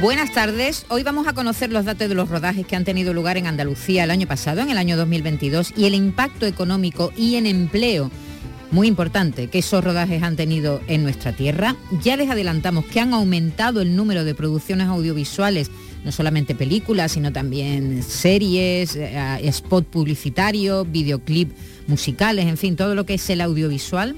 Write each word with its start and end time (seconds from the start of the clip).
Buenas 0.00 0.32
tardes. 0.32 0.86
Hoy 0.88 1.02
vamos 1.02 1.26
a 1.28 1.34
conocer 1.34 1.70
los 1.70 1.84
datos 1.84 2.08
de 2.08 2.14
los 2.14 2.30
rodajes 2.30 2.66
que 2.66 2.74
han 2.74 2.86
tenido 2.86 3.12
lugar 3.12 3.36
en 3.36 3.46
Andalucía 3.46 4.04
el 4.04 4.10
año 4.10 4.26
pasado, 4.26 4.62
en 4.62 4.70
el 4.70 4.78
año 4.78 4.96
2022, 4.96 5.74
y 5.76 5.84
el 5.84 5.94
impacto 5.94 6.46
económico 6.46 7.12
y 7.18 7.34
en 7.34 7.44
empleo 7.44 8.10
muy 8.70 8.88
importante 8.88 9.48
que 9.48 9.58
esos 9.58 9.84
rodajes 9.84 10.22
han 10.22 10.36
tenido 10.36 10.80
en 10.86 11.02
nuestra 11.02 11.32
tierra. 11.32 11.76
Ya 12.02 12.16
les 12.16 12.30
adelantamos 12.30 12.86
que 12.86 12.98
han 12.98 13.12
aumentado 13.12 13.82
el 13.82 13.94
número 13.94 14.24
de 14.24 14.34
producciones 14.34 14.88
audiovisuales, 14.88 15.70
no 16.02 16.12
solamente 16.12 16.54
películas, 16.54 17.12
sino 17.12 17.30
también 17.30 18.02
series, 18.02 18.96
eh, 18.96 19.38
spot 19.48 19.84
publicitarios, 19.84 20.90
videoclip 20.90 21.52
musicales, 21.88 22.46
en 22.46 22.56
fin, 22.56 22.74
todo 22.74 22.94
lo 22.94 23.04
que 23.04 23.14
es 23.14 23.28
el 23.28 23.42
audiovisual 23.42 24.16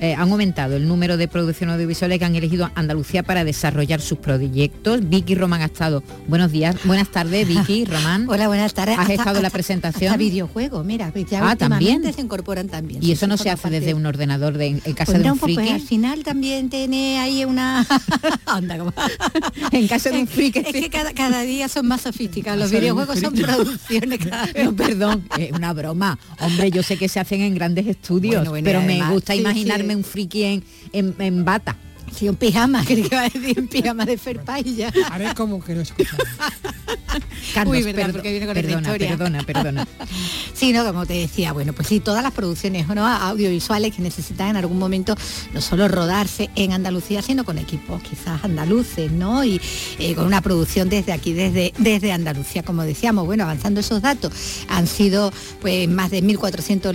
eh, 0.00 0.14
han 0.14 0.30
aumentado 0.32 0.76
el 0.76 0.88
número 0.88 1.18
de 1.18 1.28
producciones 1.28 1.74
audiovisuales 1.74 2.18
que 2.18 2.24
han 2.24 2.34
elegido 2.34 2.70
Andalucía 2.74 3.22
para 3.22 3.44
desarrollar 3.44 4.00
sus 4.00 4.16
proyectos. 4.16 5.06
Vicky 5.06 5.34
Román 5.34 5.60
ha 5.60 5.66
estado. 5.66 6.02
Buenos 6.26 6.50
días, 6.50 6.74
buenas 6.84 7.10
tardes, 7.10 7.46
Vicky, 7.46 7.84
Román. 7.90 8.26
Hola, 8.26 8.48
buenas 8.48 8.72
tardes. 8.72 8.98
Has 8.98 9.10
estado 9.10 9.36
en 9.36 9.42
la 9.42 9.50
presentación. 9.50 10.16
videojuego, 10.16 10.82
mira, 10.84 11.12
ya 11.30 11.50
ah, 11.50 11.54
también 11.54 12.02
se 12.14 12.22
incorporan 12.22 12.68
también. 12.68 13.04
Y 13.04 13.12
eso 13.12 13.26
no 13.26 13.36
se 13.36 13.50
hace 13.50 13.68
desde 13.68 13.92
un 13.92 14.06
ordenador 14.06 14.56
de, 14.56 14.68
en 14.68 14.80
casa 14.94 15.12
pues 15.12 15.22
de 15.22 15.32
un 15.32 15.38
friki. 15.38 15.54
Pues 15.54 15.70
al 15.70 15.80
final 15.82 16.24
también 16.24 16.70
tiene 16.70 17.18
ahí 17.18 17.44
una 17.44 17.86
onda 18.46 18.78
como 18.78 18.94
en 19.72 19.86
casa 19.86 20.08
de 20.08 20.20
un 20.20 20.26
friki. 20.26 20.60
Es, 20.60 20.72
que 20.72 20.88
cada, 20.88 21.42
día 21.42 21.68
son 21.68 21.86
más 21.86 22.00
sofisticados. 22.00 22.58
Los 22.58 22.70
videojuegos 22.70 23.18
son 23.18 23.34
producciones 23.34 24.18
cada 24.18 24.48
no, 24.64 24.74
perdón, 24.74 25.28
es 25.38 25.52
una 25.52 25.74
broma. 25.74 26.18
Hombre, 26.40 26.70
yo 26.70 26.82
sé 26.82 26.96
que 26.96 27.08
se 27.08 27.20
hacen 27.20 27.42
en 27.42 27.54
grandes 27.54 27.86
estudios, 27.86 28.48
pero 28.64 28.80
me 28.80 29.06
gusta 29.10 29.34
imaginarme 29.34 29.89
un 29.96 30.04
friki 30.04 30.44
en, 30.44 30.62
en, 30.92 31.44
bata. 31.44 31.76
Sí, 32.14 32.28
un 32.28 32.36
pijama, 32.36 32.84
que 32.86 32.94
iba 32.94 33.20
a 33.20 33.28
decir 33.28 33.58
un 33.58 33.68
pijama 33.68 34.04
de 34.04 34.18
Ferpa 34.18 34.60
y 34.60 34.76
ya. 34.76 34.92
Haré 35.10 35.34
como 35.34 35.62
que 35.62 35.74
no 35.74 35.80
escucha. 35.82 36.16
Carlos, 37.54 37.76
Uy, 37.76 37.82
verdad, 37.82 38.12
porque 38.12 38.30
viene 38.30 38.46
con 38.46 38.54
perdona, 38.54 38.80
historia. 38.80 39.08
Perdona, 39.08 39.42
perdona. 39.42 39.88
sí, 40.54 40.72
no, 40.72 40.84
como 40.84 41.06
te 41.06 41.14
decía, 41.14 41.52
bueno, 41.52 41.72
pues 41.72 41.88
sí, 41.88 42.00
todas 42.00 42.22
las 42.22 42.32
producciones 42.32 42.86
¿no? 42.88 43.06
audiovisuales 43.06 43.94
que 43.94 44.02
necesitan 44.02 44.50
en 44.50 44.56
algún 44.56 44.78
momento 44.78 45.16
no 45.52 45.60
solo 45.60 45.88
rodarse 45.88 46.50
en 46.54 46.72
Andalucía, 46.72 47.22
sino 47.22 47.44
con 47.44 47.58
equipos 47.58 48.02
quizás 48.02 48.44
andaluces, 48.44 49.10
¿no? 49.10 49.44
Y 49.44 49.60
eh, 49.98 50.14
con 50.14 50.26
una 50.26 50.40
producción 50.40 50.88
desde 50.88 51.12
aquí, 51.12 51.32
desde, 51.32 51.72
desde 51.78 52.12
Andalucía, 52.12 52.62
como 52.62 52.82
decíamos, 52.82 53.26
bueno, 53.26 53.44
avanzando 53.44 53.80
esos 53.80 54.02
datos, 54.02 54.32
han 54.68 54.86
sido 54.86 55.32
pues 55.60 55.88
más 55.88 56.10
de 56.10 56.22
1.400 56.22 56.92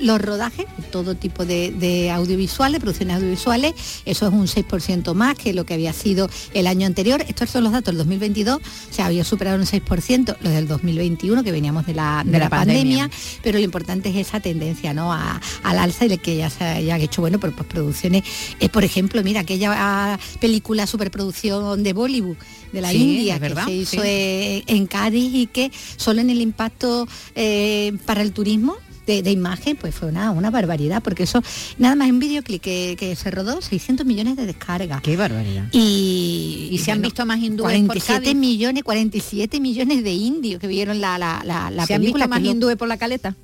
los, 0.00 0.22
rodajes, 0.22 0.66
todo 0.90 1.14
tipo 1.14 1.44
de, 1.44 1.72
de 1.72 2.10
audiovisuales, 2.10 2.80
producciones 2.80 3.16
audiovisuales, 3.16 3.74
eso 4.04 4.26
es 4.26 4.32
un 4.32 4.48
6% 4.54 5.14
más 5.14 5.36
que 5.36 5.52
lo 5.52 5.64
que 5.64 5.74
había 5.74 5.92
sido 5.92 6.28
el 6.52 6.66
año 6.66 6.86
anterior. 6.86 7.24
Estos 7.28 7.50
son 7.50 7.64
los 7.64 7.72
datos 7.72 7.86
del 7.86 7.98
2022, 7.98 8.60
se 8.90 9.02
había 9.02 9.24
superado 9.24 9.58
un 9.58 9.66
6%, 9.66 10.36
los 10.40 10.52
del 10.52 10.68
2021, 10.68 11.42
que 11.42 11.52
veníamos 11.52 11.86
de 11.86 11.94
la, 11.94 12.22
de, 12.24 12.38
la, 12.38 12.48
pandemia, 12.48 13.10
pero 13.42 13.58
lo 13.58 13.64
importante 13.64 14.10
es 14.10 14.16
esa 14.16 14.40
tendencia 14.40 14.94
¿no? 14.94 15.12
A, 15.12 15.40
al 15.62 15.78
alza 15.78 16.06
y 16.06 16.18
que 16.18 16.36
ya 16.36 16.50
se 16.50 16.64
hayan 16.64 17.00
hecho, 17.00 17.20
bueno, 17.20 17.38
por 17.38 17.52
producciones, 17.52 18.24
eh, 18.60 18.68
por 18.68 18.84
ejemplo, 18.84 19.22
mira, 19.22 19.40
aquella 19.40 19.72
ah, 19.74 20.18
película 20.40 20.86
superproducción 20.86 21.82
de 21.82 21.92
Bollywood, 21.92 22.36
de 22.72 22.80
la 22.80 22.92
India, 22.92 23.38
que 23.38 23.54
se 23.54 23.72
hizo 23.72 24.02
en 24.04 24.86
Cádiz 24.86 25.34
y 25.34 25.46
que 25.46 25.70
solo 25.96 26.20
en 26.20 26.30
el 26.30 26.40
impacto 26.40 27.06
eh, 27.34 27.96
para 28.04 28.22
el 28.22 28.32
turismo 28.32 28.76
de, 29.06 29.30
imagen, 29.30 29.76
pues 29.76 29.94
fue 29.94 30.08
una, 30.08 30.30
una 30.30 30.50
barbaridad, 30.50 31.02
porque 31.02 31.24
eso, 31.24 31.42
nada 31.78 31.94
más 31.94 32.10
un 32.10 32.18
videoclip 32.18 32.62
que, 32.62 33.16
se 33.16 33.30
rodó, 33.30 33.60
600 33.60 34.06
millones 34.06 34.36
de 34.36 34.46
descargas. 34.46 35.02
Qué 35.02 35.16
barbaridad. 35.16 35.68
Y, 35.72 36.80
se 36.82 36.92
han 36.92 37.00
visto 37.00 37.24
más 37.24 37.38
hindúes 37.38 37.72
47 37.72 38.34
millones, 38.34 38.82
47 38.82 39.60
millones 39.60 40.04
de 40.04 40.12
indios 40.12 40.60
que 40.60 40.66
vieron 40.66 41.00
la, 41.00 41.18
la, 41.18 41.42
la, 41.44 41.86
¿Se 41.86 41.94
película. 41.94 41.94
han 41.94 42.02
visto 42.02 42.28
más 42.28 42.40
hindúes 42.42 42.76
por 42.76 42.88
la 42.88 42.98
caleta? 42.98 43.34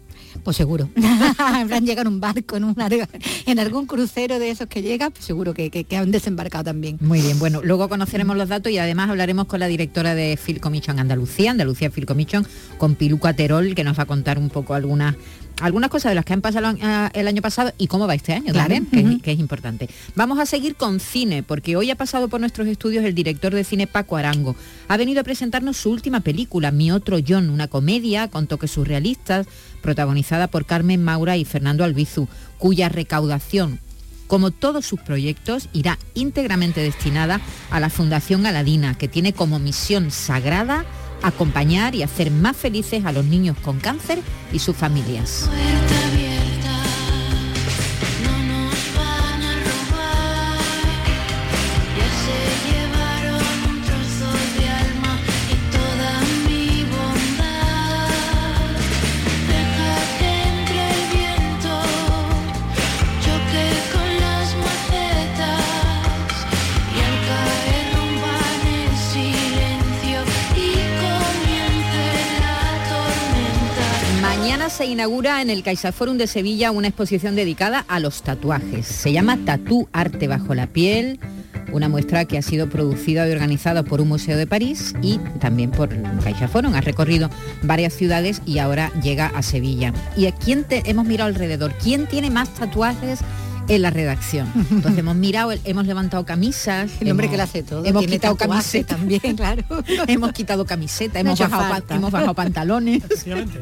Pues 0.45 0.57
seguro. 0.57 0.89
Habrán 1.39 1.85
llegado 1.87 2.09
en 2.09 2.15
un 2.15 2.21
barco, 2.21 2.57
en, 2.57 2.75
en 3.47 3.59
algún 3.59 3.87
crucero 3.87 4.39
de 4.39 4.51
esos 4.51 4.69
que 4.69 4.83
llega, 4.83 5.11
pues 5.11 5.25
seguro 5.25 5.55
que, 5.55 5.71
que, 5.71 5.97
han 5.97 6.11
desembarcado 6.11 6.65
también. 6.65 6.99
Muy 7.01 7.21
bien, 7.21 7.39
bueno, 7.39 7.61
luego 7.63 7.89
conoceremos 7.89 8.37
los 8.37 8.49
datos 8.49 8.73
y 8.73 8.79
además 8.79 9.11
hablaremos 9.11 9.47
con 9.47 9.61
la 9.61 9.67
directora 9.67 10.15
de 10.15 10.39
Phil 10.43 10.61
Commission 10.61 10.99
Andalucía, 10.99 11.51
Andalucía 11.51 11.91
Phil 11.91 12.07
Commission, 12.07 12.47
con 12.79 12.95
Piluca 12.95 13.35
Terol, 13.35 13.75
que 13.75 13.85
nos 13.85 13.99
va 13.99 14.05
a 14.05 14.07
contar 14.07 14.39
un 14.39 14.51
poco 14.51 14.75
algunas 14.75 15.17
algunas 15.61 15.91
cosas 15.91 16.11
de 16.11 16.15
las 16.15 16.25
que 16.25 16.33
han 16.33 16.41
pasado 16.41 16.71
eh, 16.71 17.09
el 17.15 17.29
año 17.29 17.43
pasado 17.43 17.73
y 17.79 17.87
cómo 17.87 18.07
va 18.07 18.15
este 18.15 18.33
año 18.33 18.53
también, 18.53 19.21
que, 19.21 19.33
es, 19.33 19.39
importante. 19.39 19.89
Vamos 20.15 20.39
a 20.39 20.47
seguir 20.47 20.77
con 20.77 21.01
cine, 21.01 21.43
porque 21.43 21.77
hoy 21.77 21.91
ha 21.91 21.97
pasado 21.97 22.29
por 22.29 22.41
nuestros 22.41 22.67
estudios 22.69 23.05
el 23.05 23.15
director 23.15 23.55
de 23.55 23.65
cine 23.65 23.87
Paco 23.87 24.17
Arango. 24.17 24.57
Ha 24.89 24.97
venido 24.97 25.21
a 25.21 25.25
presentarnos 25.25 25.77
su 25.77 25.91
última 25.91 26.21
película, 26.21 26.71
Mi 26.71 26.91
otro 26.91 27.19
John, 27.27 27.51
una 27.51 27.69
comedia 27.69 28.29
con 28.29 28.47
toques 28.47 28.71
surrealistas, 28.71 29.47
protagonizada 29.83 30.49
por 30.49 30.67
Carmen 30.67 31.03
Maura 31.03 31.37
y 31.37 31.45
Fernando 31.45 31.85
Albizu, 31.85 32.29
cuya 32.59 32.89
recaudación 32.89 33.81
como 34.31 34.53
todos 34.53 34.87
sus 34.87 35.01
proyectos, 35.01 35.69
irá 35.73 35.99
íntegramente 36.15 36.81
destinada 36.81 37.41
a 37.69 37.81
la 37.81 37.91
Fundación 37.91 38.47
Aladina, 38.47 38.97
que 38.97 39.09
tiene 39.09 39.33
como 39.33 39.59
misión 39.59 40.13
sagrada 40.13 40.85
acompañar 41.23 41.95
y 41.95 42.03
hacer 42.03 42.31
más 42.31 42.57
felices 42.57 43.05
a 43.05 43.13
los 43.13 43.25
niños 43.25 43.57
con 43.63 43.79
cáncer 43.79 44.21
y 44.53 44.59
sus 44.59 44.77
familias. 44.77 45.49
Se 74.81 74.87
inaugura 74.87 75.43
en 75.43 75.51
el 75.51 75.63
CaixaForum 75.63 76.17
de 76.17 76.27
Sevilla 76.27 76.71
una 76.71 76.89
exposición 76.89 77.37
dedicada 77.37 77.85
a 77.87 78.01
los 78.01 78.23
tatuajes. 78.23 78.87
Se 78.87 79.13
llama 79.13 79.37
Tatú 79.45 79.91
Arte 79.93 80.27
Bajo 80.27 80.55
la 80.55 80.69
Piel, 80.69 81.21
una 81.71 81.91
muestra 81.91 82.25
que 82.25 82.39
ha 82.39 82.43
sido 82.43 82.67
producida 82.71 83.29
y 83.29 83.33
organizada 83.33 83.83
por 83.83 84.01
un 84.01 84.09
museo 84.09 84.39
de 84.39 84.47
París 84.47 84.95
y 85.03 85.19
también 85.39 85.71
por 85.71 85.91
CaixaForum. 86.23 86.73
Ha 86.73 86.81
recorrido 86.81 87.29
varias 87.61 87.93
ciudades 87.93 88.41
y 88.47 88.57
ahora 88.57 88.91
llega 89.03 89.27
a 89.27 89.43
Sevilla. 89.43 89.93
¿Y 90.17 90.25
a 90.25 90.33
quién 90.33 90.65
te, 90.65 90.83
hemos 90.89 91.05
mirado 91.05 91.29
alrededor? 91.29 91.75
¿Quién 91.75 92.07
tiene 92.07 92.31
más 92.31 92.49
tatuajes 92.55 93.21
en 93.71 93.83
la 93.83 93.91
redacción. 93.91 94.51
Entonces 94.71 94.99
hemos 94.99 95.17
mirado, 95.17 95.53
hemos 95.65 95.87
levantado 95.87 96.25
camisas. 96.27 96.91
El 97.01 97.11
hombre 97.11 97.31
que 97.31 97.37
lo 97.37 97.45
hace 97.45 97.63
todo. 97.63 97.85
Hemos 97.85 98.07
quitado 98.07 98.37
camiseta 98.37 98.97
también, 98.97 99.21
claro. 99.37 99.65
hemos 100.07 100.33
quitado 100.33 100.67
camiseta, 100.67 101.21
hemos 101.21 101.39
bajado, 101.39 101.85
hemos 101.91 102.11
bajado 102.11 102.35
pantalones. 102.35 103.03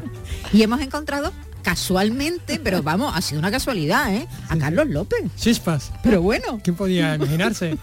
y 0.53 0.63
hemos 0.63 0.81
encontrado 0.81 1.31
casualmente, 1.61 2.59
pero 2.63 2.81
vamos, 2.81 3.13
ha 3.15 3.21
sido 3.21 3.39
una 3.39 3.51
casualidad, 3.51 4.13
¿eh? 4.13 4.27
A 4.49 4.57
Carlos 4.57 4.87
López. 4.89 5.23
Chispas. 5.35 5.91
Pero 6.01 6.21
bueno. 6.21 6.59
¿Quién 6.63 6.75
podía 6.75 7.15
imaginarse? 7.15 7.77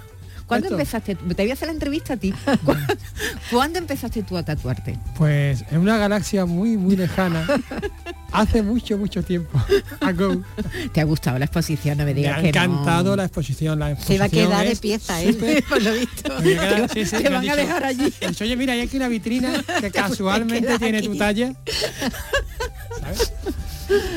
¿Cuándo 0.46 0.68
empezaste? 0.68 1.16
Te 1.16 1.42
voy 1.42 1.50
a 1.50 1.54
hacer 1.54 1.68
la 1.68 1.74
entrevista 1.74 2.14
a 2.14 2.16
ti. 2.16 2.32
¿Cuándo 3.50 3.78
empezaste 3.78 4.22
tú 4.22 4.36
a 4.36 4.44
tatuarte? 4.44 4.98
Pues 5.16 5.64
en 5.70 5.78
una 5.78 5.98
galaxia 5.98 6.46
muy, 6.46 6.76
muy 6.76 6.96
lejana. 6.96 7.46
Hace 8.32 8.62
mucho, 8.62 8.96
mucho 8.98 9.22
tiempo. 9.22 9.58
¿Te 10.92 11.00
ha 11.00 11.04
gustado 11.04 11.38
la 11.38 11.46
exposición? 11.46 11.98
No 11.98 12.04
me 12.04 12.14
digas 12.14 12.40
me 12.40 12.46
ha 12.46 12.48
encantado 12.48 13.16
la 13.16 13.24
exposición. 13.24 13.78
La 13.78 13.96
Se 13.96 14.18
va 14.18 14.26
a 14.26 14.28
quedar 14.28 14.66
de 14.66 14.76
pieza, 14.76 15.22
¿eh? 15.22 15.62
Por 15.68 15.82
lo 15.82 15.92
visto. 15.92 16.32
te, 16.42 17.28
van 17.28 17.48
a 17.48 17.56
dejar 17.56 17.84
allí. 17.84 18.12
Oye, 18.40 18.56
mira, 18.56 18.74
hay 18.74 18.80
aquí 18.80 18.96
una 18.96 19.08
vitrina 19.08 19.64
que 19.80 19.90
casualmente 19.90 20.78
tiene 20.78 21.02
tu 21.02 21.16
talla. 21.16 21.54
¿Sabes? 23.00 23.32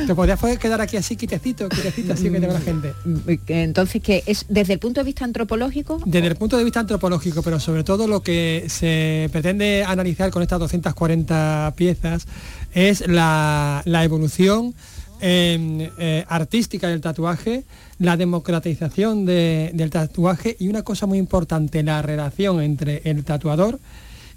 Te 0.08 0.16
podrías 0.16 0.40
quedar 0.58 0.82
aquí 0.82 0.98
así, 0.98 1.16
quitecito, 1.16 1.70
quitecito, 1.70 2.14
así 2.14 2.30
que 2.30 2.40
te 2.40 2.48
la 2.48 2.60
gente. 2.60 2.94
Mm, 3.06 3.18
entonces, 3.48 4.02
¿qué 4.02 4.24
es 4.26 4.46
desde 4.50 4.74
el 4.74 4.80
punto 4.80 5.02
de 5.02 5.06
vista 5.06 5.26
antropológico? 5.26 6.00
Desde 6.06 6.28
el 6.28 6.36
punto 6.36 6.58
de 6.58 6.64
vista 6.64 6.80
antropológico, 6.80 7.42
pero 7.44 7.60
sobre 7.60 7.84
todo 7.84 8.08
lo 8.08 8.22
que 8.22 8.66
se 8.68 9.30
pretende 9.32 9.84
analizar 9.86 10.32
con 10.32 10.42
estas 10.42 10.60
240 10.60 11.74
piezas 11.76 12.28
es 12.74 13.08
la, 13.08 13.84
evolución 13.86 14.74
em, 15.22 15.90
eh, 15.98 16.26
artística 16.28 16.88
del 16.88 17.02
tatuaje, 17.02 17.64
la 18.00 18.18
democratización 18.18 19.26
del 19.26 19.90
tatuaje 19.90 20.56
y 20.60 20.68
una 20.68 20.84
cosa 20.84 21.06
muy 21.06 21.18
importante, 21.18 21.84
la 21.84 22.02
relación 22.02 22.62
entre 22.62 23.02
el 23.06 23.24
tatuador 23.24 23.80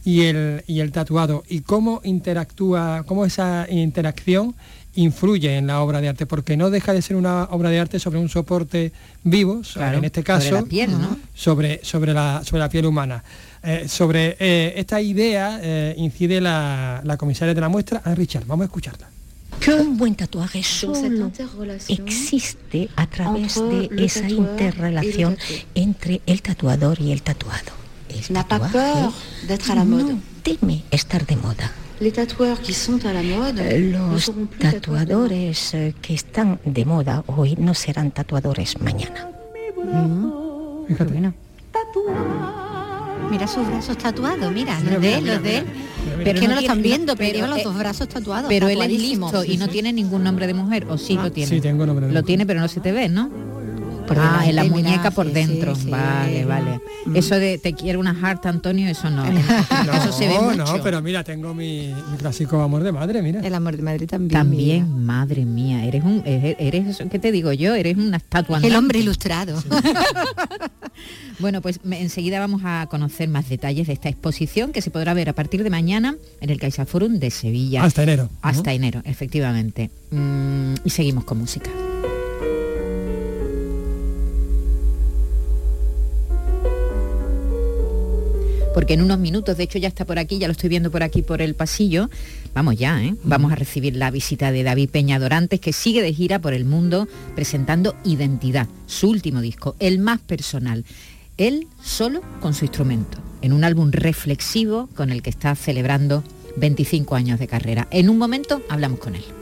y 0.04 0.22
el, 0.22 0.64
y 0.66 0.80
el 0.80 0.92
tatuado 0.92 1.44
y 1.48 1.60
cómo 1.60 2.00
interactúa, 2.04 3.04
cómo 3.06 3.24
esa 3.24 3.66
interacción 3.70 4.54
influye 4.94 5.56
en 5.56 5.66
la 5.66 5.80
obra 5.80 6.00
de 6.00 6.08
arte, 6.08 6.26
porque 6.26 6.56
no 6.56 6.70
deja 6.70 6.92
de 6.92 7.02
ser 7.02 7.16
una 7.16 7.44
obra 7.44 7.70
de 7.70 7.80
arte 7.80 7.98
sobre 7.98 8.18
un 8.18 8.28
soporte 8.28 8.92
vivo, 9.24 9.62
en 9.76 10.04
este 10.04 10.22
caso, 10.22 10.48
sobre 10.48 10.60
la 10.60 10.66
piel, 10.66 10.90
sobre, 11.34 11.80
sobre, 11.84 12.12
la, 12.12 12.42
sobre 12.44 12.60
la 12.60 12.68
piel 12.68 12.86
humana. 12.86 13.22
Eh, 13.62 13.86
sobre 13.88 14.36
eh, 14.40 14.74
esta 14.76 15.00
idea 15.00 15.60
eh, 15.62 15.94
incide 15.96 16.40
la, 16.40 17.00
la, 17.04 17.16
comisaria 17.16 17.54
de 17.54 17.60
la 17.60 17.68
muestra, 17.68 18.02
Anne 18.04 18.16
Richard. 18.16 18.44
Vamos 18.46 18.64
a 18.64 18.66
escucharla. 18.66 19.08
Que 19.60 19.72
un 19.72 19.96
buen 19.96 20.16
tatuaje 20.16 20.62
solo 20.64 21.30
existe 21.88 22.88
a 22.96 23.06
través 23.06 23.54
de 23.54 23.88
esa 24.04 24.28
interrelación 24.28 25.38
entre 25.74 26.20
el 26.26 26.42
tatuador 26.42 27.00
y 27.00 27.12
el 27.12 27.22
tatuado. 27.22 27.70
El 28.08 28.24
tatuaje 28.24 29.10
no 29.84 30.20
teme 30.42 30.82
estar 30.90 31.24
de 31.24 31.36
moda 31.36 31.70
Los 34.02 34.32
tatuadores 34.58 35.74
eh, 35.74 35.94
que 36.02 36.14
están 36.14 36.58
de 36.64 36.84
moda 36.84 37.22
hoy 37.28 37.54
no 37.56 37.74
serán 37.74 38.10
tatuadores 38.10 38.80
mañana. 38.80 39.28
Mira 43.30 43.46
sus 43.46 43.66
brazos 43.66 43.96
tatuados, 43.98 44.52
mira, 44.52 44.80
los 44.80 45.00
de 45.00 45.14
él, 45.14 45.26
los 45.26 45.42
de 45.42 45.58
él. 45.58 45.64
Pero 46.24 46.40
que 46.40 46.48
no, 46.48 46.54
lo 46.54 46.60
están 46.60 46.82
viendo, 46.82 47.16
pero, 47.16 47.34
lleva 47.34 47.46
los 47.46 47.60
eh, 47.60 47.64
dos 47.64 47.78
brazos 47.78 48.08
tatuados. 48.08 48.48
Pero 48.48 48.68
él 48.68 48.82
es 48.82 48.90
listo 48.90 49.44
y 49.44 49.56
no 49.56 49.68
tiene 49.68 49.92
ningún 49.92 50.24
nombre 50.24 50.48
de 50.48 50.54
mujer, 50.54 50.86
o 50.88 50.98
sí 50.98 51.14
lo 51.14 51.30
tiene. 51.30 51.48
Sí, 51.48 51.60
tengo 51.60 51.86
nombre 51.86 52.06
de 52.08 52.12
Lo 52.12 52.24
tiene, 52.24 52.44
pero 52.46 52.60
no 52.60 52.68
se 52.68 52.80
te 52.80 52.90
ve, 52.90 53.08
¿no? 53.08 53.30
Ah, 54.18 54.44
en 54.46 54.56
la 54.56 54.64
muñeca 54.64 55.10
por 55.10 55.30
dentro. 55.30 55.74
vale, 55.88 56.44
vale. 56.44 56.80
Mm. 57.06 57.16
Eso 57.16 57.36
de 57.36 57.58
te 57.58 57.72
quiero 57.74 58.00
una 58.00 58.14
heart, 58.14 58.46
Antonio, 58.46 58.88
eso 58.88 59.10
no. 59.10 59.24
eso 59.94 60.12
se 60.12 60.28
ve 60.28 60.38
mucho. 60.38 60.64
No, 60.64 60.82
pero 60.82 61.02
mira, 61.02 61.24
tengo 61.24 61.54
mi, 61.54 61.94
clásico 62.18 62.60
amor 62.60 62.82
de 62.82 62.92
madre, 62.92 63.22
mira. 63.22 63.40
El 63.40 63.54
amor 63.54 63.76
de 63.76 63.82
madre 63.82 64.06
también. 64.06 64.30
También, 64.30 65.04
madre 65.04 65.44
mía, 65.44 65.84
eres 65.84 66.04
un, 66.04 66.22
eres, 66.24 67.02
¿qué 67.10 67.18
te 67.18 67.32
digo 67.32 67.52
yo? 67.52 67.74
Eres 67.74 67.96
una 67.96 68.18
estatua. 68.18 68.60
El 68.62 68.76
hombre 68.76 69.00
ilustrado. 69.00 69.62
bueno, 71.38 71.60
pues 71.60 71.80
enseguida 71.90 72.40
vamos 72.40 72.62
a 72.64 72.86
conocer 72.90 73.28
más 73.28 73.48
detalles 73.48 73.86
de 73.86 73.92
esta 73.92 74.08
exposición 74.08 74.72
que 74.72 74.82
se 74.82 74.90
podrá 74.90 75.14
ver 75.14 75.28
a 75.28 75.32
partir 75.32 75.62
de 75.62 75.70
mañana 75.70 76.16
en 76.40 76.50
el 76.50 76.58
CaixaForum 76.58 77.18
de 77.18 77.30
Sevilla. 77.30 77.84
Hasta 77.84 78.02
enero. 78.02 78.30
Hasta 78.42 78.72
enero, 78.72 79.02
efectivamente. 79.04 79.90
Mm, 80.10 80.74
y 80.84 80.90
seguimos 80.90 81.24
con 81.24 81.38
música. 81.38 81.70
Porque 88.74 88.94
en 88.94 89.02
unos 89.02 89.18
minutos, 89.18 89.56
de 89.56 89.64
hecho 89.64 89.78
ya 89.78 89.88
está 89.88 90.04
por 90.04 90.18
aquí, 90.18 90.38
ya 90.38 90.48
lo 90.48 90.52
estoy 90.52 90.68
viendo 90.68 90.90
por 90.90 91.02
aquí 91.02 91.22
por 91.22 91.42
el 91.42 91.54
pasillo, 91.54 92.10
vamos 92.54 92.76
ya, 92.76 93.02
¿eh? 93.02 93.14
vamos 93.24 93.52
a 93.52 93.56
recibir 93.56 93.96
la 93.96 94.10
visita 94.10 94.52
de 94.52 94.62
David 94.62 94.90
Peña 94.90 95.18
Dorantes, 95.18 95.60
que 95.60 95.72
sigue 95.72 96.02
de 96.02 96.12
gira 96.12 96.38
por 96.38 96.54
el 96.54 96.64
mundo 96.64 97.08
presentando 97.34 97.94
Identidad, 98.04 98.68
su 98.86 99.10
último 99.10 99.40
disco, 99.40 99.76
el 99.78 99.98
más 99.98 100.20
personal. 100.20 100.84
Él 101.38 101.66
solo 101.82 102.20
con 102.40 102.54
su 102.54 102.64
instrumento, 102.64 103.18
en 103.40 103.52
un 103.52 103.64
álbum 103.64 103.90
reflexivo 103.90 104.88
con 104.94 105.10
el 105.10 105.22
que 105.22 105.30
está 105.30 105.54
celebrando 105.54 106.22
25 106.56 107.14
años 107.14 107.38
de 107.38 107.48
carrera. 107.48 107.88
En 107.90 108.08
un 108.08 108.18
momento 108.18 108.62
hablamos 108.68 108.98
con 108.98 109.14
él. 109.14 109.41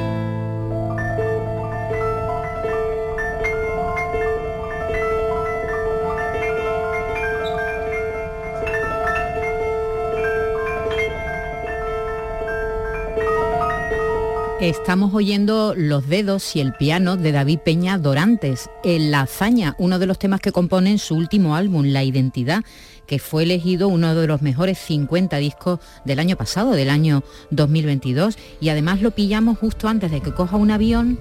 Estamos 14.61 15.11
oyendo 15.15 15.73
Los 15.75 16.07
dedos 16.07 16.55
y 16.55 16.59
el 16.59 16.73
piano 16.73 17.17
de 17.17 17.31
David 17.31 17.57
Peña 17.65 17.97
Dorantes, 17.97 18.69
en 18.83 19.09
La 19.09 19.21
hazaña, 19.21 19.75
uno 19.79 19.97
de 19.97 20.05
los 20.05 20.19
temas 20.19 20.39
que 20.39 20.51
componen 20.51 20.99
su 20.99 21.15
último 21.15 21.55
álbum, 21.55 21.87
La 21.87 22.03
identidad, 22.03 22.61
que 23.07 23.17
fue 23.17 23.41
elegido 23.41 23.87
uno 23.87 24.13
de 24.13 24.27
los 24.27 24.43
mejores 24.43 24.77
50 24.77 25.37
discos 25.37 25.79
del 26.05 26.19
año 26.19 26.37
pasado, 26.37 26.73
del 26.73 26.91
año 26.91 27.23
2022, 27.49 28.37
y 28.59 28.69
además 28.69 29.01
lo 29.01 29.09
pillamos 29.09 29.57
justo 29.57 29.87
antes 29.87 30.11
de 30.11 30.21
que 30.21 30.31
coja 30.31 30.57
un 30.57 30.69
avión 30.69 31.17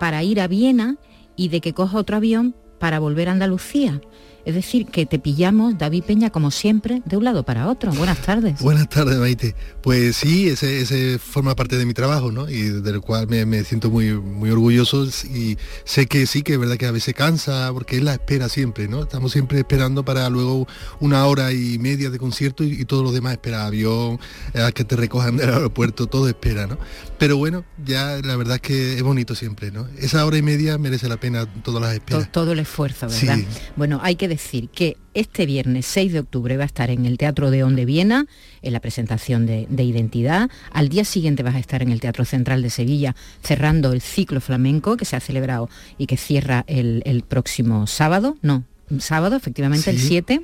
para 0.00 0.24
ir 0.24 0.40
a 0.40 0.48
Viena 0.48 0.96
y 1.36 1.48
de 1.48 1.60
que 1.60 1.72
coja 1.72 1.96
otro 1.96 2.16
avión 2.16 2.56
para 2.80 2.98
volver 2.98 3.28
a 3.28 3.32
Andalucía. 3.32 4.00
Es 4.44 4.54
decir, 4.54 4.86
que 4.86 5.06
te 5.06 5.18
pillamos, 5.18 5.76
David 5.78 6.04
Peña, 6.04 6.30
como 6.30 6.50
siempre, 6.50 7.02
de 7.04 7.16
un 7.16 7.24
lado 7.24 7.44
para 7.44 7.68
otro. 7.68 7.92
Buenas 7.92 8.18
tardes. 8.22 8.60
Buenas 8.60 8.88
tardes, 8.88 9.18
Maite. 9.18 9.54
Pues 9.82 10.16
sí, 10.16 10.48
ese, 10.48 11.18
forma 11.18 11.54
parte 11.54 11.76
de 11.76 11.84
mi 11.86 11.94
trabajo, 11.94 12.32
¿no? 12.32 12.48
Y 12.48 12.62
del 12.62 13.00
cual 13.00 13.26
me, 13.28 13.64
siento 13.64 13.90
muy, 13.90 14.12
muy 14.14 14.50
orgulloso 14.50 15.06
y 15.06 15.58
sé 15.84 16.06
que 16.06 16.26
sí, 16.26 16.42
que 16.42 16.54
es 16.54 16.58
verdad 16.58 16.76
que 16.76 16.86
a 16.86 16.90
veces 16.90 17.14
cansa, 17.14 17.70
porque 17.72 17.96
es 17.96 18.02
la 18.02 18.14
espera 18.14 18.48
siempre, 18.48 18.88
¿no? 18.88 19.02
Estamos 19.02 19.32
siempre 19.32 19.58
esperando 19.58 20.04
para 20.04 20.28
luego 20.30 20.66
una 21.00 21.26
hora 21.26 21.52
y 21.52 21.78
media 21.78 22.10
de 22.10 22.18
concierto 22.18 22.64
y, 22.64 22.84
todo 22.84 23.02
lo 23.02 23.12
demás 23.12 23.32
espera, 23.32 23.66
avión, 23.66 24.18
a 24.54 24.72
que 24.72 24.84
te 24.84 24.96
recojan 24.96 25.36
del 25.36 25.50
aeropuerto, 25.50 26.06
todo 26.06 26.28
espera, 26.28 26.66
¿no? 26.66 26.78
Pero 27.20 27.36
bueno, 27.36 27.66
ya 27.84 28.18
la 28.24 28.34
verdad 28.34 28.54
es 28.56 28.62
que 28.62 28.94
es 28.94 29.02
bonito 29.02 29.34
siempre, 29.34 29.70
¿no? 29.70 29.86
Esa 29.98 30.24
hora 30.24 30.38
y 30.38 30.42
media 30.42 30.78
merece 30.78 31.06
la 31.06 31.18
pena 31.18 31.44
todas 31.44 31.82
las 31.82 31.92
esperas. 31.92 32.32
Todo, 32.32 32.52
el 32.52 32.60
esfuerzo, 32.60 33.08
¿verdad? 33.08 33.40
Bueno, 33.76 34.00
hay 34.02 34.16
que 34.16 34.26
decir 34.26 34.70
que 34.70 34.96
este 35.12 35.44
viernes 35.44 35.84
6 35.84 36.14
de 36.14 36.20
octubre 36.20 36.56
va 36.56 36.62
a 36.62 36.66
estar 36.66 36.88
en 36.88 37.04
el 37.04 37.18
Teatro 37.18 37.50
de 37.50 37.62
Onde 37.62 37.84
Viena, 37.84 38.26
en 38.62 38.72
la 38.72 38.80
presentación 38.80 39.44
de, 39.44 39.66
Identidad. 39.84 40.48
Al 40.72 40.88
día 40.88 41.04
siguiente 41.04 41.42
vas 41.42 41.56
a 41.56 41.58
estar 41.58 41.82
en 41.82 41.92
el 41.92 42.00
Teatro 42.00 42.24
Central 42.24 42.62
de 42.62 42.70
Sevilla, 42.70 43.14
cerrando 43.42 43.92
el 43.92 44.00
ciclo 44.00 44.40
flamenco 44.40 44.96
que 44.96 45.04
se 45.04 45.14
ha 45.14 45.20
celebrado 45.20 45.68
y 45.98 46.06
que 46.06 46.16
cierra 46.16 46.64
el, 46.68 47.22
próximo 47.28 47.86
sábado, 47.86 48.38
no, 48.40 48.64
sábado, 48.98 49.36
efectivamente, 49.36 49.90
el 49.90 49.98
7. 49.98 50.40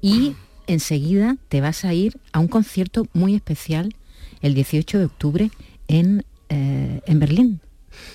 Y 0.00 0.34
enseguida 0.66 1.36
te 1.50 1.60
vas 1.60 1.84
a 1.84 1.92
ir 1.92 2.18
a 2.32 2.40
un 2.40 2.48
concierto 2.48 3.06
muy 3.12 3.34
especial 3.34 3.94
el 4.40 4.54
18 4.54 4.98
de 4.98 5.04
octubre 5.04 5.50
en, 5.88 6.24
eh, 6.48 7.00
en 7.06 7.18
Berlín. 7.18 7.60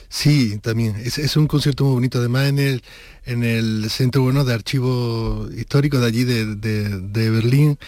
Sí, 0.10 0.60
también. 0.60 0.96
Es, 0.98 1.36
un 1.38 1.48
concierto 1.48 1.86
muy 1.86 1.94
bonito. 1.94 2.20
Además, 2.20 2.48
en 2.48 2.60
el, 2.60 2.84
en 3.26 3.44
el 3.44 3.90
Centro 3.90 4.22
bueno, 4.22 4.44
de 4.44 4.54
Archivo 4.54 5.48
Histórico 5.56 6.00
de 6.00 6.08
allí, 6.08 6.24
de, 6.24 7.30
Berlín, 7.30 7.80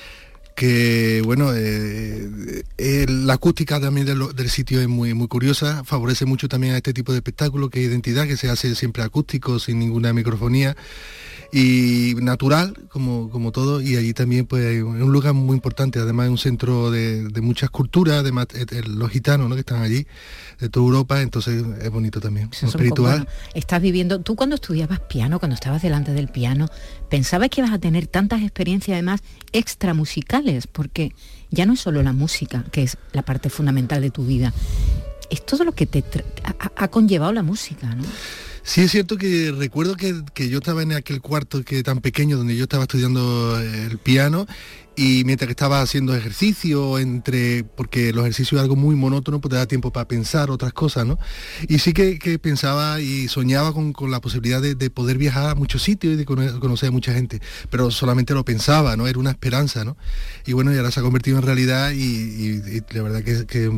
que 0.55 1.21
bueno, 1.25 1.51
eh, 1.53 2.63
eh, 2.77 3.05
la 3.09 3.33
acústica 3.33 3.79
también 3.79 4.05
del, 4.07 4.49
sitio 4.49 4.79
es 4.81 4.87
muy, 4.87 5.13
muy 5.13 5.27
curiosa, 5.27 5.83
favorece 5.83 6.25
mucho 6.25 6.47
también 6.47 6.73
a 6.73 6.77
este 6.77 6.93
tipo 6.93 7.11
de 7.11 7.19
espectáculo, 7.19 7.69
que 7.69 7.81
es 7.81 7.89
identidad, 7.89 8.27
que 8.27 8.37
se 8.37 8.49
hace 8.49 8.73
siempre 8.75 9.03
acústico, 9.03 9.59
sin 9.59 9.79
ninguna 9.79 10.13
microfonía 10.13 10.75
y 11.55 12.15
natural 12.15 12.73
como, 12.89 13.29
como 13.29 13.51
todo 13.51 13.79
y 13.79 13.95
allí 13.95 14.13
también 14.13 14.47
pues 14.47 14.63
es 14.63 14.83
un 14.83 15.11
lugar 15.11 15.35
muy 15.35 15.55
importante. 15.55 15.99
Además 15.99 16.25
es 16.25 16.31
un 16.31 16.37
centro 16.39 16.89
de, 16.89 17.29
muchas 17.41 17.69
culturas 17.69 18.17
además 18.17 18.47
eh, 18.55 18.65
los 18.87 19.11
gitanos 19.11 19.53
que 19.53 19.59
están 19.59 19.83
allí 19.83 20.07
de 20.59 20.69
toda 20.69 20.85
Europa 20.85 21.21
entonces 21.21 21.63
es 21.81 21.89
bonito 21.91 22.19
también 22.21 22.49
espiritual. 22.59 23.27
estás 23.53 23.81
viviendo 23.81 24.21
tú 24.21 24.35
cuando 24.35 24.55
estudiabas 24.55 25.01
piano 25.01 25.39
cuando 25.39 25.55
estabas 25.55 25.81
delante 25.81 26.13
del 26.13 26.29
piano 26.29 26.69
pensabas 27.09 27.49
que 27.49 27.61
ibas 27.61 27.73
a 27.73 27.79
tener 27.79 28.07
tantas 28.07 28.41
experiencias 28.41 28.95
además 28.95 29.21
extra 29.51 29.93
musicales 29.93 30.67
porque 30.67 31.13
ya 31.51 31.65
no 31.65 31.73
es 31.73 31.81
solo 31.81 32.01
la 32.01 32.13
música 32.13 32.63
que 32.71 32.83
es 32.83 32.97
la 33.11 33.23
parte 33.23 33.49
fundamental 33.49 34.01
de 34.01 34.09
tu 34.09 34.25
vida 34.25 34.53
es 35.29 35.45
todo 35.45 35.65
lo 35.65 35.73
que 35.73 35.85
te 35.85 36.03
ha, 36.43 36.71
ha 36.75 36.87
conllevado 36.87 37.33
la 37.33 37.43
música 37.43 37.93
¿no? 37.93 38.03
Sí 38.63 38.81
es 38.81 38.91
cierto 38.91 39.17
que 39.17 39.51
recuerdo 39.51 39.95
que, 39.97 40.49
yo 40.49 40.59
estaba 40.59 40.81
en 40.83 40.93
aquel 40.93 41.19
cuarto 41.19 41.63
que 41.63 41.83
tan 41.83 41.99
pequeño 41.99 42.37
donde 42.37 42.55
yo 42.55 42.63
estaba 42.63 42.83
estudiando 42.83 43.59
el 43.59 43.97
piano 43.97 44.47
y 44.95 45.23
mientras 45.25 45.47
que 45.47 45.51
estaba 45.51 45.81
haciendo 45.81 46.15
ejercicio 46.15 46.99
entre 46.99 47.63
porque 47.63 48.13
los 48.13 48.23
ejercicios 48.23 48.59
es 48.59 48.61
algo 48.61 48.75
muy 48.75 48.95
monótono 48.95 49.41
pues 49.41 49.51
te 49.51 49.55
da 49.55 49.65
tiempo 49.65 49.91
para 49.91 50.07
pensar 50.07 50.51
otras 50.51 50.73
cosas 50.73 51.05
no 51.05 51.17
y 51.67 51.79
sí 51.79 51.93
que, 51.93 52.39
pensaba 52.39 52.99
y 52.99 53.27
soñaba 53.27 53.73
con, 53.73 53.93
la 54.11 54.21
posibilidad 54.21 54.61
de, 54.61 54.89
poder 54.89 55.17
viajar 55.17 55.49
a 55.49 55.55
muchos 55.55 55.81
sitios 55.81 56.13
y 56.13 56.15
de 56.17 56.25
conocer 56.25 56.89
a 56.89 56.91
mucha 56.91 57.13
gente 57.13 57.41
pero 57.69 57.89
solamente 57.89 58.33
lo 58.33 58.45
pensaba 58.45 58.95
no 58.95 59.07
era 59.07 59.17
una 59.17 59.31
esperanza 59.31 59.83
no 59.83 59.97
y 60.45 60.53
bueno 60.53 60.73
y 60.73 60.77
ahora 60.77 60.91
se 60.91 60.99
ha 60.99 61.03
convertido 61.03 61.37
en 61.37 61.43
realidad 61.43 61.91
y, 61.91 62.81
la 62.91 63.01
verdad 63.01 63.23
que, 63.23 63.71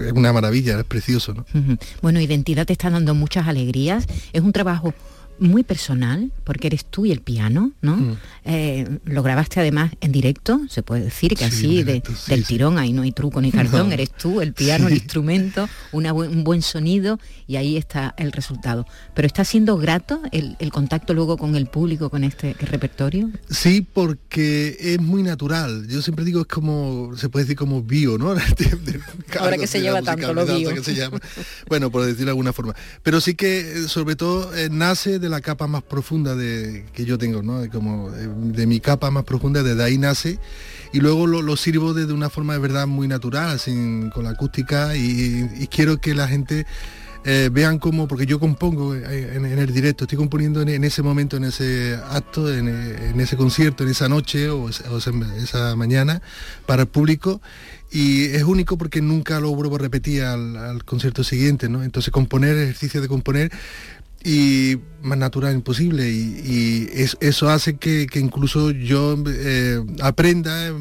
es 0.00 0.12
una 0.12 0.32
maravilla 0.32 0.78
es 0.78 0.84
precioso 0.84 1.34
no 1.34 1.46
bueno 2.00 2.20
identidad 2.20 2.66
te 2.66 2.72
está 2.72 2.90
dando 2.90 3.14
muchas 3.14 3.46
alegrías 3.46 4.06
es 4.32 4.42
un 4.42 4.52
trabajo 4.52 4.94
muy 5.42 5.62
personal, 5.62 6.32
porque 6.44 6.68
eres 6.68 6.84
tú 6.84 7.04
y 7.04 7.12
el 7.12 7.20
piano, 7.20 7.72
¿no? 7.82 7.96
Mm. 7.96 8.16
Eh, 8.44 8.98
lo 9.04 9.22
grabaste 9.22 9.60
además 9.60 9.92
en 10.00 10.12
directo, 10.12 10.60
se 10.68 10.82
puede 10.82 11.04
decir 11.04 11.34
que 11.34 11.44
así 11.44 11.82
de, 11.82 12.02
del 12.28 12.44
tirón, 12.44 12.78
ahí 12.78 12.92
no 12.92 13.02
hay 13.02 13.12
truco 13.12 13.40
ni 13.40 13.50
cartón, 13.52 13.92
eres 13.92 14.12
tú, 14.12 14.40
el 14.40 14.52
piano, 14.52 14.88
el 14.88 14.94
instrumento, 14.94 15.68
un 15.92 16.44
buen 16.44 16.62
sonido 16.62 17.18
y 17.46 17.56
ahí 17.56 17.76
está 17.76 18.14
el 18.16 18.32
resultado. 18.32 18.86
Pero 19.14 19.26
está 19.26 19.44
siendo 19.44 19.76
grato 19.76 20.22
el, 20.30 20.56
contacto 20.72 21.12
luego 21.12 21.36
con 21.36 21.56
el 21.56 21.66
público, 21.66 22.08
con 22.08 22.24
este 22.24 22.54
repertorio. 22.60 23.30
Sí, 23.50 23.82
porque 23.82 24.76
es 24.80 25.00
muy 25.00 25.22
natural. 25.22 25.86
Yo 25.88 26.00
siempre 26.02 26.24
digo 26.24 26.42
es 26.42 26.46
como, 26.46 27.12
se 27.16 27.28
puede 27.28 27.44
decir 27.44 27.56
como 27.56 27.82
bio, 27.82 28.16
¿no? 28.16 28.30
Ahora 29.40 29.58
que 29.58 29.66
se 29.66 29.80
lleva 29.80 30.02
tanto 30.02 30.32
lo 30.32 30.46
bio. 30.46 30.70
Bueno, 31.68 31.90
por 31.90 32.04
decirlo 32.04 32.26
de 32.26 32.30
alguna 32.30 32.52
forma. 32.52 32.74
Pero 33.02 33.20
sí 33.20 33.34
que 33.34 33.60
eh, 33.60 33.88
sobre 33.88 34.16
todo 34.16 34.54
eh, 34.54 34.68
nace 34.70 35.18
de 35.18 35.28
la 35.32 35.40
capa 35.40 35.66
más 35.66 35.82
profunda 35.82 36.36
de, 36.36 36.84
que 36.92 37.04
yo 37.04 37.18
tengo, 37.18 37.42
¿no? 37.42 37.68
Como 37.70 38.10
de, 38.10 38.66
mi 38.66 38.78
capa 38.78 39.10
más 39.10 39.24
profunda, 39.24 39.62
desde 39.62 39.82
ahí 39.82 39.98
nace 39.98 40.38
y 40.92 41.00
luego 41.00 41.26
lo, 41.26 41.56
sirvo 41.56 41.94
de, 41.94 42.12
una 42.12 42.30
forma 42.30 42.52
de 42.52 42.60
verdad 42.60 42.86
muy 42.86 43.08
natural, 43.08 43.58
sin, 43.58 44.10
con 44.10 44.24
la 44.24 44.30
acústica 44.30 44.94
y, 44.94 45.66
quiero 45.68 45.96
que 45.98 46.14
la 46.14 46.28
gente 46.28 46.66
eh, 47.24 47.48
vean 47.50 47.78
cómo, 47.78 48.06
porque 48.06 48.26
yo 48.26 48.38
compongo 48.38 48.94
eh, 48.94 49.36
en, 49.36 49.46
el 49.46 49.72
directo, 49.72 50.04
estoy 50.04 50.18
componiendo 50.18 50.60
en, 50.60 50.84
ese 50.84 51.02
momento, 51.02 51.38
en 51.38 51.44
ese 51.44 51.98
acto, 52.10 52.52
en, 52.52 52.68
ese 53.18 53.36
concierto, 53.36 53.84
en 53.84 53.90
esa 53.90 54.08
noche 54.08 54.50
o, 54.50 54.68
esa, 54.68 55.74
mañana 55.76 56.20
para 56.66 56.82
el 56.82 56.88
público 56.88 57.40
y 57.90 58.24
es 58.26 58.42
único 58.42 58.76
porque 58.76 59.00
nunca 59.00 59.40
lo 59.40 59.54
vuelvo 59.54 59.76
a 59.76 59.78
repetir 59.78 60.22
al, 60.22 60.56
al 60.56 60.84
concierto 60.84 61.24
siguiente, 61.24 61.68
¿no? 61.68 61.82
Entonces 61.82 62.10
componer, 62.10 62.56
ejercicio 62.56 63.00
de 63.00 63.08
componer, 63.08 63.50
y 64.24 64.78
más 65.02 65.18
natural 65.18 65.54
imposible 65.54 66.08
y, 66.10 66.88
eso 67.20 67.50
hace 67.50 67.76
que, 67.76 68.06
incluso 68.14 68.70
yo 68.70 69.16
eh, 69.26 69.82
aprenda, 70.00 70.72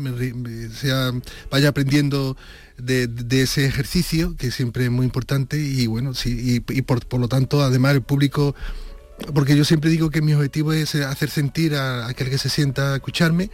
sea, 0.74 1.12
vaya 1.50 1.70
aprendiendo 1.70 2.38
de, 2.78 3.10
ese 3.42 3.66
ejercicio, 3.66 4.36
que 4.38 4.52
siempre 4.52 4.86
es 4.86 4.92
muy 4.92 5.06
importante 5.06 5.58
y 5.58 5.88
bueno, 5.88 6.14
sí, 6.14 6.64
y, 6.68 6.82
por, 6.82 7.20
lo 7.20 7.28
tanto 7.28 7.64
además 7.64 7.96
el 7.96 8.02
público, 8.02 8.56
porque 9.34 9.56
yo 9.56 9.66
siempre 9.66 9.90
digo 9.90 10.10
que 10.10 10.22
mi 10.22 10.34
objetivo 10.34 10.74
es 10.74 10.96
hacer 10.96 11.30
sentir 11.30 11.76
a 11.76 12.08
aquel 12.08 12.30
que 12.30 12.38
se 12.38 12.50
sienta 12.50 12.94
a 12.94 12.96
escucharme 12.96 13.50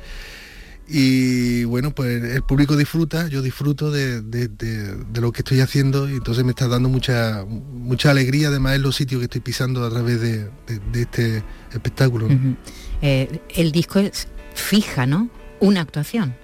y 0.89 1.65
bueno, 1.65 1.91
pues 1.91 2.24
el 2.24 2.44
público 2.44 2.77
disfruta, 2.77 3.27
yo 3.27 3.41
disfruto 3.41 3.91
de, 3.91 4.22
lo 5.13 5.32
que 5.32 5.41
estoy 5.41 5.60
haciendo 5.60 6.10
y 6.10 6.13
entonces 6.13 6.46
me 6.46 6.51
está 6.51 6.67
dando 6.67 6.88
mucha, 6.88 7.46
mucha 7.46 8.12
alegría 8.12 8.48
además 8.48 8.75
en 8.75 8.84
los 8.84 8.96
sitios 8.96 9.20
que 9.20 9.25
estoy 9.25 9.41
pisando 9.41 9.84
a 9.86 9.89
través 9.89 10.22
de, 10.22 10.50
este 10.94 11.44
espectáculo. 11.74 12.29
Eh, 13.01 13.41
el 13.56 13.72
disco 13.72 14.00
es 14.00 14.27
fija, 14.53 15.06
¿no? 15.06 15.29
Una 15.60 15.82
actuación, 15.82 16.36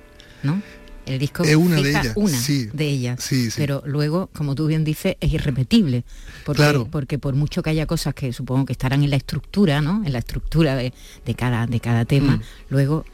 ¿no? 0.43 0.61
El 1.05 1.19
disco 1.19 1.43
es 1.43 1.55
una 1.55 1.81
de 1.81 1.89
ellas, 1.89 2.13
una 2.15 2.37
de 2.73 2.87
ellas, 2.87 3.29
pero 3.57 3.83
luego, 3.85 4.29
como 4.33 4.55
tú 4.55 4.67
bien 4.67 4.85
dices, 4.85 5.17
es 5.19 5.33
irrepetible, 5.33 6.05
porque, 6.45 6.61
claro. 6.61 6.87
porque 6.89 7.19
por 7.19 7.35
mucho 7.35 7.61
que 7.61 7.71
haya 7.71 7.85
cosas 7.85 8.13
que 8.13 8.31
supongo 8.31 8.65
que 8.65 8.71
estarán 8.71 9.03
en 9.03 9.09
la 9.09 9.17
estructura, 9.17 9.81
¿no? 9.81 10.01
En 10.05 10.13
la 10.13 10.19
estructura 10.19 10.75
de, 10.75 10.93
cada, 11.35 11.67
de 11.67 11.79
cada 11.81 12.05
tema, 12.05 12.37
mm. 12.37 12.41
luego 12.69 13.05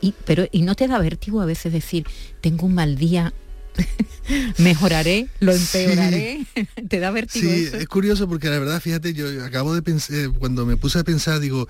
y, 0.00 0.14
pero, 0.24 0.46
¿y 0.50 0.62
no 0.62 0.74
te 0.74 0.88
da 0.88 0.98
vértigo 0.98 1.40
a 1.40 1.46
veces 1.46 1.72
decir, 1.72 2.06
tengo 2.40 2.66
un 2.66 2.74
mal 2.74 2.96
día, 2.96 3.32
mejoraré, 4.58 5.28
lo 5.40 5.52
empeoraré? 5.52 6.46
¿Te 6.88 7.00
da 7.00 7.10
vértigo? 7.10 7.50
Sí, 7.50 7.68
es 7.72 7.86
curioso 7.86 8.28
porque 8.28 8.48
la 8.48 8.58
verdad, 8.58 8.80
fíjate, 8.80 9.12
yo 9.14 9.44
acabo 9.44 9.74
de 9.74 9.82
pensar, 9.82 10.16
eh, 10.16 10.28
cuando 10.38 10.66
me 10.66 10.76
puse 10.76 10.98
a 10.98 11.04
pensar, 11.04 11.40
digo, 11.40 11.68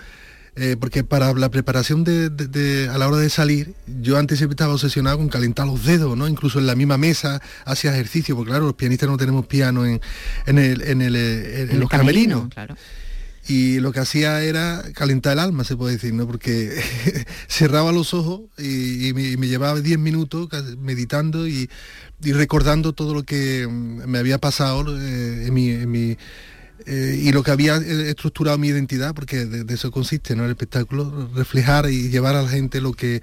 eh, 0.56 0.76
porque 0.78 1.04
para 1.04 1.32
la 1.32 1.49
preparación 1.49 2.04
de, 2.04 2.88
a 2.92 2.99
la 2.99 3.08
hora 3.08 3.18
de 3.18 3.30
salir, 3.30 3.75
yo 4.00 4.18
antes 4.18 4.38
siempre 4.38 4.54
estaba 4.54 4.75
obsesionado 4.75 5.18
con 5.18 5.28
calentar 5.28 5.66
los 5.66 5.84
dedos, 5.84 6.16
¿no? 6.16 6.26
Incluso 6.26 6.58
en 6.58 6.66
la 6.66 6.75
misma 6.75 6.99
mesa 6.99 7.40
hacía 7.64 7.92
ejercicio, 7.92 8.34
porque 8.34 8.50
claro, 8.50 8.66
los 8.66 8.75
pianistas 8.75 9.08
no 9.08 9.16
tenemos 9.16 9.46
piano 9.46 9.87
en, 9.87 10.00
el, 10.46 10.82
en, 10.82 11.02
el, 11.02 11.16
en, 11.16 11.80
los 11.80 11.88
camerinos. 11.88 12.49
Claro 12.52 12.76
y 13.49 13.80
lo 13.80 13.92
que 13.92 14.00
hacía 14.00 14.42
era 14.42 14.82
calentar 14.94 15.32
el 15.32 15.38
alma, 15.38 15.64
se 15.64 15.76
puede 15.76 15.94
decir, 15.94 16.12
¿no? 16.12 16.26
Porque 16.26 16.80
cerraba 17.49 17.90
los 17.90 18.12
ojos 18.14 18.42
y, 18.59 19.12
me, 19.14 19.49
llevaba 19.49 19.80
10 19.80 19.99
minutos 19.99 20.49
meditando 20.78 21.49
y, 21.49 21.68
recordando 22.20 22.92
todo 22.92 23.14
lo 23.14 23.23
que 23.23 23.66
mm, 23.66 24.06
me 24.06 24.18
había 24.18 24.38
pasado 24.38 24.97
eh, 24.99 25.47
en 25.47 25.90
mi... 25.90 26.16
Eh, 26.87 27.20
y 27.25 27.32
lo 27.32 27.42
que 27.42 27.50
había 27.50 27.76
eh, 27.76 28.09
estructurado 28.09 28.56
mi 28.56 28.68
identidad, 28.68 29.14
porque 29.14 29.44
de, 29.44 29.75
eso 29.75 29.90
consiste, 29.90 30.35
¿no? 30.35 30.44
El 30.44 30.50
espectáculo, 30.50 31.28
reflejar 31.35 31.90
y 31.90 32.09
llevar 32.09 32.37
a 32.37 32.42
la 32.42 32.49
gente 32.49 32.80
lo 32.80 32.92
que 32.92 33.23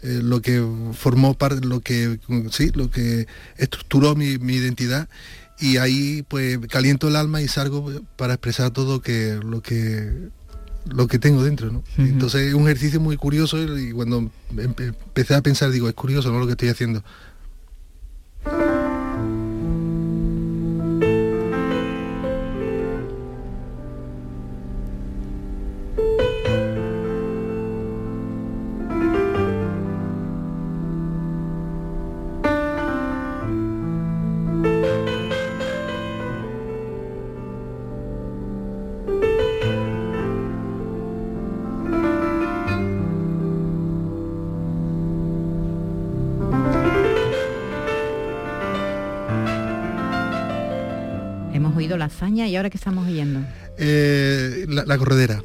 lo 0.00 0.40
que 0.40 0.64
formó 0.92 1.34
parte, 1.34 1.66
lo 1.66 1.80
que 1.80 2.20
sí, 2.52 2.70
lo 2.72 2.88
que 2.88 3.26
estructuró 3.56 4.14
mi, 4.14 4.38
mi 4.38 4.54
identidad 4.54 5.08
y 5.60 5.76
ahí 5.78 6.24
pues 6.28 6.58
caliento 6.68 7.08
el 7.08 7.16
alma 7.16 7.42
y 7.42 7.48
salgo 7.48 7.90
para 8.16 8.34
expresar 8.34 8.70
todo 8.70 9.00
que, 9.00 9.38
lo 9.42 9.60
que 9.60 10.30
lo 10.86 11.06
que 11.06 11.18
tengo 11.18 11.44
dentro, 11.44 11.70
¿no? 11.70 11.82
Entonces 11.98 12.48
es 12.48 12.54
un 12.54 12.62
ejercicio 12.62 13.00
muy 13.00 13.16
curioso 13.16 13.58
y 13.78 13.92
cuando 13.92 14.30
empecé 14.56 15.34
a 15.34 15.42
pensar 15.42 15.70
digo, 15.70 15.88
es 15.88 15.94
curioso 15.94 16.32
¿no? 16.32 16.38
lo 16.38 16.46
que 16.46 16.52
estoy 16.52 16.68
haciendo. 16.68 17.02
Y 52.48 52.56
ahora 52.56 52.70
que 52.70 52.76
estamos 52.76 53.06
oyendo. 53.06 53.40
Eh, 53.76 54.66
la, 54.68 54.98
corredera. 54.98 55.42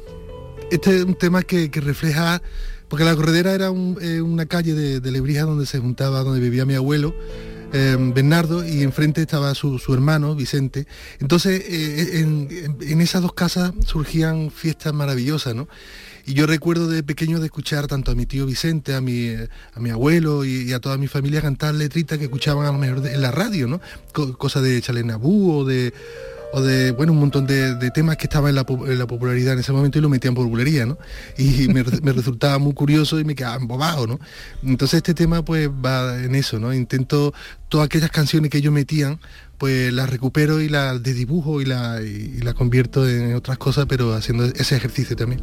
Este 0.70 0.96
es 0.96 1.04
un 1.04 1.14
tema 1.14 1.42
que, 1.42 1.70
refleja, 1.72 2.42
porque 2.88 3.04
la 3.04 3.14
corredera 3.14 3.52
era 3.52 3.66
eh, 4.00 4.20
una 4.20 4.46
calle 4.46 4.74
de, 4.74 5.10
Lebrija 5.10 5.42
donde 5.42 5.66
se 5.66 5.78
juntaba, 5.78 6.24
donde 6.24 6.40
vivía 6.40 6.64
mi 6.64 6.74
abuelo. 6.74 7.14
Eh, 7.72 7.96
Bernardo 8.14 8.66
y 8.66 8.82
enfrente 8.82 9.20
estaba 9.20 9.54
su, 9.54 9.80
hermano 9.92 10.34
Vicente. 10.34 10.86
Entonces 11.20 11.62
en, 11.68 13.00
esas 13.00 13.22
dos 13.22 13.32
casas 13.34 13.72
surgían 13.84 14.50
fiestas 14.50 14.92
maravillosas, 14.92 15.54
¿no? 15.54 15.68
Y 16.26 16.32
yo 16.32 16.46
recuerdo 16.46 16.88
de 16.88 17.02
pequeño 17.02 17.38
de 17.38 17.46
escuchar 17.46 17.86
tanto 17.86 18.10
a 18.12 18.14
mi 18.14 18.24
tío 18.24 18.46
Vicente, 18.46 18.94
a 18.94 19.02
mi, 19.02 19.28
a 19.28 19.80
mi 19.80 19.90
abuelo 19.90 20.44
y, 20.44 20.72
a 20.72 20.80
toda 20.80 20.96
mi 20.96 21.06
familia 21.06 21.42
cantar 21.42 21.74
letritas 21.74 22.16
que 22.16 22.24
escuchaban 22.24 22.64
a 22.66 22.72
lo 22.72 22.78
mejor 22.78 23.06
en 23.06 23.20
la 23.20 23.30
radio, 23.30 23.66
¿no? 23.66 23.80
cosas 24.38 24.62
de 24.62 24.80
Chalenabú 24.80 25.52
o 25.52 25.64
de 25.64 25.92
o 26.52 26.62
de, 26.62 26.92
bueno, 26.92 27.12
un 27.12 27.18
montón 27.18 27.46
de, 27.46 27.90
temas 27.90 28.16
que 28.16 28.24
estaban 28.24 28.50
en 28.50 28.56
la, 28.98 29.06
popularidad 29.06 29.54
en 29.54 29.60
ese 29.60 29.72
momento 29.72 29.98
y 29.98 30.02
lo 30.02 30.08
metían 30.08 30.34
por 30.34 30.46
bulería, 30.46 30.86
¿no? 30.86 30.98
Y 31.36 31.68
me, 31.72 31.82
resultaba 31.82 32.58
muy 32.58 32.74
curioso 32.74 33.18
y 33.20 33.24
me 33.24 33.34
quedaba 33.34 33.56
embobado, 33.56 34.06
¿no? 34.06 34.20
Entonces 34.62 34.98
este 34.98 35.14
tema 35.14 35.44
pues 35.44 35.68
va 35.68 36.22
en 36.22 36.34
eso, 36.34 36.58
¿no? 36.58 36.72
Intento 36.72 37.34
todas 37.68 37.86
aquellas 37.86 38.10
canciones 38.10 38.50
que 38.50 38.58
ellos 38.58 38.72
metían, 38.72 39.20
pues 39.58 39.92
las 39.92 40.10
recupero 40.10 40.60
y 40.60 40.68
las 40.68 41.02
de 41.02 41.14
dibujo 41.14 41.60
y 41.60 41.64
la, 41.64 42.00
y 42.02 42.40
la 42.40 42.54
convierto 42.54 43.08
en 43.08 43.34
otras 43.34 43.58
cosas, 43.58 43.86
pero 43.88 44.14
haciendo 44.14 44.44
ese 44.44 44.76
ejercicio 44.76 45.16
también. 45.16 45.40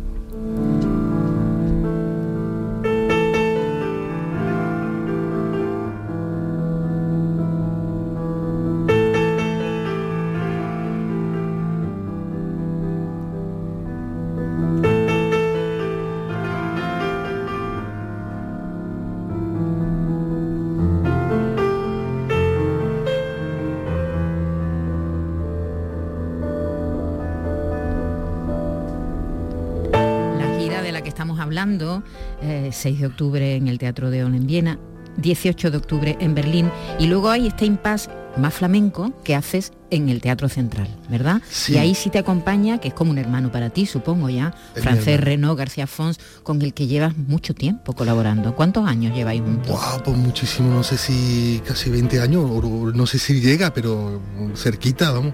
Hablando, 31.41 32.03
6 32.41 32.85
eh, 32.85 32.99
de 32.99 33.05
octubre 33.05 33.55
en 33.55 33.67
el 33.67 33.79
Teatro 33.79 34.09
de 34.09 34.23
On 34.23 34.35
en 34.35 34.47
Viena, 34.47 34.79
18 35.17 35.71
de 35.71 35.77
octubre 35.77 36.17
en 36.19 36.35
Berlín 36.35 36.71
y 36.99 37.07
luego 37.07 37.29
hay 37.29 37.47
este 37.47 37.65
impasse 37.65 38.09
más 38.37 38.53
flamenco 38.53 39.11
que 39.23 39.35
haces 39.35 39.73
en 39.91 40.09
el 40.09 40.21
Teatro 40.21 40.49
Central, 40.49 40.87
¿verdad? 41.09 41.41
Y 41.67 41.75
ahí 41.75 41.93
sí 41.93 42.09
te 42.09 42.17
acompaña, 42.17 42.79
que 42.79 42.87
es 42.87 42.93
como 42.93 43.11
un 43.11 43.17
hermano 43.17 43.51
para 43.51 43.69
ti, 43.69 43.85
supongo 43.85 44.29
ya, 44.29 44.55
Francés 44.75 45.19
Renault 45.19 45.59
García 45.59 45.85
Fons, 45.85 46.19
con 46.43 46.61
el 46.61 46.73
que 46.73 46.87
llevas 46.87 47.15
mucho 47.17 47.53
tiempo 47.53 47.93
colaborando. 47.93 48.55
¿Cuántos 48.55 48.87
años 48.87 49.13
lleváis 49.13 49.41
juntos? 49.41 49.67
Wow, 49.67 50.03
pues 50.03 50.17
muchísimo, 50.17 50.73
no 50.73 50.83
sé 50.83 50.97
si 50.97 51.61
casi 51.67 51.89
20 51.89 52.21
años, 52.21 52.43
o 52.49 52.91
no 52.91 53.05
sé 53.05 53.19
si 53.19 53.41
llega, 53.41 53.73
pero 53.73 54.21
cerquita, 54.55 55.11
vamos. 55.11 55.33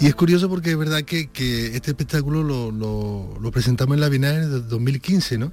Y 0.00 0.06
es 0.06 0.14
curioso 0.14 0.48
porque 0.48 0.70
es 0.70 0.78
verdad 0.78 1.02
que, 1.02 1.28
este 1.74 1.90
espectáculo 1.90 2.44
lo, 2.44 3.50
presentamos 3.50 3.94
en 3.94 4.00
la 4.00 4.08
Bienal 4.08 4.36
en 4.36 4.68
2015, 4.68 5.38
¿no? 5.38 5.52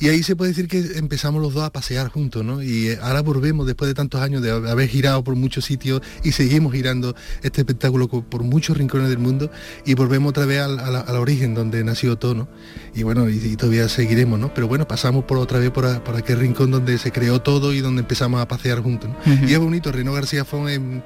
Y 0.00 0.08
ahí 0.08 0.22
se 0.22 0.34
puede 0.34 0.52
decir 0.52 0.66
que 0.66 0.78
empezamos 0.96 1.42
los 1.42 1.52
dos 1.52 1.64
a 1.64 1.70
pasear 1.70 2.08
juntos, 2.08 2.42
¿no? 2.42 2.62
Y 2.62 2.96
ahora 3.02 3.20
volvemos 3.20 3.66
después 3.66 3.88
de 3.88 3.94
tantos 3.94 4.22
años 4.22 4.40
de 4.40 4.50
haber 4.50 4.88
girado 4.88 5.22
por 5.22 5.36
muchos 5.36 5.66
sitios 5.66 6.00
y 6.24 6.32
seguimos 6.32 6.72
girando 6.72 7.14
este 7.42 7.60
espectáculo 7.60 7.81
por 7.90 8.42
muchos 8.42 8.76
rincones 8.76 9.08
del 9.08 9.18
mundo 9.18 9.50
y 9.84 9.94
volvemos 9.94 10.30
otra 10.30 10.46
vez 10.46 10.60
al, 10.60 11.16
origen 11.16 11.54
donde 11.54 11.82
nació 11.84 12.16
todo, 12.16 12.34
¿no? 12.34 12.48
Y 12.94 13.02
bueno, 13.02 13.28
y, 13.28 13.56
todavía 13.56 13.88
seguiremos, 13.88 14.38
¿no? 14.38 14.52
Pero 14.54 14.68
bueno, 14.68 14.86
pasamos 14.86 15.24
por 15.24 15.38
otra 15.38 15.58
vez 15.58 15.70
por, 15.70 15.86
aquel 15.86 16.38
rincón 16.38 16.70
donde 16.70 16.98
se 16.98 17.12
creó 17.12 17.40
todo 17.40 17.72
y 17.72 17.80
donde 17.80 18.02
empezamos 18.02 18.40
a 18.40 18.48
pasear 18.48 18.80
juntos, 18.82 19.10
Y 19.46 19.52
es 19.52 19.58
bonito, 19.58 19.90
Reno 19.90 20.12
García 20.12 20.44
en 20.68 21.02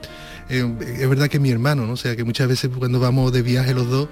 eh, 0.48 0.64
es 1.00 1.08
verdad 1.08 1.28
que 1.28 1.38
mi 1.38 1.50
hermano, 1.50 1.86
¿no? 1.86 1.94
O 1.94 1.96
sea, 1.96 2.14
que 2.16 2.24
muchas 2.24 2.48
veces 2.48 2.70
cuando 2.76 3.00
vamos 3.00 3.32
de 3.32 3.42
viaje 3.42 3.74
los 3.74 3.88
dos, 3.88 4.08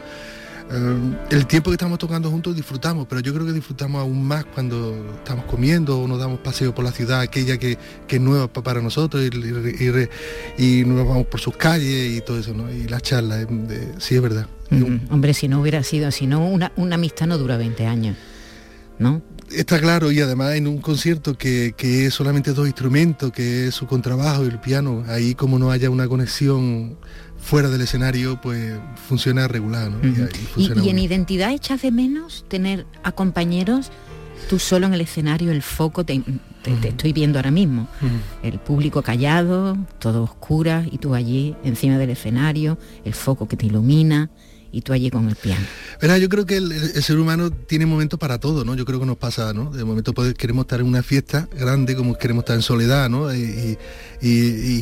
eh, 0.70 1.16
el 1.30 1.46
tiempo 1.46 1.70
que 1.70 1.74
estamos 1.74 1.98
tocando 1.98 2.30
juntos 2.30 2.56
disfrutamos, 2.56 3.06
pero 3.08 3.20
yo 3.20 3.34
creo 3.34 3.46
que 3.46 3.52
disfrutamos 3.52 4.00
aún 4.00 4.26
más 4.26 4.44
cuando 4.46 4.94
estamos 5.16 5.44
comiendo 5.44 5.98
o 6.00 6.08
nos 6.08 6.18
damos 6.18 6.40
paseo 6.40 6.74
por 6.74 6.84
la 6.84 6.92
ciudad, 6.92 7.20
aquella 7.20 7.58
que, 7.58 7.78
es 8.08 8.20
nueva 8.20 8.48
para 8.48 8.80
nosotros, 8.80 9.22
y, 9.24 10.84
nos 10.84 11.08
vamos 11.08 11.26
por 11.26 11.40
sus 11.40 11.56
calles 11.56 12.16
y 12.16 12.20
todo 12.20 12.38
eso, 12.38 12.54
¿no? 12.54 12.72
Y 12.72 12.88
las 12.88 13.02
charlas, 13.02 13.46
eh, 13.70 13.92
sí 13.98 14.14
es 14.14 14.22
verdad. 14.22 14.46
Hombre, 15.10 15.34
si 15.34 15.48
no 15.48 15.60
hubiera 15.60 15.82
sido, 15.82 16.10
si 16.10 16.26
no, 16.26 16.46
una, 16.46 16.72
una 16.76 16.96
amistad 16.96 17.26
no 17.26 17.38
dura 17.38 17.56
20 17.56 17.86
años, 17.86 18.16
¿no? 18.98 19.22
Está 19.50 19.78
claro, 19.78 20.10
y 20.10 20.20
además 20.20 20.54
en 20.54 20.66
un 20.66 20.78
concierto 20.78 21.36
que, 21.36 21.74
es 21.78 22.14
solamente 22.14 22.52
dos 22.52 22.66
instrumentos, 22.66 23.30
que 23.30 23.68
es 23.68 23.74
su 23.74 23.86
contrabajo 23.86 24.44
y 24.44 24.48
el 24.48 24.58
piano, 24.58 25.04
ahí 25.06 25.34
como 25.34 25.58
no 25.58 25.70
haya 25.70 25.90
una 25.90 26.08
conexión 26.08 26.96
fuera 27.44 27.68
del 27.68 27.82
escenario, 27.82 28.40
pues 28.40 28.74
funciona 29.06 29.46
regular. 29.46 29.92
y, 30.56 30.88
en 30.88 30.98
identidad 30.98 31.52
echas 31.52 31.82
de 31.82 31.92
menos 31.92 32.46
tener 32.48 32.86
a 33.02 33.12
compañeros, 33.12 33.90
tú 34.48 34.58
solo 34.58 34.86
en 34.86 34.94
el 34.94 35.02
escenario, 35.02 35.52
el 35.52 35.62
foco, 35.62 36.04
te, 36.04 36.22
estoy 36.82 37.12
viendo 37.12 37.38
ahora 37.38 37.50
mismo, 37.50 37.86
el 38.42 38.58
público 38.58 39.02
callado, 39.02 39.76
todo 39.98 40.22
oscura, 40.22 40.86
y 40.90 40.98
tú 40.98 41.14
allí 41.14 41.54
encima 41.64 41.98
del 41.98 42.10
escenario, 42.10 42.78
el 43.04 43.12
foco 43.12 43.46
que 43.46 43.56
te 43.56 43.66
ilumina 43.66 44.30
y 44.74 44.80
tú 44.80 44.92
allí 44.92 45.08
con 45.08 45.28
el 45.28 45.36
piano. 45.36 45.64
Verá, 46.00 46.18
yo 46.18 46.28
creo 46.28 46.46
que 46.46 46.56
el, 46.56 47.02
ser 47.02 47.18
humano 47.18 47.52
tiene 47.52 47.86
momentos 47.86 48.18
para 48.18 48.38
todo, 48.38 48.64
¿no? 48.64 48.74
Yo 48.74 48.84
creo 48.84 48.98
que 48.98 49.06
nos 49.06 49.16
pasa, 49.16 49.52
¿no? 49.52 49.70
De 49.70 49.84
momento 49.84 50.12
queremos 50.36 50.64
estar 50.64 50.80
en 50.80 50.86
una 50.86 51.02
fiesta 51.02 51.48
grande, 51.56 51.94
como 51.94 52.16
queremos 52.18 52.42
estar 52.42 52.56
en 52.56 52.62
soledad, 52.62 53.08
¿no? 53.08 53.32
Y, 53.34 53.78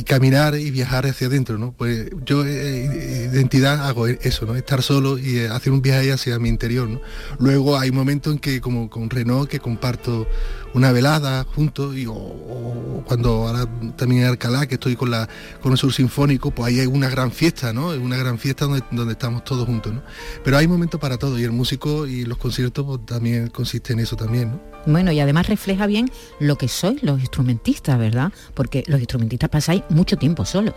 caminar 0.05 0.55
y 0.55 0.71
viajar 0.71 1.05
hacia 1.05 1.27
adentro, 1.27 1.57
¿no? 1.57 1.73
Pues 1.73 2.09
yo, 2.25 2.45
eh, 2.45 2.49
eh, 2.51 3.29
identidad, 3.33 3.85
hago 3.87 4.07
eso, 4.07 4.45
¿no? 4.45 4.55
Estar 4.55 4.81
solo 4.81 5.17
y 5.17 5.37
eh, 5.37 5.49
hacer 5.49 5.73
un 5.73 5.81
viaje 5.81 6.11
hacia 6.11 6.39
mi 6.39 6.49
interior, 6.49 6.89
¿no? 6.89 7.01
Luego 7.39 7.77
hay 7.77 7.91
momentos 7.91 8.33
en 8.33 8.39
que, 8.39 8.61
como 8.61 8.89
con 8.89 9.09
Renault, 9.09 9.49
que 9.49 9.59
comparto 9.59 10.27
una 10.73 10.91
velada 10.91 11.43
juntos 11.55 11.95
y 11.95 12.05
o, 12.07 13.03
cuando 13.05 13.47
ahora 13.47 13.67
también 13.95 14.23
en 14.23 14.29
Alcalá 14.29 14.65
que 14.67 14.75
estoy 14.75 14.95
con 14.95 15.11
la 15.11 15.27
con 15.61 15.71
el 15.73 15.77
sur 15.77 15.93
sinfónico 15.93 16.51
pues 16.51 16.67
ahí 16.67 16.79
hay 16.79 16.87
una 16.87 17.09
gran 17.09 17.31
fiesta 17.31 17.73
no 17.73 17.93
es 17.93 17.99
una 17.99 18.17
gran 18.17 18.37
fiesta 18.37 18.65
donde, 18.65 18.83
donde 18.91 19.13
estamos 19.13 19.43
todos 19.43 19.65
juntos 19.65 19.93
¿no? 19.93 20.01
pero 20.43 20.57
hay 20.57 20.67
momentos 20.67 20.99
para 20.99 21.17
todo 21.17 21.37
y 21.39 21.43
el 21.43 21.51
músico 21.51 22.07
y 22.07 22.25
los 22.25 22.37
conciertos 22.37 22.85
pues, 22.85 23.05
también 23.05 23.49
consiste 23.49 23.93
en 23.93 23.99
eso 23.99 24.15
también 24.15 24.51
¿no? 24.51 24.72
Bueno 24.85 25.11
y 25.11 25.19
además 25.19 25.47
refleja 25.47 25.87
bien 25.87 26.11
lo 26.39 26.57
que 26.57 26.67
sois 26.67 27.01
los 27.03 27.19
instrumentistas 27.19 27.97
verdad 27.97 28.31
porque 28.53 28.83
los 28.87 28.99
instrumentistas 28.99 29.49
pasáis 29.49 29.83
mucho 29.89 30.17
tiempo 30.17 30.45
solos 30.45 30.75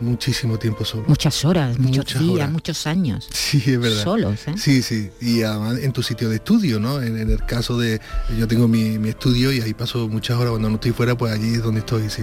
muchísimo 0.00 0.58
tiempo 0.58 0.84
solo. 0.84 1.04
Muchas 1.06 1.44
horas, 1.44 1.78
muchos 1.78 2.18
días, 2.18 2.50
muchos 2.50 2.86
años. 2.86 3.28
Sí, 3.32 3.62
es 3.66 3.80
verdad. 3.80 4.02
Solos, 4.02 4.46
¿eh? 4.48 4.54
Sí, 4.56 4.82
sí. 4.82 5.10
Y 5.20 5.42
además 5.42 5.78
en 5.78 5.92
tu 5.92 6.02
sitio 6.02 6.28
de 6.28 6.36
estudio, 6.36 6.78
¿no? 6.80 7.00
En, 7.00 7.16
el 7.16 7.44
caso 7.44 7.78
de, 7.78 8.00
yo 8.38 8.46
tengo 8.46 8.68
mi, 8.68 8.96
estudio 9.08 9.52
y 9.52 9.60
ahí 9.60 9.74
paso 9.74 10.08
muchas 10.08 10.36
horas 10.36 10.50
cuando 10.50 10.68
no 10.68 10.74
estoy 10.76 10.92
fuera, 10.92 11.16
pues 11.16 11.32
allí 11.32 11.54
es 11.54 11.62
donde 11.62 11.80
estoy, 11.80 12.08
sí. 12.10 12.22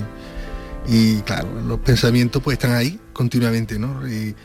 Y 0.88 1.22
claro, 1.22 1.50
los 1.62 1.80
pensamientos 1.80 2.41
pues 2.43 2.56
están 2.56 2.74
ahí 2.74 3.00
continuamente, 3.13 3.80
¿no? 3.80 4.08
Y, 4.08 4.36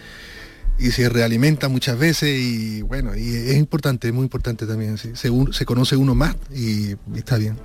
y 0.79 0.93
se 0.93 1.09
realimenta 1.09 1.69
muchas 1.69 1.99
veces 1.99 2.39
y 2.39 2.83
bueno, 2.83 3.17
y 3.17 3.29
es 3.29 3.57
importante, 3.57 4.09
es 4.09 4.15
muy 4.15 4.23
importante 4.23 4.67
también, 4.67 4.97
¿sí? 4.97 5.11
se, 5.15 5.31
se 5.51 5.65
conoce 5.65 5.97
uno 5.97 6.15
más 6.15 6.37
y, 6.55 6.95
está 7.17 7.37
bien. 7.37 7.57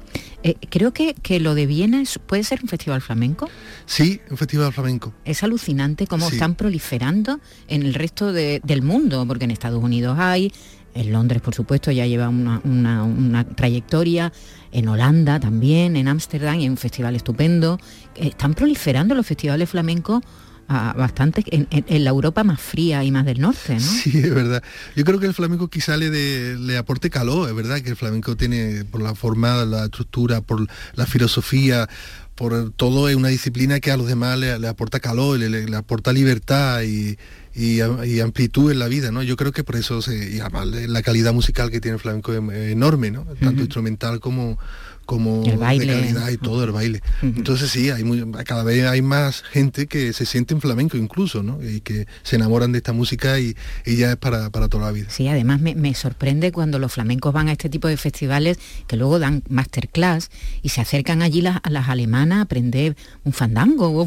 Eh, 0.41 0.55
creo 0.69 0.93
que, 0.93 1.13
que, 1.21 1.39
lo 1.39 1.55
de 1.55 1.65
Viena 1.65 2.03
puede 2.25 2.43
ser 2.43 2.59
un 2.63 2.67
festival 2.67 3.01
flamenco. 3.01 3.49
Sí, 3.85 4.19
un 4.29 4.35
festival 4.35 4.73
flamenco. 4.73 5.13
Es 5.23 5.43
alucinante 5.43 6.05
cómo 6.05 6.27
están 6.27 6.55
proliferando 6.55 7.39
en 7.67 7.83
el 7.83 7.93
resto 7.93 8.33
del 8.33 8.81
mundo, 8.81 9.25
porque 9.25 9.45
en 9.45 9.51
Estados 9.51 9.81
Unidos 9.81 10.17
hay, 10.19 10.51
en 10.95 11.11
Londres 11.13 11.41
por 11.41 11.55
supuesto 11.55 11.91
ya 11.91 12.05
lleva 12.05 12.27
una, 12.29 12.59
una 12.63 13.43
trayectoria, 13.45 14.33
en 14.73 14.87
Holanda 14.87 15.39
también, 15.39 15.95
en 15.95 16.07
Ámsterdam, 16.07 16.59
y 16.59 16.67
un 16.67 16.77
festival 16.77 17.15
estupendo. 17.15 17.79
Están 18.15 18.53
proliferando 18.53 19.15
los 19.15 19.25
festivales 19.25 19.69
flamencos 19.69 20.23
bastante 20.67 21.43
en, 21.51 22.03
la 22.03 22.09
Europa 22.09 22.43
más 22.43 22.59
fría 22.59 23.03
y 23.03 23.11
más 23.11 23.25
del 23.25 23.39
norte, 23.39 23.75
¿no? 23.75 23.79
Sí, 23.79 24.17
es 24.17 24.33
verdad. 24.33 24.63
Yo 24.95 25.03
creo 25.03 25.19
que 25.19 25.25
el 25.25 25.33
flamenco 25.33 25.67
quizá 25.67 25.97
le, 25.97 26.57
le 26.57 26.77
aporte 26.77 27.09
calor, 27.09 27.49
es 27.49 27.55
verdad 27.55 27.81
que 27.81 27.89
el 27.89 27.95
flamenco 27.95 28.35
tiene 28.35 28.85
por 28.85 29.01
la 29.01 29.15
forma, 29.15 29.65
la 29.65 29.85
estructura, 29.85 30.41
por 30.41 30.65
la 30.95 31.05
filosofía, 31.05 31.87
por 32.35 32.71
todo 32.71 33.09
es 33.09 33.15
una 33.15 33.27
disciplina 33.27 33.79
que 33.79 33.91
a 33.91 33.97
los 33.97 34.07
demás 34.07 34.39
le, 34.39 34.67
aporta 34.67 34.99
calor, 34.99 35.37
le, 35.37 35.49
le, 35.49 35.75
aporta 35.75 36.11
libertad 36.11 36.81
y, 36.81 37.17
y, 37.55 38.19
amplitud 38.19 38.71
en 38.71 38.79
la 38.79 38.87
vida, 38.87 39.11
¿no? 39.11 39.21
Yo 39.21 39.35
creo 39.35 39.51
que 39.51 39.63
por 39.63 39.75
eso, 39.75 40.01
se, 40.01 40.31
y 40.31 40.39
además 40.39 40.67
la 40.67 41.01
calidad 41.03 41.33
musical 41.33 41.69
que 41.69 41.79
tiene 41.79 41.95
el 41.95 42.01
flamenco 42.01 42.33
es 42.33 42.71
enorme, 42.71 43.11
¿no? 43.11 43.25
Tanto 43.39 43.61
instrumental 43.61 44.19
como 44.19 44.57
como 45.05 45.43
el 45.45 45.57
baile. 45.57 45.85
de 45.85 46.01
calidad 46.01 46.29
y 46.29 46.37
todo 46.37 46.63
el 46.63 46.71
baile. 46.71 47.01
Entonces 47.21 47.69
sí, 47.71 47.89
hay 47.89 48.03
cada 48.45 48.63
vez 48.63 48.85
hay 48.85 49.01
más 49.01 49.41
gente 49.41 49.87
que 49.87 50.13
se 50.13 50.25
siente 50.25 50.53
en 50.53 50.61
flamenco 50.61 50.97
incluso, 50.97 51.43
¿no? 51.43 51.59
Y 51.63 51.81
que 51.81 52.07
se 52.23 52.35
enamoran 52.35 52.71
de 52.71 52.77
esta 52.77 52.93
música 52.93 53.39
y, 53.39 53.55
ya 53.85 54.11
es 54.11 54.17
para, 54.17 54.49
toda 54.49 54.85
la 54.85 54.91
vida. 54.91 55.07
Sí, 55.09 55.27
además 55.27 55.61
me, 55.61 55.93
sorprende 55.93 56.51
cuando 56.51 56.79
los 56.79 56.93
flamencos 56.93 57.33
van 57.33 57.49
a 57.49 57.51
este 57.51 57.69
tipo 57.69 57.87
de 57.87 57.97
festivales 57.97 58.57
que 58.87 58.97
luego 58.97 59.19
dan 59.19 59.43
masterclass 59.49 60.29
y 60.61 60.69
se 60.69 60.81
acercan 60.81 61.21
allí 61.21 61.45
a 61.45 61.69
las 61.69 61.89
alemanas 61.89 62.39
a 62.39 62.41
aprender 62.41 62.95
un 63.23 63.33
fandango 63.33 64.05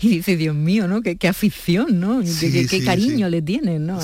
y 0.00 0.08
dice, 0.08 0.36
Dios 0.36 0.54
mío, 0.54 0.88
¿no? 0.88 1.02
Qué, 1.02 1.28
afición, 1.28 2.00
¿no? 2.00 2.22
qué, 2.40 2.82
cariño 2.84 3.28
le 3.28 3.42
tienen, 3.42 3.86
¿no? 3.86 3.98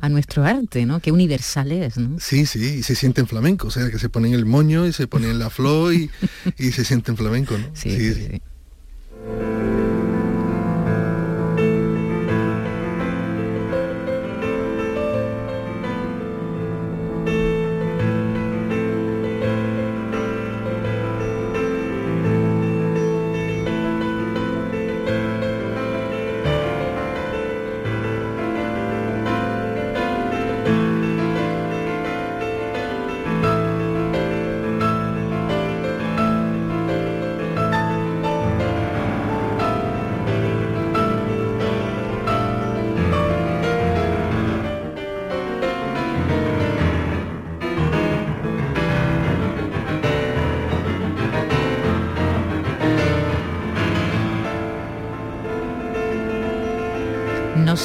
A, 0.00 0.08
nuestro 0.08 0.44
arte, 0.44 0.86
¿no? 0.86 1.00
Qué 1.00 1.12
universal 1.12 1.72
es, 1.72 1.96
¿no? 1.96 2.18
Sí, 2.20 2.46
sí, 2.46 2.76
y 2.78 2.82
se 2.82 2.94
sienten 2.94 3.26
flamenco, 3.26 3.68
o 3.68 3.70
sea, 3.70 3.90
que 3.90 3.98
se 3.98 4.08
ponen 4.08 4.34
el 4.34 4.46
moño 4.46 4.86
y 4.86 4.92
se 4.92 5.06
ponen 5.06 5.38
la 5.38 5.50
flor 5.50 5.94
y, 5.94 6.10
y 6.58 6.72
se 6.72 6.84
sienten 6.84 7.16
flamenco, 7.16 7.56
¿no? 7.56 7.66
sí. 7.74 8.14
sí. 8.14 9.61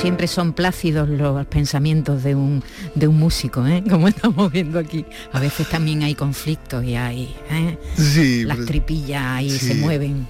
Siempre 0.07 0.27
son 0.27 0.53
plácidos 0.53 1.09
los 1.09 1.45
pensamientos 1.47 2.23
de 2.23 2.33
un, 2.33 2.63
de 2.95 3.09
un 3.09 3.17
músico, 3.17 3.67
¿eh? 3.67 3.83
como 3.89 4.07
estamos 4.07 4.49
viendo 4.49 4.79
aquí. 4.79 5.03
A 5.33 5.41
veces 5.41 5.67
también 5.67 6.01
hay 6.01 6.15
conflictos 6.15 6.85
y 6.85 6.95
hay 6.95 7.35
¿eh? 7.51 8.45
las 8.45 8.65
tripillas 8.65 9.21
ahí 9.21 9.49
se 9.49 9.75
mueven. 9.75 10.25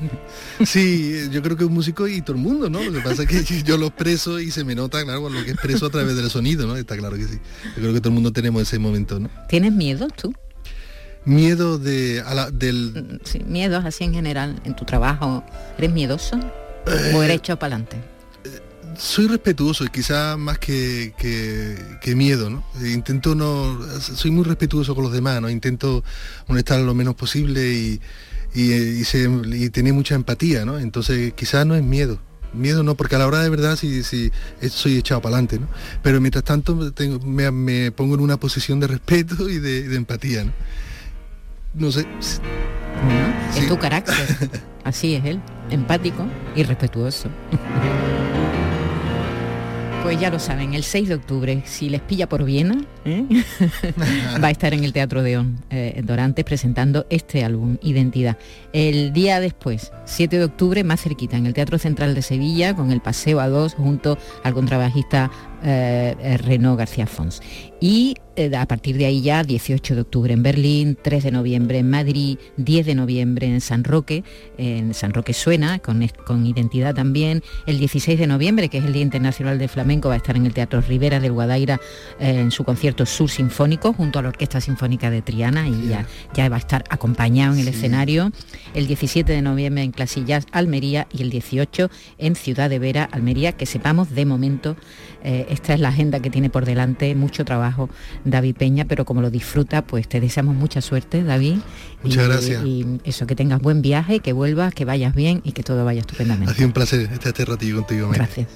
Sí, 0.65 1.29
yo 1.29 1.43
creo 1.43 1.55
que 1.55 1.63
un 1.63 1.75
músico 1.75 2.07
y 2.07 2.23
todo 2.23 2.35
el 2.37 2.41
mundo, 2.41 2.71
¿no? 2.71 2.81
Lo 2.81 2.91
que 2.91 3.01
pasa 3.01 3.21
es 3.21 3.29
que 3.29 3.63
yo 3.63 3.77
lo 3.77 3.85
expreso 3.85 4.39
y 4.39 4.49
se 4.49 4.63
me 4.63 4.73
nota, 4.73 5.03
claro, 5.03 5.29
lo 5.29 5.45
que 5.45 5.51
expreso 5.51 5.85
a 5.85 5.89
través 5.91 6.15
del 6.15 6.31
sonido, 6.31 6.65
¿no? 6.65 6.75
Está 6.75 6.97
claro 6.97 7.15
que 7.15 7.25
sí. 7.25 7.39
Yo 7.75 7.83
creo 7.83 7.93
que 7.93 7.99
todo 7.99 8.09
el 8.09 8.15
mundo 8.15 8.33
tenemos 8.33 8.63
ese 8.63 8.79
momento, 8.79 9.19
¿no? 9.19 9.29
¿Tienes 9.47 9.73
miedo 9.73 10.07
tú? 10.07 10.33
Miedo 11.23 11.77
de 11.77 12.23
a 12.25 12.33
la, 12.33 12.49
del... 12.49 13.19
Mm, 13.21 13.25
sí, 13.25 13.43
miedos 13.45 13.85
así 13.85 14.05
en 14.05 14.15
general, 14.15 14.59
en 14.63 14.75
tu 14.75 14.85
trabajo. 14.85 15.43
¿Eres 15.77 15.91
miedoso? 15.91 16.39
¿O 17.13 17.21
eres 17.21 17.37
echado 17.37 17.59
para 17.59 17.75
adelante? 17.75 18.16
Soy 18.97 19.27
respetuoso 19.27 19.85
y 19.85 19.89
quizá 19.89 20.37
más 20.37 20.59
que, 20.59 21.13
que, 21.17 22.15
miedo, 22.15 22.49
¿no? 22.49 22.63
Intento 22.85 23.35
no, 23.35 23.79
soy 23.99 24.31
muy 24.31 24.43
respetuoso 24.43 24.95
con 24.95 25.03
los 25.03 25.13
demás, 25.13 25.41
¿no? 25.41 25.49
Intento 25.49 26.03
estar 26.55 26.79
lo 26.79 26.93
menos 26.93 27.15
posible 27.15 27.71
y, 27.71 28.01
y, 28.53 29.69
tener 29.69 29.93
mucha 29.93 30.15
empatía, 30.15 30.65
¿no? 30.65 30.79
Entonces 30.79 31.33
quizás 31.33 31.65
no 31.65 31.75
es 31.75 31.83
miedo. 31.83 32.19
Miedo 32.53 32.81
no, 32.81 32.95
porque 32.95 33.15
a 33.15 33.19
la 33.19 33.27
hora 33.27 33.41
de 33.41 33.49
verdad 33.49 33.75
sí, 33.75 34.03
sí 34.03 34.31
soy 34.69 34.97
echado 34.97 35.21
para 35.21 35.35
adelante, 35.35 35.59
¿no? 35.59 35.67
Pero 36.01 36.19
mientras 36.19 36.43
tanto 36.43 36.91
tengo, 36.93 37.19
me, 37.19 37.91
pongo 37.91 38.15
en 38.15 38.21
una 38.21 38.37
posición 38.37 38.79
de 38.79 38.87
respeto 38.87 39.49
y 39.49 39.59
de, 39.59 39.95
empatía, 39.95 40.45
¿no? 40.45 40.53
No 41.75 41.91
sé. 41.91 42.07
es 43.55 43.67
tu 43.67 43.77
carácter. 43.77 44.15
Así 44.83 45.15
es 45.15 45.25
él, 45.25 45.41
empático 45.69 46.25
y 46.55 46.63
respetuoso. 46.63 47.29
Pues 50.07 50.21
ya 50.21 50.29
lo 50.29 50.39
saben, 50.39 50.73
el 50.73 50.83
6 50.83 51.09
de 51.09 51.15
octubre, 51.15 51.63
si 51.65 51.89
les 51.89 51.99
pilla 51.99 52.29
por 52.29 52.45
Viena, 52.45 52.81
¿eh? 53.03 53.25
va 54.41 54.47
a 54.47 54.51
estar 54.51 54.73
en 54.73 54.85
el 54.85 54.93
Teatro 54.93 55.21
de 55.21 55.37
On 55.37 55.59
eh, 55.69 56.01
Dorantes 56.01 56.45
presentando 56.45 57.05
este 57.09 57.43
álbum, 57.43 57.75
Identidad. 57.81 58.37
El 58.71 59.11
día 59.11 59.41
después, 59.41 59.91
7 60.05 60.37
de 60.37 60.45
octubre, 60.45 60.85
más 60.85 61.01
cerquita, 61.01 61.35
en 61.35 61.45
el 61.45 61.53
Teatro 61.53 61.77
Central 61.77 62.15
de 62.15 62.21
Sevilla, 62.21 62.73
con 62.73 62.91
el 62.91 63.01
Paseo 63.01 63.41
a 63.41 63.49
dos, 63.49 63.73
junto 63.73 64.17
al 64.45 64.53
contrabajista 64.53 65.29
eh, 65.63 66.37
Renaud 66.43 66.77
García 66.77 67.07
Fons. 67.07 67.41
Y 67.79 68.15
eh, 68.37 68.55
a 68.55 68.67
partir 68.67 68.97
de 68.97 69.05
ahí 69.05 69.21
ya 69.21 69.43
18 69.43 69.95
de 69.95 70.01
octubre 70.01 70.31
en 70.31 70.43
Berlín, 70.43 70.95
3 71.01 71.23
de 71.23 71.31
noviembre 71.31 71.79
en 71.79 71.89
Madrid, 71.89 72.37
10 72.57 72.85
de 72.85 72.93
noviembre 72.93 73.47
en 73.47 73.61
San 73.61 73.83
Roque, 73.83 74.23
en 74.59 74.93
San 74.93 75.11
Roque 75.11 75.33
suena, 75.33 75.79
con, 75.79 76.07
con 76.23 76.45
identidad 76.45 76.93
también, 76.93 77.41
el 77.65 77.79
16 77.79 78.19
de 78.19 78.27
noviembre, 78.27 78.69
que 78.69 78.77
es 78.77 78.85
el 78.85 78.93
Día 78.93 79.01
Internacional 79.01 79.57
de 79.57 79.67
Flamenco, 79.67 80.09
va 80.09 80.13
a 80.13 80.17
estar 80.17 80.35
en 80.35 80.45
el 80.45 80.53
Teatro 80.53 80.81
Rivera 80.81 81.19
del 81.19 81.31
Guadaira 81.31 81.81
eh, 82.19 82.39
en 82.39 82.51
su 82.51 82.63
concierto 82.63 83.07
Sur 83.07 83.31
Sinfónico, 83.31 83.91
junto 83.93 84.19
a 84.19 84.21
la 84.21 84.29
Orquesta 84.29 84.61
Sinfónica 84.61 85.09
de 85.09 85.23
Triana, 85.23 85.67
y 85.67 85.87
ya, 85.87 86.05
ya 86.35 86.47
va 86.47 86.57
a 86.57 86.59
estar 86.59 86.83
acompañado 86.89 87.55
en 87.55 87.61
el 87.61 87.67
escenario, 87.67 88.31
el 88.75 88.85
17 88.85 89.31
de 89.31 89.41
noviembre 89.41 89.83
en 89.83 89.91
Clasillas, 89.91 90.45
Almería, 90.51 91.07
y 91.11 91.23
el 91.23 91.31
18 91.31 91.89
en 92.19 92.35
Ciudad 92.35 92.69
de 92.69 92.77
Vera, 92.77 93.09
Almería, 93.11 93.53
que 93.53 93.65
sepamos 93.65 94.13
de 94.13 94.25
momento, 94.25 94.75
eh, 95.23 95.47
esta 95.49 95.73
es 95.73 95.79
la 95.79 95.89
agenda 95.89 96.19
que 96.19 96.29
tiene 96.29 96.49
por 96.49 96.65
delante, 96.65 97.13
mucho 97.15 97.45
trabajo 97.45 97.89
David 98.25 98.55
Peña, 98.55 98.85
pero 98.85 99.05
como 99.05 99.21
lo 99.21 99.29
disfruta, 99.29 99.81
pues 99.81 100.07
te 100.07 100.19
deseamos 100.19 100.55
mucha 100.55 100.81
suerte, 100.81 101.23
David. 101.23 101.57
Muchas 102.03 102.27
gracias. 102.27 102.63
Y 102.65 102.99
eso, 103.03 103.27
que 103.27 103.35
tengas 103.35 103.61
buen 103.61 103.81
viaje, 103.81 104.19
que 104.19 104.33
vuelvas, 104.33 104.73
que 104.73 104.85
vayas 104.85 105.15
bien 105.15 105.41
y 105.43 105.51
que 105.51 105.63
todo 105.63 105.85
vaya 105.85 106.01
estupendamente. 106.01 106.51
Ha 106.51 106.55
sido 106.55 106.67
un 106.67 106.73
placer 106.73 107.01
estar 107.01 107.27
este 107.27 107.45
ratito 107.45 107.77
contigo. 107.77 108.09
Gracias. 108.09 108.47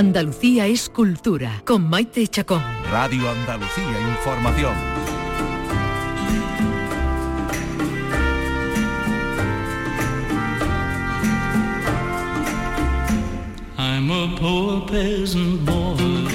Andalucía 0.00 0.66
es 0.66 0.88
cultura, 0.88 1.60
con 1.66 1.86
Maite 1.90 2.26
Chacón. 2.26 2.62
Radio 2.90 3.28
Andalucía 3.28 4.00
Información. 4.16 4.72
I'm 13.76 14.10
a 14.10 14.34
poor 14.40 14.86
peasant 14.86 15.66
boy. 15.66 16.30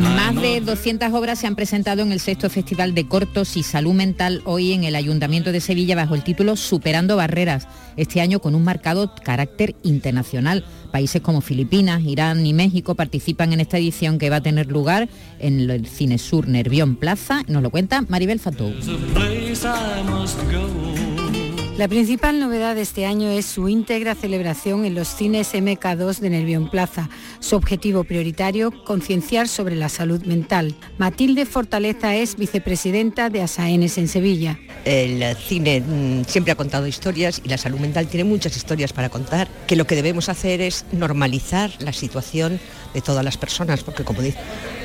Más 0.00 0.34
de 0.34 0.60
200 0.60 1.12
obras 1.12 1.38
se 1.38 1.46
han 1.46 1.56
presentado 1.56 2.02
en 2.02 2.10
el 2.10 2.20
sexto 2.20 2.48
Festival 2.48 2.94
de 2.94 3.06
Cortos 3.06 3.56
y 3.56 3.62
Salud 3.62 3.92
Mental 3.92 4.42
hoy 4.44 4.72
en 4.72 4.84
el 4.84 4.94
Ayuntamiento 4.94 5.52
de 5.52 5.60
Sevilla 5.60 5.94
bajo 5.94 6.14
el 6.14 6.24
título 6.24 6.56
Superando 6.56 7.16
Barreras, 7.16 7.68
este 7.96 8.20
año 8.20 8.40
con 8.40 8.54
un 8.54 8.64
marcado 8.64 9.14
carácter 9.22 9.76
internacional. 9.82 10.64
Países 10.90 11.22
como 11.22 11.40
Filipinas, 11.40 12.02
Irán 12.04 12.44
y 12.46 12.52
México 12.52 12.94
participan 12.94 13.52
en 13.52 13.60
esta 13.60 13.78
edición 13.78 14.18
que 14.18 14.30
va 14.30 14.36
a 14.36 14.40
tener 14.42 14.66
lugar 14.66 15.08
en 15.38 15.70
el 15.70 15.86
Cine 15.86 16.18
Sur 16.18 16.48
Nervión 16.48 16.96
Plaza. 16.96 17.42
Nos 17.48 17.62
lo 17.62 17.70
cuenta 17.70 18.04
Maribel 18.08 18.40
Fatou. 18.40 18.72
La 21.80 21.88
principal 21.88 22.38
novedad 22.38 22.74
de 22.74 22.82
este 22.82 23.06
año 23.06 23.30
es 23.30 23.46
su 23.46 23.66
íntegra 23.66 24.14
celebración 24.14 24.84
en 24.84 24.94
los 24.94 25.08
cines 25.08 25.54
MK2 25.54 26.18
de 26.18 26.28
Nervión 26.28 26.68
Plaza. 26.68 27.08
Su 27.38 27.56
objetivo 27.56 28.04
prioritario, 28.04 28.84
concienciar 28.84 29.48
sobre 29.48 29.76
la 29.76 29.88
salud 29.88 30.22
mental. 30.26 30.74
Matilde 30.98 31.46
Fortaleza 31.46 32.14
es 32.14 32.36
vicepresidenta 32.36 33.30
de 33.30 33.40
ASAENES 33.40 33.96
en 33.96 34.08
Sevilla. 34.08 34.58
El 34.84 35.34
cine 35.36 35.80
mm, 35.80 36.26
siempre 36.26 36.52
ha 36.52 36.54
contado 36.54 36.86
historias 36.86 37.40
y 37.42 37.48
la 37.48 37.56
salud 37.56 37.78
mental 37.78 38.08
tiene 38.08 38.24
muchas 38.24 38.54
historias 38.58 38.92
para 38.92 39.08
contar, 39.08 39.48
que 39.66 39.74
lo 39.74 39.86
que 39.86 39.94
debemos 39.94 40.28
hacer 40.28 40.60
es 40.60 40.84
normalizar 40.92 41.70
la 41.78 41.94
situación 41.94 42.60
de 42.92 43.00
todas 43.00 43.24
las 43.24 43.38
personas, 43.38 43.82
porque 43.84 44.04
como 44.04 44.20
dice 44.20 44.38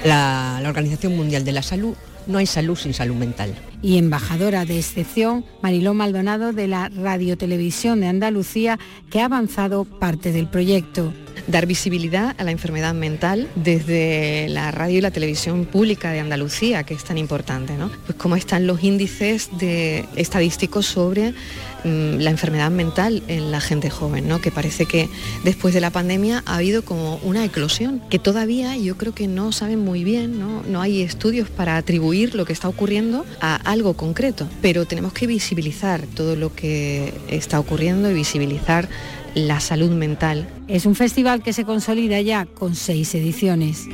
la, 0.06 0.62
la 0.64 0.70
Organización 0.70 1.18
Mundial 1.18 1.44
de 1.44 1.52
la 1.52 1.62
Salud, 1.62 1.94
no 2.28 2.38
hay 2.38 2.46
salud 2.46 2.78
sin 2.78 2.94
salud 2.94 3.16
mental. 3.16 3.54
Y 3.82 3.98
embajadora 3.98 4.66
de 4.66 4.80
excepción, 4.80 5.46
Mariló 5.62 5.94
Maldonado 5.94 6.54
de 6.54 6.68
la 6.68 6.90
Radiotelevisión 6.90 8.02
de 8.02 8.08
Andalucía, 8.08 8.80
que 9.10 9.22
ha 9.22 9.26
avanzado 9.26 9.86
parte 9.86 10.32
del 10.32 10.48
proyecto 10.48 11.14
dar 11.48 11.66
visibilidad 11.66 12.36
a 12.38 12.44
la 12.44 12.52
enfermedad 12.52 12.94
mental 12.94 13.48
desde 13.56 14.48
la 14.50 14.72
radio 14.72 14.98
y 14.98 15.02
la 15.02 15.12
televisión 15.12 15.66
pública 15.66 16.12
de 16.12 16.20
Andalucía, 16.20 16.84
que 16.84 16.94
es 16.94 17.04
tan 17.04 17.18
importante, 17.18 17.74
¿no? 17.74 17.92
Pues 18.06 18.18
cómo 18.18 18.36
están 18.36 18.68
los 18.68 18.84
índices 18.84 19.50
estadísticos 20.16 20.86
sobre 20.86 21.34
Mm, 21.86 22.18
la 22.18 22.32
enfermedad 22.32 22.72
mental 22.72 23.22
en 23.28 23.52
la 23.52 23.62
gente 23.62 23.92
joven, 23.92 24.28
¿no? 24.28 24.42
que 24.42 24.50
parece 24.50 24.88
que 24.88 25.08
después 25.44 25.72
de 25.72 25.82
la 25.82 25.92
pandemia 25.92 26.42
ha 26.48 26.56
habido 26.56 26.84
como 26.84 27.18
una 27.18 27.46
eclosión, 27.46 28.02
que 28.10 28.18
todavía 28.18 28.76
yo 28.76 28.98
creo 28.98 29.14
que 29.14 29.28
no 29.28 29.52
saben 29.52 29.78
muy 29.86 30.04
bien, 30.04 30.40
¿no? 30.40 30.64
no 30.68 30.82
hay 30.82 31.04
estudios 31.04 31.48
para 31.48 31.78
atribuir 31.78 32.34
lo 32.34 32.44
que 32.44 32.54
está 32.54 32.68
ocurriendo 32.68 33.24
a 33.40 33.58
algo 33.58 33.94
concreto, 33.94 34.50
pero 34.64 34.86
tenemos 34.86 35.14
que 35.14 35.28
visibilizar 35.28 36.08
todo 36.08 36.36
lo 36.36 36.56
que 36.56 37.14
está 37.28 37.60
ocurriendo 37.60 38.10
y 38.10 38.16
visibilizar 38.16 38.90
la 39.36 39.60
salud 39.60 39.92
mental. 39.92 40.48
Es 40.68 40.86
un 40.86 40.96
festival 40.96 41.44
que 41.44 41.54
se 41.54 41.66
consolida 41.66 42.20
ya 42.22 42.46
con 42.46 42.74
seis 42.74 43.14
ediciones. 43.14 43.88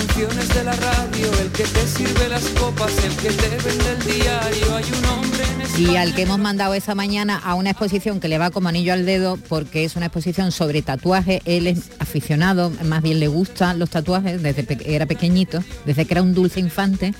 Secciones 0.00 0.48
de 0.52 0.64
la 0.64 0.72
radio, 0.72 1.32
el 1.40 1.50
que 1.52 1.62
te 1.62 1.86
sirve 1.86 2.28
las 2.28 2.42
copas, 2.60 2.92
el 3.04 3.14
que 3.14 3.30
te 3.30 3.48
vende 3.48 3.92
el 3.92 4.04
diario, 4.04 4.74
hay 4.74 4.84
un 4.98 5.04
hombre 5.04 5.44
en 5.78 5.92
Y 5.92 5.96
al 5.96 6.12
que 6.16 6.22
hemos 6.22 6.40
mandado 6.40 6.74
esa 6.74 6.96
mañana 6.96 7.38
a 7.38 7.54
una 7.54 7.70
exposición 7.70 8.18
que 8.18 8.26
le 8.26 8.36
va 8.36 8.50
como 8.50 8.68
anillo 8.68 8.92
al 8.92 9.06
dedo 9.06 9.36
porque 9.48 9.84
es 9.84 9.94
una 9.94 10.06
exposición 10.06 10.50
sobre 10.50 10.82
tatuaje, 10.82 11.42
él 11.44 11.68
es 11.68 11.90
aficionado, 12.00 12.72
más 12.84 13.02
bien 13.02 13.20
le 13.20 13.28
gustan 13.28 13.78
los 13.78 13.88
tatuajes 13.90 14.42
desde 14.42 14.66
que 14.66 14.96
era 14.96 15.06
pequeñito, 15.06 15.62
desde 15.86 16.06
que 16.06 16.14
era 16.14 16.22
un 16.22 16.34
dulce 16.34 16.58
infante, 16.58 17.14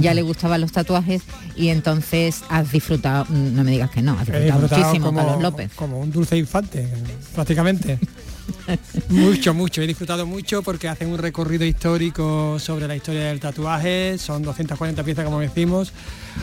ya 0.00 0.14
le 0.14 0.22
gustaban 0.22 0.62
los 0.62 0.72
tatuajes 0.72 1.20
y 1.56 1.68
entonces 1.68 2.42
has 2.48 2.72
disfrutado, 2.72 3.26
no 3.28 3.64
me 3.64 3.70
digas 3.70 3.90
que 3.90 4.00
no, 4.00 4.12
has 4.18 4.26
disfrutado, 4.26 4.60
muchísimo 4.60 5.06
como, 5.08 5.18
Carlos 5.20 5.42
López. 5.42 5.72
Como 5.76 6.00
un 6.00 6.10
dulce 6.10 6.38
infante, 6.38 6.88
prácticamente. 7.34 7.98
mucho, 9.08 9.54
mucho. 9.54 9.82
He 9.82 9.86
disfrutado 9.86 10.26
mucho 10.26 10.62
porque 10.62 10.88
hacen 10.88 11.08
un 11.08 11.18
recorrido 11.18 11.64
histórico 11.64 12.58
sobre 12.58 12.86
la 12.88 12.96
historia 12.96 13.24
del 13.24 13.40
tatuaje. 13.40 14.18
Son 14.18 14.42
240 14.42 15.02
piezas, 15.02 15.24
como 15.24 15.40
decimos. 15.40 15.92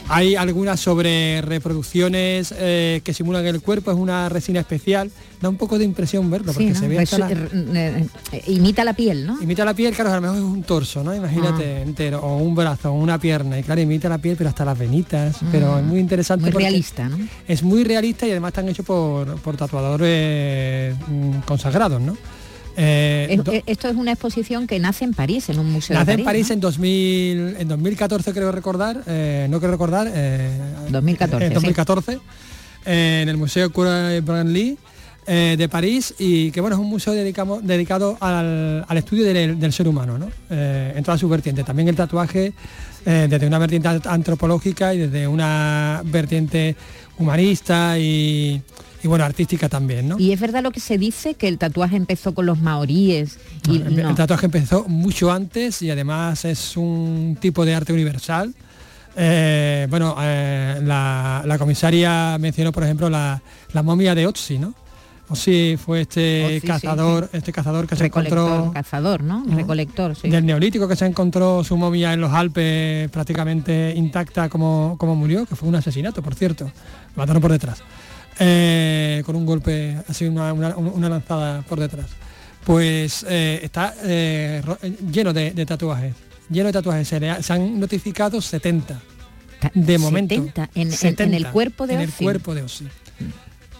Hay 0.07 0.35
algunas 0.35 0.79
sobre 0.79 1.41
reproducciones 1.41 2.53
eh, 2.57 3.01
que 3.03 3.13
simulan 3.13 3.45
el 3.45 3.61
cuerpo. 3.61 3.91
Es 3.91 3.97
una 3.97 4.29
resina 4.29 4.59
especial. 4.59 5.11
Da 5.41 5.49
un 5.49 5.55
poco 5.57 5.79
de 5.79 5.85
impresión 5.85 6.29
verlo 6.29 6.53
porque 6.53 6.75
se 6.75 6.87
ve 6.87 6.95
Pues, 6.97 7.13
eh, 7.13 8.05
eh, 8.31 8.43
imita 8.47 8.83
la 8.83 8.93
piel, 8.93 9.25
¿no? 9.25 9.41
Imita 9.41 9.65
la 9.65 9.73
piel, 9.73 9.91
claro, 9.95 10.11
a 10.11 10.15
lo 10.17 10.21
mejor 10.21 10.37
es 10.37 10.43
un 10.43 10.61
torso, 10.63 11.03
¿no? 11.03 11.15
Imagínate 11.15 11.77
Ah. 11.77 11.81
entero, 11.81 12.19
o 12.21 12.37
un 12.37 12.53
brazo, 12.53 12.91
o 12.91 12.93
una 12.93 13.19
pierna, 13.19 13.57
y 13.57 13.63
claro, 13.63 13.81
imita 13.81 14.07
la 14.07 14.19
piel, 14.19 14.35
pero 14.37 14.49
hasta 14.49 14.63
las 14.63 14.77
venitas, 14.77 15.37
pero 15.51 15.79
es 15.79 15.83
muy 15.83 15.99
interesante. 15.99 16.51
Muy 16.51 16.61
realista, 16.61 17.09
¿no? 17.09 17.17
Es 17.47 17.63
muy 17.63 17.83
realista 17.83 18.27
y 18.27 18.31
además 18.31 18.49
están 18.49 18.69
hechos 18.69 18.85
por, 18.85 19.35
por 19.41 19.57
tatuadores 19.57 20.95
mm, 21.07 21.39
consagrados, 21.45 21.99
¿no? 21.99 22.15
Eh, 22.77 23.27
Es- 23.45 23.63
esto 23.65 23.89
es 23.89 23.95
una 23.95 24.11
exposición 24.11 24.67
que 24.67 24.79
nace 24.79 25.03
en 25.05 25.13
París, 25.13 25.49
en 25.49 25.59
un 25.59 25.71
museo 25.71 25.97
Nace 25.97 26.11
de 26.11 26.17
en 26.19 26.23
París 26.23 26.47
¿no? 26.49 26.53
en, 26.53 26.59
2000, 26.61 27.55
en 27.59 27.67
2014, 27.67 28.31
creo 28.31 28.51
recordar, 28.51 29.01
eh, 29.07 29.47
no 29.49 29.59
creo 29.59 29.71
recordar, 29.71 30.07
eh, 30.13 30.51
2014, 30.89 31.45
en 31.45 31.49
sí. 31.49 31.53
2014, 31.55 32.19
eh, 32.85 33.19
en 33.23 33.29
el 33.29 33.37
Museo 33.37 33.71
Cura 33.73 34.11
Branly 34.21 34.77
eh, 35.27 35.55
de 35.57 35.69
París 35.69 36.13
y 36.17 36.51
que 36.51 36.61
bueno, 36.61 36.75
es 36.75 36.79
un 36.81 36.87
museo 36.87 37.13
dedicado 37.13 38.17
al, 38.19 38.85
al 38.87 38.97
estudio 38.97 39.23
del, 39.25 39.59
del 39.59 39.73
ser 39.73 39.87
humano, 39.87 40.17
¿no? 40.17 40.29
Eh, 40.49 40.93
en 40.95 41.03
todas 41.03 41.19
sus 41.19 41.29
vertientes. 41.29 41.65
También 41.65 41.87
el 41.87 41.95
tatuaje 41.95 42.53
eh, 43.05 43.27
desde 43.29 43.47
una 43.47 43.59
vertiente 43.59 43.87
ant- 43.89 44.07
antropológica 44.07 44.93
y 44.93 44.99
desde 44.99 45.27
una 45.27 46.01
vertiente 46.05 46.75
humanista 47.17 47.99
y, 47.99 48.61
y, 49.03 49.07
bueno, 49.07 49.23
artística 49.23 49.69
también, 49.69 50.07
¿no? 50.09 50.19
Y 50.19 50.31
es 50.31 50.39
verdad 50.39 50.63
lo 50.63 50.71
que 50.71 50.79
se 50.79 50.97
dice, 50.97 51.35
que 51.35 51.47
el 51.47 51.57
tatuaje 51.59 51.95
empezó 51.95 52.33
con 52.33 52.47
los 52.47 52.59
maoríes. 52.59 53.37
Y 53.69 53.77
el, 53.77 53.95
no. 54.01 54.09
el 54.09 54.15
tatuaje 54.15 54.47
empezó 54.47 54.85
mucho 54.87 55.31
antes 55.31 55.81
y 55.83 55.91
además 55.91 56.45
es 56.45 56.75
un 56.77 57.37
tipo 57.39 57.63
de 57.63 57.75
arte 57.75 57.93
universal. 57.93 58.53
Eh, 59.15 59.87
bueno, 59.89 60.15
eh, 60.19 60.79
la, 60.83 61.43
la 61.45 61.57
comisaria 61.59 62.37
mencionó, 62.39 62.71
por 62.71 62.83
ejemplo, 62.83 63.09
la, 63.09 63.41
la 63.73 63.83
momia 63.83 64.15
de 64.15 64.25
Otzi, 64.25 64.57
¿no? 64.57 64.73
Otzi 65.31 65.77
fue 65.77 66.01
este 66.01 66.59
sí, 66.61 66.67
cazador, 66.67 67.29
sí. 67.31 67.37
este 67.37 67.51
cazador 67.51 67.87
que 67.87 67.95
se 67.95 68.05
encontró 68.05 68.71
cazador, 68.73 69.23
¿no? 69.23 69.43
Recolector, 69.47 70.15
sí. 70.15 70.29
del 70.29 70.45
neolítico 70.45 70.87
que 70.87 70.95
se 70.95 71.05
encontró 71.05 71.63
su 71.63 71.77
momia 71.77 72.13
en 72.13 72.21
los 72.21 72.31
Alpes 72.31 73.09
prácticamente 73.09 73.93
intacta 73.95 74.49
como, 74.49 74.95
como 74.97 75.15
murió, 75.15 75.45
que 75.45 75.55
fue 75.55 75.69
un 75.69 75.75
asesinato, 75.75 76.21
por 76.21 76.35
cierto. 76.35 76.71
Mataron 77.15 77.41
por 77.41 77.51
detrás. 77.51 77.81
Eh, 78.39 79.21
con 79.25 79.35
un 79.35 79.45
golpe, 79.45 79.97
así 80.07 80.25
una, 80.25 80.51
una- 80.53 80.75
una 80.77 81.09
lanzada 81.09 81.61
por 81.63 81.79
detrás. 81.79 82.07
Pues 82.63 83.25
eh, 83.29 83.59
está 83.63 83.93
eh, 84.03 84.61
lleno 85.11 85.33
de, 85.33 85.51
de 85.51 85.65
tatuajes. 85.65 86.13
Lleno 86.49 86.67
de 86.67 86.73
tatuajes. 86.73 87.07
Se, 87.07 87.19
le 87.19 87.29
ha- 87.29 87.41
se 87.41 87.53
han 87.53 87.79
notificado 87.79 88.39
70. 88.41 88.99
De 89.75 89.97
momento. 89.97 90.33
70 90.35 90.69
en- 90.75 90.91
en- 90.91 91.15
en 91.29 91.33
el 91.35 91.47
cuerpo 91.51 91.85
de 91.87 91.93
En 91.95 92.01
el 92.01 92.11
cuerpo 92.11 92.55
de 92.55 92.63
Ozzy. 92.63 92.87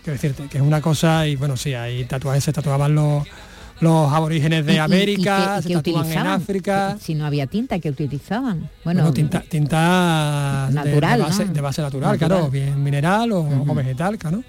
Quiero 0.03 0.13
decirte 0.13 0.47
que 0.49 0.57
es 0.57 0.63
una 0.63 0.81
cosa, 0.81 1.27
y 1.27 1.35
bueno, 1.35 1.55
sí, 1.57 1.73
hay 1.73 2.05
tatuajes, 2.05 2.43
se 2.43 2.51
tatuaban 2.53 2.95
los, 2.95 3.23
los 3.81 4.11
aborígenes 4.11 4.65
de 4.65 4.71
Y- 4.73 4.75
y- 4.75 4.77
y 4.77 4.79
América, 4.79 5.55
qué- 5.61 5.67
se 5.67 5.73
tatúan 5.75 6.11
en? 6.11 6.17
África. 6.27 6.97
Si 6.99 7.13
no 7.13 7.25
había 7.25 7.45
tinta, 7.47 7.77
que 7.79 7.89
utilizaban? 7.89 8.69
Bueno, 8.83 9.01
Bueno, 9.01 9.13
tinta, 9.13 9.41
tinta 9.41 10.69
Natural, 10.71 11.19
de, 11.19 11.25
base, 11.25 11.45
¿no? 11.45 11.53
de 11.53 11.61
base 11.61 11.81
natural, 11.83 12.11
Natural. 12.13 12.29
claro, 12.39 12.49
bien 12.51 12.83
mineral 12.83 13.31
o, 13.31 13.39
o 13.41 13.75
vegetal, 13.75 14.17
claro. 14.17 14.43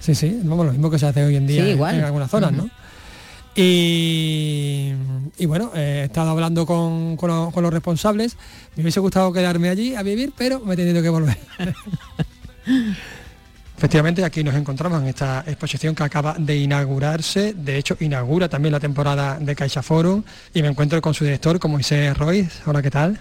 Sí, 0.00 0.14
sí, 0.14 0.40
vamos, 0.44 0.66
lo 0.66 0.72
mismo 0.72 0.90
que 0.90 0.98
se 0.98 1.06
hace 1.06 1.24
hoy 1.24 1.36
en 1.36 1.46
día 1.46 1.62
Sí, 1.64 1.70
en- 1.70 1.76
igual. 1.76 1.94
en, 1.94 2.04
algunas 2.04 2.30
zonas, 2.30 2.52
¿no? 2.52 2.68
Y, 3.54 4.92
y 5.38 5.46
bueno, 5.46 5.72
eh, 5.74 6.00
he 6.02 6.04
estado 6.04 6.30
hablando 6.30 6.66
con, 6.66 7.16
con 7.16 7.30
lo- 7.30 7.50
con 7.50 7.62
los 7.62 7.72
responsables. 7.72 8.36
Me 8.76 8.82
hubiese 8.82 9.00
gustado 9.00 9.32
quedarme 9.32 9.68
allí 9.68 9.94
a 9.94 10.02
vivir, 10.02 10.32
pero 10.36 10.60
me 10.60 10.74
he 10.74 10.76
tenido 10.76 11.02
que 11.02 11.08
volver. 11.08 11.38
Efectivamente, 13.80 14.22
aquí 14.22 14.44
nos 14.44 14.54
encontramos 14.56 15.00
en 15.00 15.08
esta 15.08 15.42
exposición 15.46 15.94
que 15.94 16.02
acaba 16.02 16.34
de 16.38 16.54
inaugurarse. 16.54 17.54
De 17.54 17.78
hecho, 17.78 17.96
inaugura 18.00 18.46
también 18.46 18.72
la 18.72 18.78
temporada 18.78 19.38
de 19.40 19.56
Caixa 19.56 19.82
Forum 19.82 20.22
y 20.52 20.60
me 20.60 20.68
encuentro 20.68 21.00
con 21.00 21.14
su 21.14 21.24
director, 21.24 21.58
con 21.58 21.70
Moisés 21.70 22.14
Royce. 22.14 22.60
Hola, 22.66 22.82
¿qué 22.82 22.90
tal? 22.90 23.18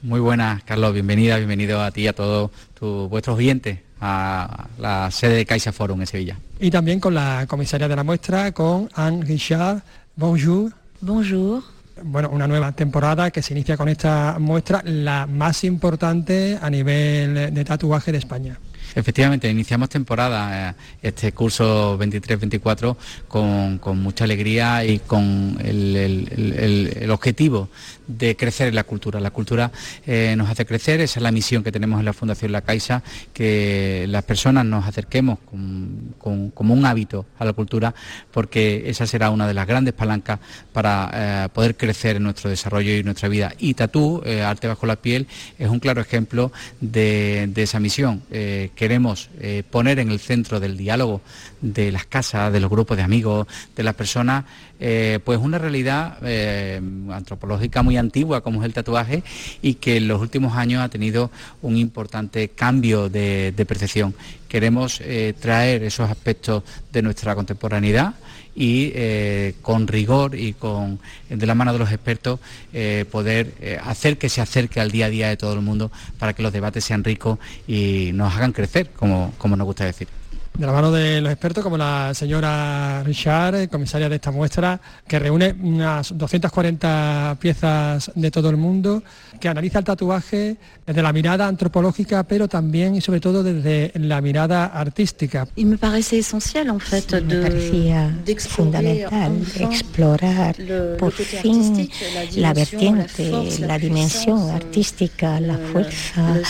Muy 0.00 0.18
buenas, 0.18 0.62
Carlos, 0.64 0.94
bienvenida, 0.94 1.36
bienvenido 1.36 1.82
a 1.82 1.90
ti 1.90 2.04
y 2.04 2.06
a 2.06 2.14
todos 2.14 2.50
tus, 2.72 3.10
vuestros 3.10 3.36
oyentes 3.36 3.80
a 4.00 4.68
la 4.78 5.10
sede 5.10 5.36
de 5.36 5.44
Caixa 5.44 5.72
Forum 5.72 6.00
en 6.00 6.06
Sevilla. 6.06 6.38
Y 6.58 6.70
también 6.70 7.00
con 7.00 7.12
la 7.12 7.44
comisaria 7.46 7.86
de 7.86 7.94
la 7.94 8.02
muestra, 8.02 8.52
con 8.52 8.88
Anne 8.94 9.26
Richard. 9.26 9.82
Bonjour. 10.16 10.72
Bonjour. 11.02 11.62
Bueno, 12.02 12.30
una 12.30 12.48
nueva 12.48 12.72
temporada 12.72 13.30
que 13.30 13.42
se 13.42 13.52
inicia 13.52 13.76
con 13.76 13.90
esta 13.90 14.38
muestra, 14.38 14.80
la 14.86 15.26
más 15.26 15.64
importante 15.64 16.58
a 16.58 16.70
nivel 16.70 17.52
de 17.52 17.64
tatuaje 17.66 18.10
de 18.10 18.16
España. 18.16 18.58
Efectivamente, 18.98 19.48
iniciamos 19.48 19.88
temporada, 19.90 20.70
eh, 20.70 20.74
este 21.02 21.30
curso 21.30 21.96
23-24, 22.00 22.96
con, 23.28 23.78
con 23.78 24.02
mucha 24.02 24.24
alegría 24.24 24.84
y 24.84 24.98
con 24.98 25.56
el, 25.64 25.94
el- 25.96 26.94
el- 27.00 27.10
objetivo 27.12 27.68
de 28.08 28.34
crecer 28.36 28.68
en 28.68 28.74
la 28.74 28.82
cultura. 28.82 29.20
La 29.20 29.30
cultura 29.30 29.70
eh, 30.04 30.34
nos 30.36 30.50
hace 30.50 30.66
crecer, 30.66 31.00
esa 31.00 31.20
es 31.20 31.22
la 31.22 31.30
misión 31.30 31.62
que 31.62 31.70
tenemos 31.70 32.00
en 32.00 32.06
la 32.06 32.12
Fundación 32.12 32.50
La 32.50 32.62
Caixa, 32.62 33.04
que 33.32 34.04
las 34.08 34.24
personas 34.24 34.64
nos 34.64 34.84
acerquemos 34.84 35.38
con- 35.48 36.14
con- 36.18 36.50
como 36.50 36.74
un 36.74 36.84
hábito 36.84 37.24
a 37.38 37.44
la 37.44 37.52
cultura, 37.52 37.94
porque 38.32 38.82
esa 38.86 39.06
será 39.06 39.30
una 39.30 39.46
de 39.46 39.54
las 39.54 39.66
grandes 39.68 39.94
palancas 39.94 40.40
para 40.72 41.10
eh, 41.44 41.48
poder 41.50 41.76
crecer 41.76 42.16
en 42.16 42.24
nuestro 42.24 42.50
desarrollo 42.50 42.92
y 42.96 43.04
nuestra 43.04 43.28
vida. 43.28 43.52
Y 43.60 43.74
Tatú, 43.74 44.22
Arte 44.44 44.66
Bajo 44.66 44.86
la 44.86 44.96
Piel, 44.96 45.28
es 45.56 45.68
un 45.68 45.78
claro 45.78 46.00
ejemplo 46.00 46.50
de, 46.80 47.48
de 47.54 47.62
esa 47.62 47.78
misión. 47.78 48.22
Eh, 48.32 48.70
queremos 48.88 49.28
eh, 49.38 49.64
poner 49.70 49.98
en 49.98 50.10
el 50.10 50.18
centro 50.18 50.60
del 50.60 50.74
diálogo 50.78 51.20
de 51.60 51.92
las 51.92 52.06
casas, 52.06 52.50
de 52.50 52.58
los 52.58 52.70
grupos 52.70 52.96
de 52.96 53.02
amigos, 53.02 53.46
de 53.76 53.82
las 53.82 53.94
personas, 53.94 54.46
eh, 54.80 55.18
pues 55.22 55.38
una 55.38 55.58
realidad 55.58 56.16
eh, 56.22 56.80
antropológica 57.12 57.82
muy 57.82 57.98
antigua 57.98 58.40
como 58.40 58.60
es 58.60 58.64
el 58.64 58.72
tatuaje 58.72 59.22
y 59.60 59.74
que 59.74 59.98
en 59.98 60.08
los 60.08 60.22
últimos 60.22 60.56
años 60.56 60.82
ha 60.82 60.88
tenido 60.88 61.30
un 61.60 61.76
importante 61.76 62.48
cambio 62.48 63.10
de, 63.10 63.52
percepción. 63.68 64.14
Queremos 64.48 65.02
traer 65.38 65.82
esos 65.82 66.08
aspectos 66.08 66.62
de 66.90 67.02
nuestra 67.02 67.34
contemporaneidad 67.34 68.14
y 68.58 68.90
eh, 68.96 69.54
con 69.62 69.86
rigor 69.86 70.34
y 70.34 70.52
con 70.52 70.98
de 71.30 71.46
la 71.46 71.54
mano 71.54 71.72
de 71.72 71.78
los 71.78 71.92
expertos 71.92 72.40
eh, 72.72 73.04
poder 73.08 73.54
eh, 73.60 73.78
hacer 73.80 74.18
que 74.18 74.28
se 74.28 74.40
acerque 74.40 74.80
al 74.80 74.90
día 74.90 75.06
a 75.06 75.10
día 75.10 75.28
de 75.28 75.36
todo 75.36 75.54
el 75.54 75.60
mundo 75.60 75.92
para 76.18 76.32
que 76.32 76.42
los 76.42 76.52
debates 76.52 76.84
sean 76.84 77.04
ricos 77.04 77.38
y 77.68 78.10
nos 78.14 78.34
hagan 78.34 78.52
crecer, 78.52 78.90
como, 78.90 79.32
como 79.38 79.56
nos 79.56 79.64
gusta 79.64 79.84
decir. 79.84 80.17
De 80.58 80.66
la 80.66 80.72
mano 80.72 80.90
de 80.90 81.20
los 81.20 81.30
expertos 81.30 81.62
como 81.62 81.78
la 81.78 82.12
señora 82.14 83.02
Richard, 83.04 83.68
comisaria 83.68 84.08
de 84.08 84.16
esta 84.16 84.32
muestra, 84.32 84.80
que 85.06 85.20
reúne 85.20 85.54
unas 85.62 86.18
240 86.18 87.36
piezas 87.40 88.10
de 88.16 88.30
todo 88.32 88.50
el 88.50 88.56
mundo, 88.56 89.04
que 89.38 89.48
analiza 89.48 89.78
el 89.78 89.84
tatuaje 89.84 90.56
desde 90.84 91.00
la 91.00 91.12
mirada 91.12 91.46
antropológica, 91.46 92.24
pero 92.24 92.48
también 92.48 92.96
y 92.96 93.00
sobre 93.00 93.20
todo 93.20 93.44
desde 93.44 93.92
la 93.94 94.20
mirada 94.20 94.66
artística. 94.66 95.46
Il 95.54 95.66
me 95.66 95.78
paraissait 95.78 96.18
essentiel 96.18 96.68
en 96.68 96.80
fait 96.80 97.12
me 97.22 97.42
parecía 97.42 98.18
fundamental 98.48 99.32
explorar 99.60 100.56
por 100.98 101.12
fin 101.12 101.88
la 102.34 102.52
vertiente, 102.52 103.30
la 103.60 103.78
dimensión 103.78 104.50
artística, 104.50 105.38
la 105.40 105.56
fuerza, 105.56 106.40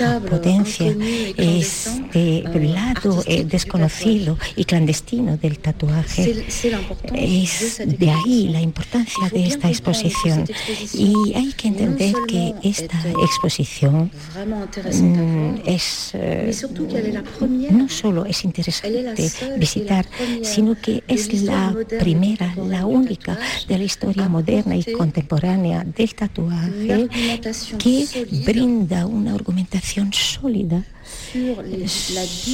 la 0.00 0.20
potencia, 0.20 0.94
este 1.38 2.42
lado 2.74 3.29
eh, 3.30 3.44
desconocido 3.44 4.36
y 4.56 4.64
clandestino 4.64 5.36
del 5.36 5.60
tatuaje. 5.60 6.44
Es 7.14 7.80
de 7.86 8.10
ahí 8.10 8.48
la 8.48 8.60
importancia 8.60 9.28
de 9.30 9.46
esta 9.46 9.68
exposición. 9.68 10.44
Y 10.92 11.14
hay 11.34 11.52
que 11.52 11.68
entender 11.68 12.12
que 12.26 12.54
esta 12.64 13.00
exposición 13.08 14.10
mm, 14.36 15.60
es 15.64 16.10
eh, 16.14 16.50
no 17.70 17.88
solo 17.88 18.24
es 18.24 18.44
interesante 18.44 19.30
visitar, 19.56 20.06
sino 20.42 20.74
que 20.74 21.04
es 21.06 21.32
la 21.44 21.72
primera, 22.00 22.52
la 22.56 22.84
única 22.84 23.38
de 23.68 23.78
la 23.78 23.84
historia 23.84 24.28
moderna 24.28 24.74
y 24.74 24.82
contemporánea 24.92 25.84
del 25.84 26.14
tatuaje 26.16 27.08
que 27.78 28.26
brinda 28.44 29.06
una 29.06 29.34
argumentación 29.34 30.12
sólida 30.12 30.82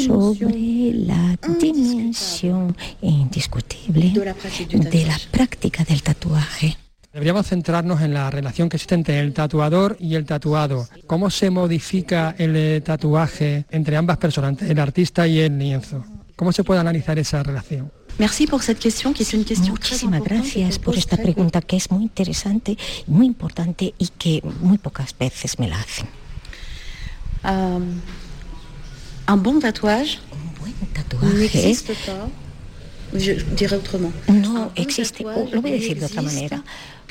sobre 0.07 0.93
la 0.95 1.37
dimensión 1.59 2.77
indiscutible 3.01 4.11
de 4.11 5.07
la 5.07 5.19
práctica 5.31 5.85
del 5.85 6.03
tatuaje. 6.03 6.77
Deberíamos 7.13 7.47
centrarnos 7.47 8.03
en 8.03 8.13
la 8.13 8.31
relación 8.31 8.69
que 8.69 8.77
existe 8.77 8.95
entre 8.95 9.21
el 9.21 9.33
tatuador 9.33 9.97
y 9.99 10.17
el 10.17 10.27
tatuado. 10.27 10.87
¿Cómo 11.07 11.31
se 11.31 11.49
modifica 11.49 12.35
el 12.37 12.55
eh, 12.55 12.83
tatuaje 12.83 13.65
entre 13.71 13.97
ambas 13.97 14.19
personas, 14.19 14.61
el 14.61 14.79
artista 14.79 15.27
y 15.27 15.39
el 15.39 15.59
lienzo? 15.59 16.05
¿Cómo 16.37 16.53
se 16.53 16.63
puede 16.63 16.81
analizar 16.81 17.19
esa 17.19 17.43
relación? 17.43 17.91
Muchísimas 18.19 20.23
gracias 20.23 20.79
por 20.79 20.95
esta 20.95 21.17
pregunta 21.17 21.63
que 21.63 21.77
es 21.77 21.91
muy 21.91 22.03
interesante, 22.03 22.77
muy 23.07 23.27
importante 23.27 23.95
y 23.97 24.09
que 24.09 24.43
muy 24.61 24.77
pocas 24.77 25.17
veces 25.19 25.59
me 25.59 25.69
la 25.69 25.81
hacen. 25.81 26.07
Un 29.29 29.43
buen 29.43 29.61
tatuaje, 29.61 30.19
un 30.33 30.55
buen 30.61 30.75
tatuaje 30.93 31.27
no 34.29 34.73
existe, 34.75 35.23
lo 35.23 35.63
voy 35.63 35.71
a 35.71 35.75
decir 35.75 35.99
de 35.99 36.07
otra 36.07 36.23
manera. 36.23 36.63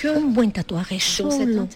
Un 0.04 0.34
buen 0.34 0.51
tatuaje 0.51 0.99
solo 0.99 1.67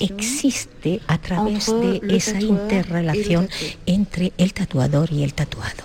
existe 0.00 1.00
a 1.06 1.18
través 1.18 1.66
de 1.66 2.00
esa 2.16 2.40
interrelación 2.40 3.48
entre 3.86 4.32
el 4.38 4.52
tatuador 4.52 5.12
y 5.12 5.22
el 5.22 5.34
tatuado. 5.34 5.84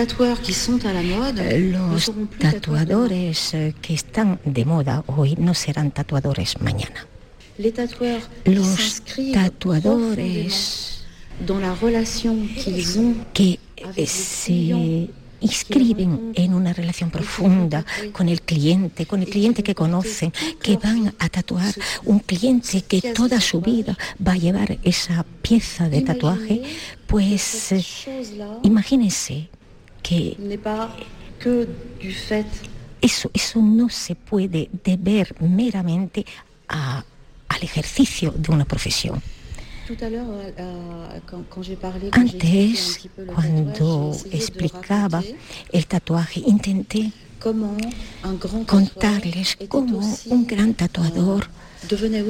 tatuadores 2.38 3.54
eh, 3.54 3.74
que 3.82 3.92
están 3.92 4.40
de 4.44 4.64
moda 4.64 5.04
hoy 5.06 5.36
no 5.36 5.52
serán 5.52 5.90
tatuadores 5.90 6.58
mañana. 6.62 7.06
Los 7.58 9.02
tatuadores 9.34 11.04
que 13.34 13.58
eh, 13.96 14.06
se 14.06 15.10
inscriben 15.40 16.32
en 16.34 16.54
una 16.54 16.72
relación 16.72 17.10
profunda 17.10 17.84
con 18.12 18.30
el 18.30 18.40
cliente, 18.40 19.04
con 19.04 19.20
el 19.20 19.28
cliente 19.28 19.62
que 19.62 19.74
conocen, 19.74 20.32
que 20.62 20.78
van 20.78 21.14
a 21.18 21.28
tatuar, 21.28 21.74
un 22.06 22.20
cliente 22.20 22.80
que 22.80 23.12
toda 23.12 23.42
su 23.42 23.60
vida 23.60 23.98
va 24.26 24.32
a 24.32 24.36
llevar 24.36 24.78
esa 24.82 25.26
pieza 25.42 25.90
de 25.90 26.00
tatuaje, 26.00 26.62
pues 27.06 27.74
imagínense 28.62 29.50
que 30.06 30.36
eso, 33.00 33.30
eso 33.34 33.60
no 33.60 33.88
se 33.88 34.14
puede 34.14 34.68
deber 34.84 35.34
meramente 35.40 36.24
a- 36.68 37.04
al 37.48 37.62
ejercicio 37.62 38.32
de 38.32 38.52
una 38.52 38.64
profesión. 38.64 39.20
euh, 39.88 40.52
euh, 40.58 41.20
Antes, 42.12 43.08
cuando 43.32 44.12
explicaba 44.32 45.22
el 45.72 45.86
tatuaje, 45.86 46.40
intenté 46.40 47.12
contarles 48.66 49.56
cómo 49.68 50.18
un 50.30 50.46
gran 50.46 50.74
tatuador 50.74 51.46
grand 51.88 52.24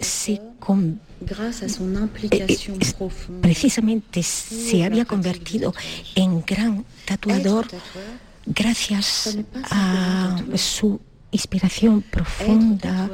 se 0.00 0.40
tatoueur 0.58 1.09
eh, 1.20 2.46
eh, 2.48 3.10
precisamente 3.42 4.22
se 4.22 4.84
había 4.84 5.04
convertido 5.04 5.74
en 6.14 6.42
gran 6.42 6.84
tatuador 7.04 7.66
gracias 8.46 9.38
a 9.70 10.42
su 10.56 11.00
inspiración 11.32 12.02
profunda. 12.02 13.10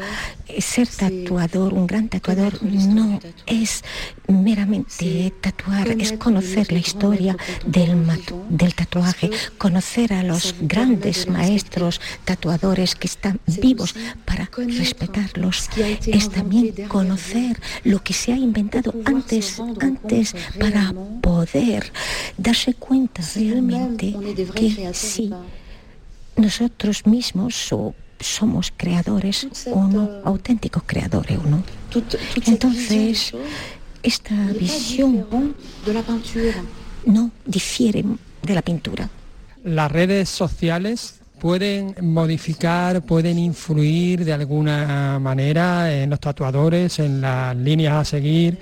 Ser 0.59 0.89
tatuador, 0.89 1.75
un 1.75 1.87
gran 1.87 2.09
tatuador, 2.09 2.63
no 2.63 3.21
es 3.47 3.83
meramente 4.29 5.33
tatuar, 5.41 5.89
es 5.89 6.13
conocer 6.13 6.73
la 6.73 6.79
historia 6.79 7.37
del, 7.67 8.07
del 8.49 8.75
tatuaje, 8.75 9.31
conocer 9.59 10.13
a 10.13 10.23
los 10.23 10.55
grandes 10.61 11.29
maestros 11.29 12.01
tatuadores 12.25 12.95
que 12.95 13.09
están 13.09 13.41
vivos 13.61 13.95
para 14.25 14.51
respetarlos. 14.57 15.69
Es 16.07 16.31
también 16.31 16.73
conocer 16.89 17.61
lo 17.85 18.03
que 18.03 18.13
se 18.13 18.33
ha 18.33 18.37
inventado 18.37 18.95
antes, 19.05 19.61
antes 19.81 20.35
para 20.59 20.95
poder 21.21 21.93
darse 22.39 22.75
cuenta 22.75 23.23
realmente 23.35 24.15
que 24.55 24.87
pas. 24.87 25.21
nosotros 26.37 27.07
mismos 27.07 27.73
o 27.73 27.95
somos 28.21 28.73
creadores 28.77 29.47
o 29.73 29.85
no, 29.85 30.11
auténticos 30.25 30.83
creadores 30.87 31.39
o 31.39 31.43
no. 31.43 31.63
Entonces, 32.45 33.33
esta 34.03 34.35
visión 34.59 35.27
no 37.05 37.31
difiere 37.45 38.05
de 38.43 38.55
la 38.55 38.63
pintura. 38.63 39.11
¿Las 39.65 39.91
redes 39.91 40.29
sociales 40.29 41.21
pueden 41.39 41.95
modificar, 42.01 43.03
pueden 43.03 43.39
influir 43.39 44.25
de 44.25 44.33
alguna 44.33 45.19
manera 45.19 45.93
en 45.95 46.11
los 46.11 46.21
tatuadores, 46.21 46.99
en 46.99 47.21
las 47.21 47.55
líneas 47.57 47.95
a 47.95 48.05
seguir? 48.05 48.59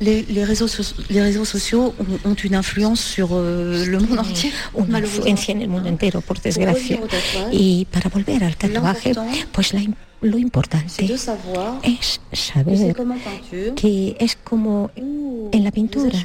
Les, 0.00 0.28
les 0.28 0.44
réseaux, 0.44 0.68
so- 0.68 0.94
les 1.08 1.22
réseaux 1.22 1.44
sociaux 1.46 1.94
ont, 1.98 2.30
ont 2.30 2.34
une 2.44 2.54
influence 2.54 3.00
sur 3.00 3.28
euh, 3.32 3.86
le 3.86 3.98
monde 3.98 4.18
entier, 4.18 4.52
Una 4.74 4.98
influencia 4.98 5.52
en 5.54 5.62
el 5.62 5.68
mundo 5.68 5.88
entero, 5.88 6.20
por 6.20 6.40
desgracia. 6.40 6.98
Y 7.50 7.86
para 7.90 8.10
volver 8.10 8.44
al 8.44 8.56
tatuaje, 8.56 9.12
pues 9.52 9.72
la 9.72 9.80
lo 10.20 10.38
importante 10.38 11.18
savoir 11.18 11.80
es 11.82 12.20
saber 12.32 12.94
que 13.74 14.16
es 14.20 14.36
como 14.44 14.88
où 14.96 15.48
en 15.52 15.64
la 15.64 15.72
pintura. 15.72 16.16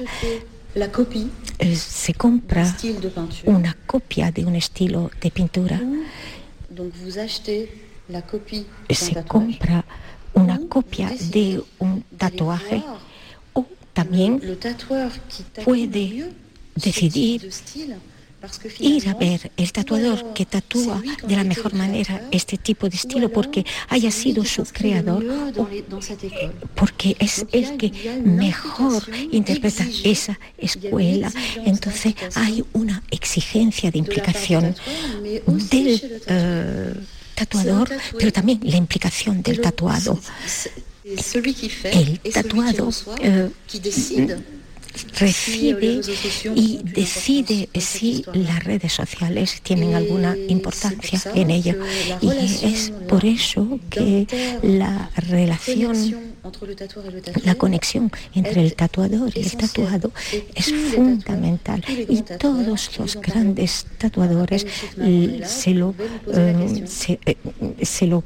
La 0.77 0.87
copie 0.91 1.27
eh, 1.59 1.75
se 1.75 2.13
compra 2.13 2.63
una 3.45 3.75
copia 3.85 4.31
de 4.31 4.45
un 4.45 4.55
estilo 4.55 5.09
de 5.21 5.31
pintura, 5.31 5.79
Donc 6.69 6.93
vous 7.03 7.17
achetez 7.17 7.69
la 8.09 8.21
copie 8.21 8.65
se 8.89 9.13
tatouage. 9.13 9.27
compra 9.27 9.83
una 10.33 10.59
copia 10.69 11.09
de 11.31 11.61
un 11.79 12.03
tatuaje. 12.17 12.83
o 13.53 13.65
también 13.93 14.39
Le 14.43 14.55
puede 15.63 16.31
decidir 16.75 17.41
de 17.41 17.51
style, 17.51 17.95
ir 18.80 19.10
a 19.10 19.13
ver 19.15 19.52
el 19.58 19.71
tatuador 19.71 20.34
que 20.34 20.45
tatúa 20.45 21.02
de 21.28 21.36
la 21.36 21.43
mejor 21.43 21.73
manera 21.73 22.21
este 22.32 22.58
tipo 22.58 22.88
de 22.88 22.95
estilo 22.95 23.30
porque 23.30 23.65
haya 23.89 24.12
sido 24.12 24.45
su 24.45 24.63
creador 24.65 25.23
école. 25.23 25.84
porque 26.76 27.15
es 27.19 27.45
el 27.52 27.78
que 27.78 27.91
mejor 28.23 29.04
interpreta 29.32 29.86
esa 30.04 30.39
escuela. 30.58 31.32
Entonces 31.65 32.13
hay 32.36 32.63
una 32.73 33.04
exigencia 33.10 33.89
de 33.91 34.00
implicación 34.00 34.76
del 35.71 36.21
eh, 36.28 36.93
tatuador, 37.34 37.89
pero 38.17 38.32
también 38.32 38.60
la 38.63 38.78
implicación 38.78 39.41
del 39.41 39.62
tatuado. 39.62 40.19
El 41.04 42.19
tatuado 42.34 42.89
eh, 43.21 43.50
recibe 45.17 46.01
y 46.55 46.79
decide 46.83 47.69
si 47.79 48.23
las 48.33 48.63
redes 48.63 48.93
sociales 48.93 49.62
tienen 49.62 49.95
alguna 49.95 50.36
importancia 50.47 51.19
en 51.33 51.51
ello. 51.51 51.75
Y 52.21 52.29
es 52.65 52.91
por 53.07 53.25
eso 53.25 53.79
que 53.89 54.27
la 54.63 55.10
relación 55.15 56.38
la 57.43 57.55
conexión 57.55 58.12
entre 58.33 58.62
el 58.62 58.73
tatuador 58.73 59.31
y 59.36 59.41
el 59.41 59.57
tatuado 59.57 60.12
es 60.55 60.73
fundamental 60.95 61.83
y 61.88 62.21
todos 62.21 62.97
los 62.97 63.17
grandes 63.21 63.86
tatuadores 63.97 64.65
se 65.45 65.71
lo, 65.71 65.93
eh, 66.33 66.83
se, 66.88 67.19
eh, 67.25 67.36
se 67.83 68.07
lo. 68.07 68.23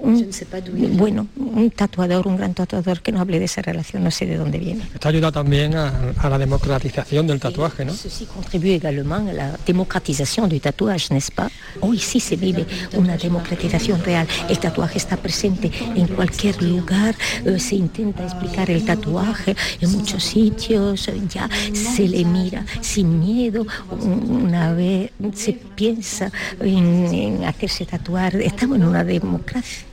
Un- 0.00 0.30
vient. 0.72 0.96
bueno, 0.96 1.26
un 1.36 1.70
tatuador, 1.70 2.28
un 2.28 2.36
gran 2.36 2.54
tatuador 2.54 3.02
que 3.02 3.10
no 3.10 3.20
hable 3.20 3.40
de 3.40 3.46
esa 3.46 3.62
relación, 3.62 4.04
no 4.04 4.12
sé 4.12 4.26
de 4.26 4.36
dónde 4.36 4.58
viene. 4.58 4.84
Está 4.94 5.10
ayudado 5.18 5.32
también 5.32 5.74
a, 5.74 5.92
a 6.16 6.28
la 6.28 6.38
democratización 6.38 7.26
del 7.26 7.40
tatuaje, 7.40 7.84
¿no? 7.84 7.92
Ceci 7.92 8.26
contribue 8.26 8.74
également 8.74 9.28
a 9.28 9.32
la 9.32 9.58
démocratisation 9.66 10.46
du 10.46 10.60
tatouage, 10.60 11.10
n'est-ce 11.10 11.32
pas 11.32 11.50
Hoy 11.80 11.98
sí 11.98 12.20
se 12.20 12.36
vive 12.36 12.64
una 12.94 13.16
democratización 13.16 14.02
real. 14.04 14.26
El 14.48 14.58
tatuaje 14.58 14.98
está 14.98 15.16
presente 15.16 15.70
en 15.96 16.06
cualquier 16.08 16.62
lugar, 16.62 17.14
eh, 17.44 17.58
se 17.58 17.76
intenta 17.76 18.22
explicar 18.24 18.70
el 18.70 18.84
tatuaje 18.84 19.56
en 19.80 19.92
muchos 19.92 20.22
sitios, 20.22 21.08
eh, 21.08 21.20
ya 21.28 21.48
se 21.72 22.08
le 22.08 22.24
mira 22.24 22.64
sin 22.80 23.18
miedo, 23.18 23.66
una 24.00 24.72
vez 24.72 25.10
se 25.34 25.52
piensa 25.52 26.30
en, 26.60 27.06
en 27.12 27.44
hacerse 27.44 27.86
tatuar. 27.86 28.36
Estamos 28.36 28.76
en 28.76 28.84
una 28.84 29.04
democracia 29.04 29.87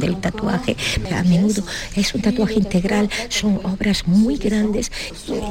del 0.00 0.20
tatuaje, 0.20 0.76
a 1.14 1.22
menudo 1.22 1.62
es 1.96 2.14
un 2.14 2.22
tatuaje 2.22 2.54
integral, 2.54 3.08
son 3.28 3.60
obras 3.64 4.06
muy 4.06 4.36
grandes 4.36 4.90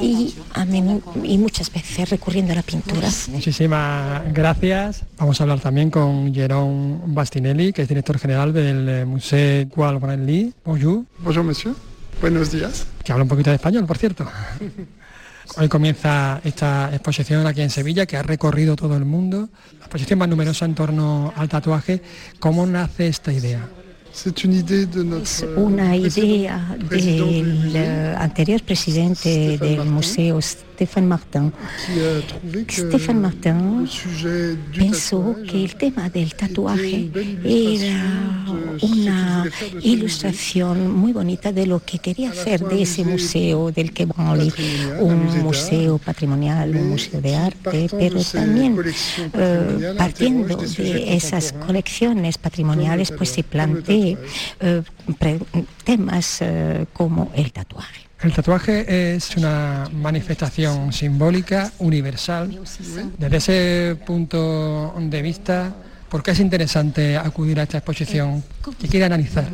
y, 0.02 0.36
a 0.54 0.66
menudo, 0.66 1.02
y 1.24 1.38
muchas 1.38 1.72
veces 1.72 2.10
recurriendo 2.10 2.54
a 2.54 2.56
la 2.56 2.64
pintura. 2.64 3.10
Muchísimas 3.30 4.34
gracias. 4.34 5.04
Vamos 5.18 5.40
a 5.40 5.44
hablar 5.44 5.60
también 5.60 5.90
con 5.90 6.34
Jerome 6.34 7.00
Bastinelli, 7.06 7.74
que 7.74 7.84
es 7.84 7.88
director 7.88 8.18
general 8.18 8.54
del 8.54 9.06
Museo 9.06 9.66
Gual. 9.68 10.00
Bonjour. 10.66 11.04
Bonjour, 11.20 11.44
monsieur. 11.44 11.76
Buenos 12.22 12.52
días. 12.52 12.86
Que 13.04 13.12
habla 13.12 13.24
un 13.24 13.30
poquito 13.30 13.50
de 13.50 13.56
español, 13.56 13.86
por 13.86 13.98
cierto. 13.98 14.26
Hoy 15.58 15.68
comienza 15.68 16.42
esta 16.44 16.90
exposición 16.94 17.46
aquí 17.48 17.62
en 17.62 17.70
Sevilla 17.70 18.06
que 18.06 18.18
ha 18.18 18.24
recorrido 18.24 18.76
todo 18.76 18.96
el 18.96 19.06
mundo, 19.06 19.50
la 19.74 19.86
exposición 19.86 20.20
más 20.20 20.30
numerosa 20.30 20.66
en 20.66 20.76
torno 20.76 21.34
al 21.36 21.50
tatuaje. 21.50 22.02
¿Cómo 22.40 22.66
nace 22.66 23.08
esta 23.08 23.34
idea? 23.34 23.68
Es 24.12 25.46
una 25.56 25.96
idea 25.96 26.78
del 26.90 27.76
anterior 28.18 28.64
presidente 28.64 29.58
del 29.58 29.86
museo, 29.86 30.40
Stéphane 30.80 31.08
Martin. 31.08 31.52
Stéphane 32.70 33.20
Martin 33.20 33.86
pensó 34.74 35.36
que 35.46 35.66
el 35.66 35.76
tema 35.76 36.10
del 36.10 36.34
tatuaje 36.34 37.10
era 37.44 38.00
una 38.82 39.46
ilustración 39.82 40.90
muy 40.90 41.12
bonita 41.12 41.52
de 41.52 41.68
lo 41.68 41.84
que 41.84 42.00
quería 42.00 42.30
hacer 42.30 42.62
de 42.62 42.84
ese 42.84 43.04
museo 43.04 43.74
del 43.74 43.92
que 43.92 44.08
un 45.02 45.44
museo 45.44 45.98
patrimonial, 45.98 46.74
un 46.74 46.92
museo 46.92 47.20
de 47.20 47.36
arte, 47.36 47.90
pero 47.92 48.24
también 48.24 48.82
eh, 49.34 49.96
partiendo 49.98 50.56
de 50.56 51.14
esas 51.14 51.52
colecciones 51.52 52.38
patrimoniales, 52.38 53.12
pues 53.12 53.32
se 53.32 53.44
plantea 53.44 54.18
eh, 54.62 54.82
temas 55.84 56.38
eh, 56.40 56.86
como 56.94 57.34
el 57.36 57.52
tatuaje. 57.52 58.09
El 58.22 58.34
tatuaje 58.34 59.16
es 59.16 59.38
una 59.38 59.88
manifestación 59.94 60.92
simbólica 60.92 61.72
universal. 61.80 62.60
Desde 63.18 63.38
ese 63.38 63.98
punto 64.06 64.94
de 65.00 65.22
vista, 65.22 65.74
¿por 66.10 66.22
qué 66.22 66.32
es 66.32 66.40
interesante 66.42 67.16
acudir 67.16 67.62
a 67.62 67.64
esta 67.64 67.78
exposición? 67.78 68.44
¿Qué 68.78 68.90
quiere 68.90 69.06
analizar? 69.06 69.50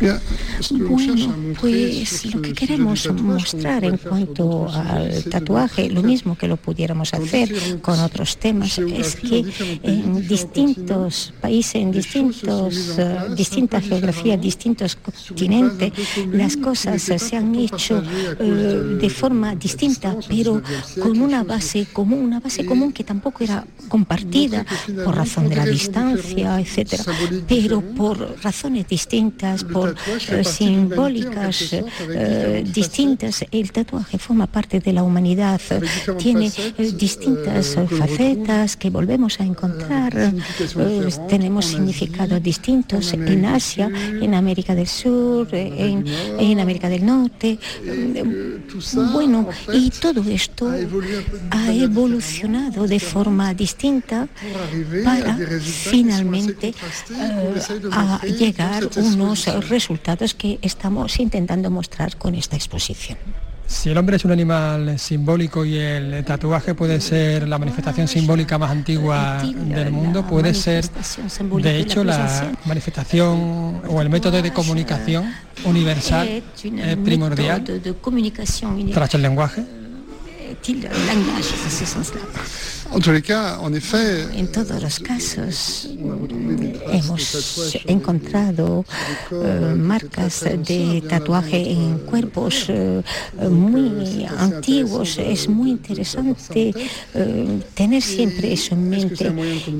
Bueno, 0.00 1.34
pues 1.60 2.34
lo 2.34 2.42
que 2.42 2.52
queremos 2.52 3.10
mostrar 3.12 3.84
en 3.84 3.96
cuanto 3.96 4.68
al 4.70 5.24
tatuaje, 5.24 5.90
lo 5.90 6.02
mismo 6.02 6.36
que 6.36 6.48
lo 6.48 6.56
pudiéramos 6.56 7.14
hacer 7.14 7.80
con 7.80 7.98
otros 8.00 8.36
temas, 8.38 8.78
es 8.78 9.16
que 9.16 9.44
en 9.82 10.26
distintos 10.26 11.32
países, 11.40 11.76
en 11.76 11.92
distintos, 11.92 12.98
eh, 12.98 13.16
distintas 13.36 13.84
geografías, 13.84 14.40
distintos 14.40 14.96
continentes, 14.96 15.92
las 16.32 16.56
cosas 16.56 17.02
se 17.02 17.36
han 17.36 17.54
hecho 17.54 18.02
eh, 18.40 18.98
de 19.00 19.10
forma 19.10 19.54
distinta, 19.54 20.16
pero 20.28 20.62
con 21.00 21.20
una 21.20 21.44
base 21.44 21.86
común, 21.92 22.24
una 22.24 22.40
base 22.40 22.64
común 22.64 22.92
que 22.92 23.04
tampoco 23.04 23.44
era 23.44 23.64
compartida 23.88 24.64
por 25.04 25.16
razón 25.16 25.48
de 25.48 25.56
la 25.56 25.66
distancia, 25.66 26.60
etcétera, 26.60 27.04
pero 27.46 27.80
por 27.80 28.36
razones 28.42 28.88
distintas, 28.88 29.64
por 29.64 29.83
simbólicas 30.44 31.72
eh, 31.72 32.64
distintas. 32.66 33.44
El 33.50 33.72
tatuaje 33.72 34.18
forma 34.18 34.46
parte 34.46 34.80
de 34.80 34.92
la 34.92 35.02
humanidad, 35.02 35.60
tiene 36.18 36.50
eh, 36.56 36.92
distintas 36.96 37.76
facetas 37.98 38.76
que 38.76 38.90
volvemos 38.90 39.40
a 39.40 39.44
encontrar. 39.44 40.16
Eh, 40.16 41.08
tenemos 41.28 41.66
significados 41.66 42.42
distintos 42.42 43.12
en 43.12 43.44
Asia, 43.44 43.90
en 44.20 44.34
América 44.34 44.74
del 44.74 44.88
Sur, 44.88 45.48
en, 45.52 46.04
en 46.38 46.60
América 46.60 46.88
del 46.88 47.04
Norte. 47.04 47.58
Bueno, 49.12 49.48
y 49.72 49.90
todo 49.90 50.22
esto 50.28 50.70
ha 51.50 51.72
evolucionado 51.72 52.86
de 52.86 53.00
forma 53.00 53.54
distinta 53.54 54.28
para 55.04 55.36
finalmente 55.60 56.74
a 57.90 58.20
llegar 58.26 58.88
unos 58.96 59.48
resultados 59.74 60.34
que 60.34 60.58
estamos 60.62 61.18
intentando 61.18 61.68
mostrar 61.68 62.16
con 62.16 62.34
esta 62.34 62.54
exposición. 62.54 63.18
Si 63.66 63.88
el 63.90 63.96
hombre 63.96 64.16
es 64.16 64.24
un 64.24 64.30
animal 64.30 64.98
simbólico 64.98 65.64
y 65.64 65.78
el 65.78 66.24
tatuaje 66.24 66.74
puede 66.74 67.00
ser 67.00 67.48
la 67.48 67.58
manifestación 67.58 68.06
simbólica 68.06 68.58
más 68.58 68.70
antigua 68.70 69.42
del 69.42 69.90
mundo, 69.90 70.24
puede 70.26 70.52
ser, 70.54 70.84
de 70.88 71.80
hecho, 71.80 72.04
la 72.04 72.52
manifestación 72.66 73.82
o 73.88 74.00
el 74.02 74.10
método 74.10 74.42
de 74.42 74.52
comunicación 74.52 75.32
universal 75.64 76.28
eh, 76.28 76.96
primordial 77.02 77.64
tras 78.92 79.14
el 79.14 79.22
lenguaje. 79.22 79.64
En 84.34 84.52
todos 84.52 84.80
los 84.80 85.00
casos 85.00 85.90
hemos 86.92 87.76
encontrado 87.86 88.84
eh, 89.32 89.74
marcas 89.76 90.44
de 90.44 91.02
tatuaje 91.08 91.72
en 91.72 91.98
cuerpos 91.98 92.66
eh, 92.68 93.02
muy 93.50 94.26
antiguos. 94.38 95.18
Es 95.18 95.48
muy 95.48 95.70
interesante 95.70 96.72
eh, 97.14 97.60
tener 97.74 98.00
siempre 98.00 98.52
eso 98.52 98.74
en 98.74 98.88
mente. 98.88 99.32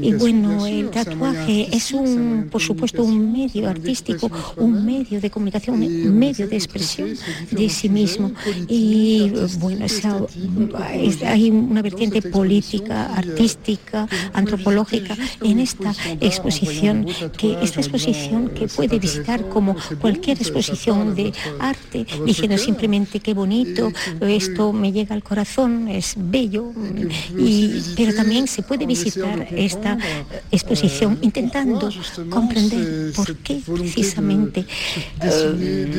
Y 0.02 0.12
bueno, 0.14 0.66
el 0.66 0.90
tatuaje 0.90 1.68
es 1.70 1.92
un, 1.92 2.48
por 2.50 2.62
supuesto, 2.62 3.04
un 3.04 3.32
medio 3.32 3.68
artístico, 3.68 4.28
un 4.56 4.84
medio 4.84 5.20
de 5.20 5.30
comunicación, 5.30 5.82
un 5.82 6.18
medio 6.18 6.48
de 6.48 6.56
expresión 6.56 7.10
de 7.50 7.68
sí 7.68 7.88
mismo. 7.88 8.32
Y 8.68 9.30
bueno, 9.58 9.86
hay 11.24 11.50
una 11.50 11.80
vertiente 11.80 12.20
política 12.20 13.03
artística, 13.06 14.08
antropológica 14.32 15.16
en 15.42 15.60
esta 15.60 15.94
exposición, 16.20 17.06
que 17.36 17.58
esta 17.62 17.80
exposición 17.80 18.48
que 18.50 18.68
puede 18.68 18.98
visitar 18.98 19.48
como 19.48 19.76
cualquier 20.00 20.38
exposición 20.38 21.14
de 21.14 21.32
arte, 21.58 22.06
diciendo 22.24 22.58
simplemente 22.58 23.20
qué 23.20 23.34
bonito, 23.34 23.92
esto 24.20 24.72
me 24.72 24.92
llega 24.92 25.14
al 25.14 25.22
corazón, 25.22 25.88
es 25.88 26.14
bello, 26.16 26.72
y, 27.38 27.82
pero 27.96 28.14
también 28.14 28.46
se 28.46 28.62
puede 28.62 28.86
visitar 28.86 29.46
esta 29.50 29.98
exposición 30.50 31.18
intentando 31.22 31.90
comprender 32.30 33.12
por 33.14 33.36
qué 33.36 33.60
precisamente 33.64 34.66
eh, 35.22 35.92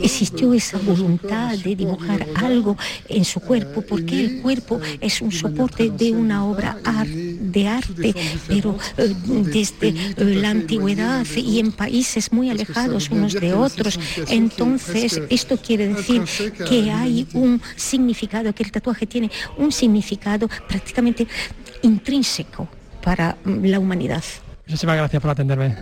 existió 0.00 0.52
esa 0.54 0.78
voluntad 0.78 1.56
de 1.58 1.76
dibujar 1.76 2.26
algo 2.34 2.76
en 3.08 3.24
su 3.24 3.40
cuerpo, 3.40 3.82
porque 3.82 4.20
el 4.20 4.42
cuerpo 4.42 4.80
es 5.00 5.20
un 5.20 5.32
soporte 5.32 5.69
de 5.76 6.12
una 6.12 6.44
obra 6.44 6.76
de 7.04 7.68
arte, 7.68 8.14
pero 8.46 8.78
eh, 8.96 9.14
desde 9.26 9.88
eh, 9.88 10.14
la 10.16 10.50
antigüedad 10.50 11.26
y 11.36 11.58
en 11.58 11.72
países 11.72 12.32
muy 12.32 12.50
alejados 12.50 13.10
unos 13.10 13.34
de 13.34 13.52
otros. 13.54 13.98
Entonces, 14.28 15.20
esto 15.30 15.56
quiere 15.56 15.88
decir 15.88 16.22
que 16.68 16.90
hay 16.90 17.26
un 17.34 17.60
significado, 17.76 18.52
que 18.54 18.62
el 18.62 18.72
tatuaje 18.72 19.06
tiene 19.06 19.30
un 19.56 19.72
significado 19.72 20.48
prácticamente 20.68 21.26
intrínseco 21.82 22.68
para 23.02 23.36
la 23.44 23.78
humanidad. 23.78 24.22
Muchísimas 24.66 24.96
gracias 24.96 25.20
por 25.20 25.30
atenderme. 25.30 25.76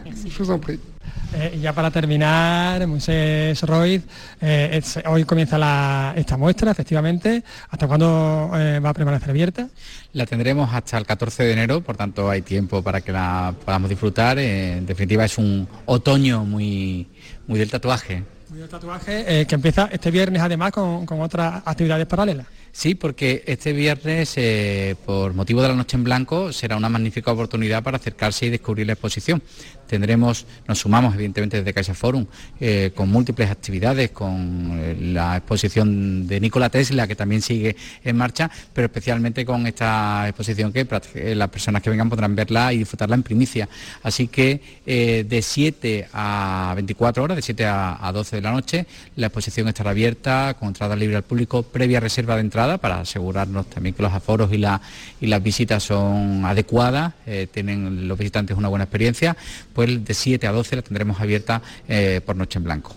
Eh, 1.34 1.58
ya 1.60 1.72
para 1.72 1.90
terminar, 1.90 2.86
Moisés 2.86 3.60
Roy, 3.62 4.02
eh, 4.40 4.82
hoy 5.06 5.24
comienza 5.24 6.14
esta 6.16 6.36
muestra, 6.36 6.70
efectivamente. 6.70 7.44
¿Hasta 7.68 7.86
cuándo 7.86 8.50
eh, 8.54 8.80
va 8.80 8.90
a 8.90 8.94
permanecer 8.94 9.30
abierta? 9.30 9.68
La 10.14 10.24
tendremos 10.24 10.72
hasta 10.72 10.96
el 10.96 11.04
14 11.04 11.44
de 11.44 11.52
enero, 11.52 11.82
por 11.82 11.96
tanto 11.96 12.30
hay 12.30 12.42
tiempo 12.42 12.82
para 12.82 13.02
que 13.02 13.12
la 13.12 13.54
podamos 13.64 13.90
disfrutar. 13.90 14.38
en 14.38 14.86
definitiva 14.86 15.24
es 15.24 15.36
un 15.36 15.68
otoño 15.84 16.44
muy, 16.44 17.06
muy 17.46 17.58
del 17.58 17.70
tatuaje. 17.70 18.24
Muy 18.48 18.60
del 18.60 18.68
tatuaje, 18.68 19.46
que 19.46 19.54
empieza 19.54 19.88
este 19.92 20.10
viernes 20.10 20.40
además 20.40 20.72
con, 20.72 21.04
con 21.04 21.20
otras 21.20 21.62
actividades 21.66 22.06
paralelas. 22.06 22.46
Sí, 22.78 22.94
porque 22.94 23.42
este 23.48 23.72
viernes, 23.72 24.34
eh, 24.36 24.94
por 25.04 25.34
motivo 25.34 25.60
de 25.60 25.66
la 25.66 25.74
Noche 25.74 25.96
en 25.96 26.04
Blanco, 26.04 26.52
será 26.52 26.76
una 26.76 26.88
magnífica 26.88 27.32
oportunidad 27.32 27.82
para 27.82 27.96
acercarse 27.96 28.46
y 28.46 28.50
descubrir 28.50 28.86
la 28.86 28.92
exposición. 28.92 29.42
Tendremos, 29.88 30.46
nos 30.68 30.78
sumamos 30.78 31.14
evidentemente 31.14 31.56
desde 31.56 31.74
Caixa 31.74 31.94
Forum, 31.94 32.26
eh, 32.60 32.92
con 32.94 33.08
múltiples 33.08 33.50
actividades, 33.50 34.12
con 34.12 34.78
eh, 34.78 34.96
la 35.00 35.38
exposición 35.38 36.28
de 36.28 36.38
Nikola 36.38 36.70
Tesla, 36.70 37.08
que 37.08 37.16
también 37.16 37.42
sigue 37.42 37.74
en 38.04 38.16
marcha, 38.16 38.48
pero 38.72 38.86
especialmente 38.86 39.44
con 39.44 39.66
esta 39.66 40.28
exposición 40.28 40.72
que 40.72 40.86
las 41.34 41.48
personas 41.48 41.82
que 41.82 41.90
vengan 41.90 42.08
podrán 42.08 42.36
verla 42.36 42.72
y 42.72 42.78
disfrutarla 42.78 43.16
en 43.16 43.24
primicia. 43.24 43.68
Así 44.04 44.28
que 44.28 45.24
de 45.26 45.42
7 45.42 46.10
a 46.12 46.74
24 46.76 47.24
horas, 47.24 47.36
de 47.36 47.42
7 47.42 47.64
a 47.66 48.10
12 48.14 48.36
de 48.36 48.42
la 48.42 48.52
noche, 48.52 48.86
la 49.16 49.26
exposición 49.26 49.66
estará 49.66 49.90
abierta, 49.90 50.54
con 50.60 50.68
entrada 50.68 50.94
libre 50.94 51.16
al 51.16 51.24
público, 51.24 51.64
previa 51.64 51.98
reserva 51.98 52.36
de 52.36 52.42
entrada 52.42 52.67
para 52.76 53.00
asegurarnos 53.00 53.70
también 53.70 53.94
que 53.94 54.02
los 54.02 54.12
aforos 54.12 54.52
y, 54.52 54.58
las 54.58 55.42
visitas 55.42 55.82
son 55.82 56.44
adecuadas, 56.44 57.14
eh, 57.26 57.46
tienen 57.50 58.06
los 58.06 58.18
visitantes 58.18 58.56
una 58.58 58.68
buena 58.68 58.84
experiencia, 58.84 59.36
pues 59.72 60.04
de 60.04 60.12
7 60.12 60.46
a 60.46 60.52
12 60.52 60.76
la 60.76 60.82
tendremos 60.82 61.20
abierta 61.20 61.62
eh, 61.88 62.20
por 62.26 62.36
Noche 62.36 62.58
en 62.58 62.64
Blanco 62.64 62.94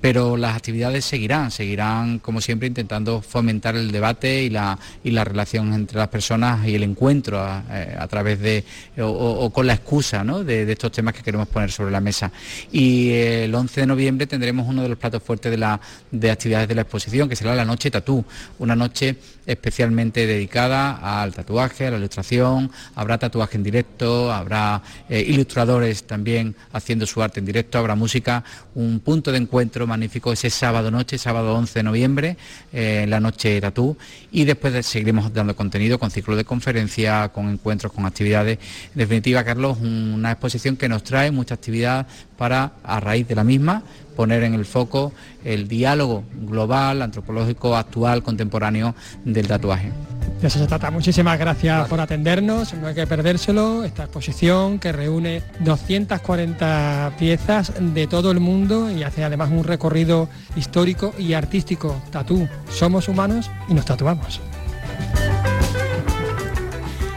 pero 0.00 0.36
las 0.36 0.56
actividades 0.56 1.04
seguirán, 1.04 1.50
seguirán 1.50 2.18
como 2.18 2.40
siempre 2.40 2.68
intentando 2.68 3.20
fomentar 3.20 3.76
el 3.76 3.92
debate 3.92 4.42
y 4.42 4.50
la, 4.50 4.78
relación 5.04 5.74
entre 5.74 5.98
las 5.98 6.08
personas 6.08 6.66
y 6.66 6.74
el 6.74 6.82
encuentro 6.82 7.38
a, 7.38 7.62
eh, 7.70 7.96
través 8.08 8.40
de 8.40 8.64
o, 8.98 9.50
con 9.50 9.66
la 9.66 9.74
excusa 9.74 10.24
de, 10.24 10.70
estos 10.70 10.92
temas 10.92 11.14
que 11.14 11.22
queremos 11.22 11.48
poner 11.48 11.70
sobre 11.70 11.90
la 11.90 12.00
mesa. 12.00 12.30
Y 12.72 13.10
el 13.12 13.54
11 13.54 13.82
de 13.82 13.86
noviembre 13.86 14.26
tendremos 14.26 14.66
uno 14.68 14.82
de 14.82 14.88
los 14.88 14.98
platos 14.98 15.22
fuertes 15.22 15.50
de, 15.50 15.58
la, 15.58 15.80
de 16.10 16.30
actividades 16.30 16.68
de 16.68 16.74
la 16.74 16.82
exposición, 16.82 17.28
que 17.28 17.36
será 17.36 17.54
la 17.54 17.64
noche 17.64 17.90
tatú, 17.90 18.24
una 18.58 18.76
noche 18.76 19.16
especialmente 19.46 20.26
dedicada 20.26 21.20
al 21.22 21.34
tatuaje, 21.34 21.86
a 21.86 21.90
la 21.90 21.98
ilustración, 21.98 22.70
habrá 22.94 23.18
tatuaje 23.18 23.56
en 23.56 23.62
directo, 23.62 24.32
habrá 24.32 24.82
eh, 25.08 25.24
ilustradores 25.26 26.04
también 26.04 26.54
haciendo 26.72 27.06
su 27.06 27.22
arte 27.22 27.40
en 27.40 27.46
directo, 27.46 27.78
habrá 27.78 27.94
música, 27.94 28.44
un 28.74 29.00
punto 29.00 29.32
de 29.32 29.38
encuentro 29.38 29.86
magnífico 29.90 30.32
ese 30.32 30.48
sábado 30.48 30.90
noche, 30.90 31.18
sábado 31.18 31.54
11 31.54 31.78
de 31.78 31.82
noviembre, 31.82 32.36
eh, 32.72 33.04
la 33.08 33.20
noche 33.20 33.60
tatú, 33.60 33.96
y 34.30 34.44
después 34.44 34.86
seguiremos 34.86 35.32
dando 35.32 35.54
contenido 35.54 35.98
con 35.98 36.10
ciclo 36.10 36.36
de 36.36 36.44
conferencia, 36.44 37.28
con 37.28 37.50
encuentros, 37.50 37.92
con 37.92 38.06
actividades. 38.06 38.58
En 38.94 38.98
definitiva, 38.98 39.44
Carlos, 39.44 39.78
una 39.80 40.32
exposición 40.32 40.76
que 40.76 40.88
nos 40.88 41.02
trae 41.02 41.30
mucha 41.30 41.54
actividad 41.54 42.06
para, 42.40 42.72
a 42.84 43.00
raíz 43.00 43.28
de 43.28 43.34
la 43.34 43.44
misma, 43.44 43.82
poner 44.16 44.44
en 44.44 44.54
el 44.54 44.64
foco 44.64 45.12
el 45.44 45.68
diálogo 45.68 46.24
global, 46.32 47.02
antropológico, 47.02 47.76
actual, 47.76 48.22
contemporáneo 48.22 48.94
del 49.26 49.46
tatuaje. 49.46 49.92
De 50.40 50.48
eso 50.48 50.58
se 50.58 50.66
trata. 50.66 50.90
Muchísimas 50.90 51.38
gracias 51.38 51.86
por 51.86 52.00
atendernos. 52.00 52.72
No 52.72 52.86
hay 52.86 52.94
que 52.94 53.06
perdérselo. 53.06 53.84
Esta 53.84 54.04
exposición 54.04 54.78
que 54.78 54.90
reúne 54.90 55.42
240 55.58 57.12
piezas 57.18 57.74
de 57.78 58.06
todo 58.06 58.30
el 58.30 58.40
mundo 58.40 58.90
y 58.90 59.02
hace 59.02 59.22
además 59.22 59.50
un 59.50 59.64
recorrido 59.64 60.30
histórico 60.56 61.12
y 61.18 61.34
artístico. 61.34 62.00
Tatú. 62.10 62.48
Somos 62.70 63.06
humanos 63.06 63.50
y 63.68 63.74
nos 63.74 63.84
tatuamos. 63.84 64.40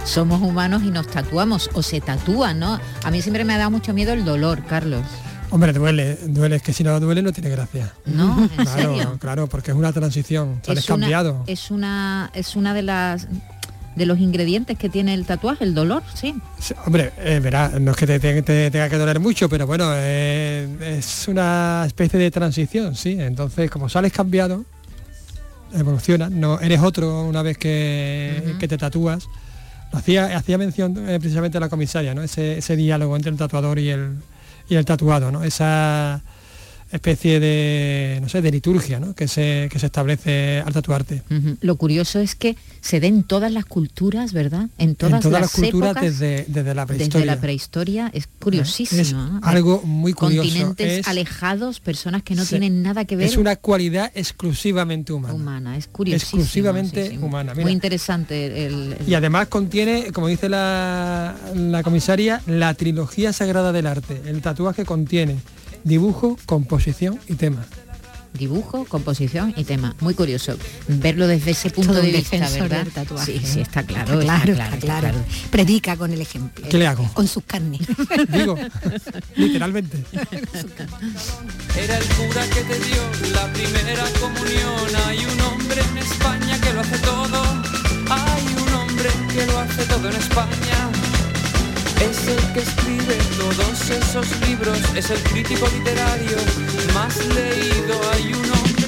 Somos 0.06 0.42
humanos 0.42 0.84
y 0.84 0.92
nos 0.92 1.08
tatuamos 1.08 1.70
o 1.74 1.82
se 1.82 2.02
tatúan, 2.02 2.60
¿no? 2.60 2.80
A 3.04 3.12
mí 3.12 3.22
siempre 3.22 3.46
me 3.46 3.54
ha 3.54 3.58
dado 3.58 3.72
mucho 3.72 3.94
miedo 3.94 4.14
el 4.14 4.26
dolor, 4.26 4.64
Carlos. 4.66 5.04
Hombre, 5.50 5.72
duele, 5.72 6.18
duele, 6.28 6.58
es 6.58 6.64
que 6.64 6.74
si 6.74 6.84
no 6.84 7.00
duele 7.00 7.22
no 7.22 7.32
tiene 7.32 7.50
gracia. 7.50 7.94
No, 8.06 8.50
claro, 8.58 9.18
claro, 9.20 9.48
porque 9.48 9.72
es 9.72 9.78
una 9.78 9.94
transición, 9.94 10.60
sales 10.64 10.86
cambiado. 10.86 11.44
Es 11.48 11.72
una, 11.72 12.32
es 12.34 12.56
una 12.56 12.74
de 12.74 12.82
las 12.82 13.28
de 13.96 14.06
los 14.06 14.20
ingredientes 14.20 14.78
que 14.78 14.90
tiene 14.90 15.14
el 15.14 15.26
tatuaje, 15.26 15.64
el 15.64 15.76
dolor, 15.76 16.04
sí. 16.14 16.36
hombre, 16.86 17.12
eh, 17.20 17.40
verá, 17.42 17.70
no 17.80 17.92
es 17.92 17.98
que 17.98 18.08
te, 18.08 18.42
tenga 18.42 18.90
que 18.90 18.98
doler 18.98 19.20
mucho, 19.20 19.48
pero 19.50 19.68
bueno, 19.68 19.92
eh, 19.94 20.98
es 20.98 21.28
una 21.28 21.84
especie 21.86 22.20
de 22.20 22.32
transición, 22.32 22.96
sí. 22.96 23.18
Entonces, 23.20 23.70
como 23.70 23.90
sales 23.90 24.12
cambiado, 24.12 24.66
evoluciona, 25.74 26.30
no 26.30 26.60
eres 26.60 26.82
otro 26.82 27.24
una 27.24 27.42
vez 27.42 27.58
que, 27.58 28.56
te 28.60 28.78
tatúas. 28.78 29.28
Hacía, 29.94 30.36
hacía 30.36 30.58
mención 30.58 30.98
eh, 31.08 31.20
precisamente 31.20 31.58
a 31.58 31.62
la 31.62 31.70
comisaria, 31.70 32.14
¿no? 32.14 32.24
Ese, 32.24 32.58
ese 32.58 32.76
diálogo 32.76 33.16
entre 33.16 33.32
el 33.32 33.38
tatuador 33.38 33.80
y 33.80 33.90
el, 33.90 34.16
y 34.68 34.76
el 34.76 34.86
tatuado, 34.86 35.32
¿no? 35.32 35.44
Esa 35.44 36.22
especie 36.94 37.40
de, 37.40 38.20
no 38.22 38.30
sé, 38.30 38.42
de 38.42 38.52
liturgia 38.52 39.00
¿no? 39.00 39.16
que, 39.16 39.28
se, 39.28 39.68
que 39.72 39.80
se 39.80 39.88
establece 39.88 40.62
al 40.64 40.74
tatuarte. 40.74 41.24
Lo 41.62 41.76
curioso 41.76 42.20
es 42.20 42.36
que 42.36 42.56
se 42.82 43.00
den 43.00 43.24
todas 43.24 43.52
las 43.52 43.66
culturas, 43.66 44.32
¿verdad? 44.32 44.70
En 44.78 44.96
todas, 44.96 45.26
las, 45.26 45.52
culturas 45.52 45.96
desde, 46.00 46.46
desde, 46.48 46.76
la 46.76 46.86
prehistoria. 46.86 47.20
Desde 47.20 47.26
la 47.26 47.42
prehistoria, 47.42 48.12
es 48.14 48.28
curiosísimo. 48.40 49.02
Es 49.02 49.16
algo 49.42 49.82
muy 49.82 50.14
curioso. 50.14 50.48
Continentes 50.48 51.08
alejados, 51.08 51.80
personas 51.80 52.22
que 52.22 52.36
no 52.36 52.46
tienen 52.46 52.84
nada 52.84 53.06
que 53.06 53.16
ver. 53.16 53.26
Es 53.26 53.38
una 53.38 53.56
cualidad 53.56 54.12
exclusivamente 54.14 55.14
humana. 55.14 55.34
Humana, 55.34 55.78
es 55.78 55.88
curiosísimo. 55.88 56.42
Exclusivamente 56.44 57.18
humana. 57.20 57.56
muy 57.56 57.72
interesante. 57.72 58.68
El, 58.68 58.98
Y 59.08 59.16
además 59.16 59.48
contiene, 59.48 60.12
como 60.12 60.28
dice 60.28 60.48
la, 60.48 61.36
la 61.56 61.82
comisaria, 61.82 62.42
la 62.46 62.76
trilogía 62.76 63.34
sagrada 63.34 63.72
del 63.72 63.88
arte. 63.88 64.22
El 64.26 64.42
tatuaje 64.42 64.86
contiene 64.86 65.38
dibujo, 65.84 66.38
composición 66.46 67.20
y 67.28 67.36
tema 67.36 67.66
dibujo, 68.34 68.86
composición 68.86 69.54
y 69.56 69.64
tema. 69.64 69.96
Muy 70.00 70.14
curioso 70.14 70.58
verlo 70.88 71.28
desde 71.28 71.52
ese 71.52 71.70
punto 71.70 71.94
de 71.94 72.12
vista, 72.12 72.50
¿verdad? 72.50 72.88
Tatuaje, 72.94 73.40
sí, 73.40 73.42
sí, 73.46 73.62
está 73.62 73.84
claro, 73.84 74.20
claro, 74.20 74.56
claro, 74.80 75.18
Predica 75.52 75.96
con 75.96 76.12
el 76.12 76.22
ejemplo. 76.22 76.68
¿Qué 76.70 76.78
le 76.78 76.88
hago? 76.88 77.08
Con 77.14 77.28
sus 77.28 77.44
carnes. 77.44 77.82
Digo, 78.30 78.58
literalmente. 79.36 79.98
Era 81.78 81.98
el 81.98 82.06
cura 82.06 82.46
que 82.50 82.62
te 82.62 82.80
dio 82.80 83.32
la 83.34 83.52
primera 83.54 84.06
comunión. 84.20 84.96
Hay 85.08 85.26
un 85.26 85.42
hombre 85.42 85.82
en 85.82 85.98
España 85.98 86.60
que 86.60 86.74
lo 86.74 86.82
hace 86.82 86.98
todo. 87.00 87.44
Hay 88.10 88.44
un 88.62 88.74
hombre 88.74 89.10
que 89.34 89.46
lo 89.46 89.60
hace 89.60 89.86
todo 89.86 90.10
en 90.10 90.16
España 90.16 90.93
es 92.10 92.28
el 92.28 92.54
que 92.54 92.60
escribe 92.60 93.18
todos 93.38 93.90
esos 93.90 94.28
libros, 94.48 94.78
es 94.96 95.10
el 95.10 95.22
crítico 95.24 95.68
literario 95.68 96.38
más 96.94 97.16
leído. 97.28 98.00
Hay 98.12 98.34
un 98.34 98.52
hombre 98.52 98.84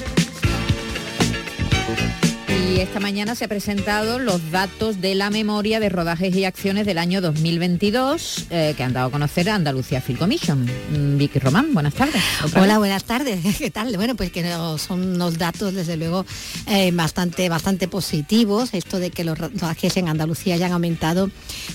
y 2.73 2.79
esta 2.79 2.99
mañana 2.99 3.35
se 3.35 3.45
ha 3.45 3.47
presentado 3.47 4.17
los 4.17 4.51
datos 4.51 4.99
de 4.99 5.13
la 5.13 5.29
memoria 5.29 5.79
de 5.79 5.89
rodajes 5.89 6.35
y 6.35 6.45
acciones 6.45 6.85
del 6.85 6.97
año 6.97 7.21
2022 7.21 8.47
eh, 8.49 8.73
que 8.75 8.83
han 8.83 8.93
dado 8.93 9.07
a 9.07 9.11
conocer 9.11 9.49
a 9.49 9.55
Andalucía 9.55 10.01
Film 10.01 10.17
Commission. 10.17 10.63
Mm, 10.63 11.17
Vicky 11.17 11.39
Román, 11.39 11.73
buenas 11.73 11.93
tardes. 11.93 12.21
Hola, 12.55 12.77
buenas 12.77 13.03
tardes. 13.03 13.57
¿Qué 13.57 13.71
tal? 13.71 13.95
Bueno, 13.97 14.15
pues 14.15 14.31
que 14.31 14.43
son 14.77 15.15
unos 15.15 15.37
datos 15.37 15.73
desde 15.73 15.97
luego 15.97 16.25
eh, 16.67 16.91
bastante, 16.91 17.49
bastante 17.49 17.87
positivos. 17.87 18.73
Esto 18.73 18.99
de 18.99 19.11
que 19.11 19.23
los 19.23 19.37
rodajes 19.37 19.97
en 19.97 20.07
Andalucía 20.07 20.55
hayan 20.55 20.71
aumentado, 20.71 21.29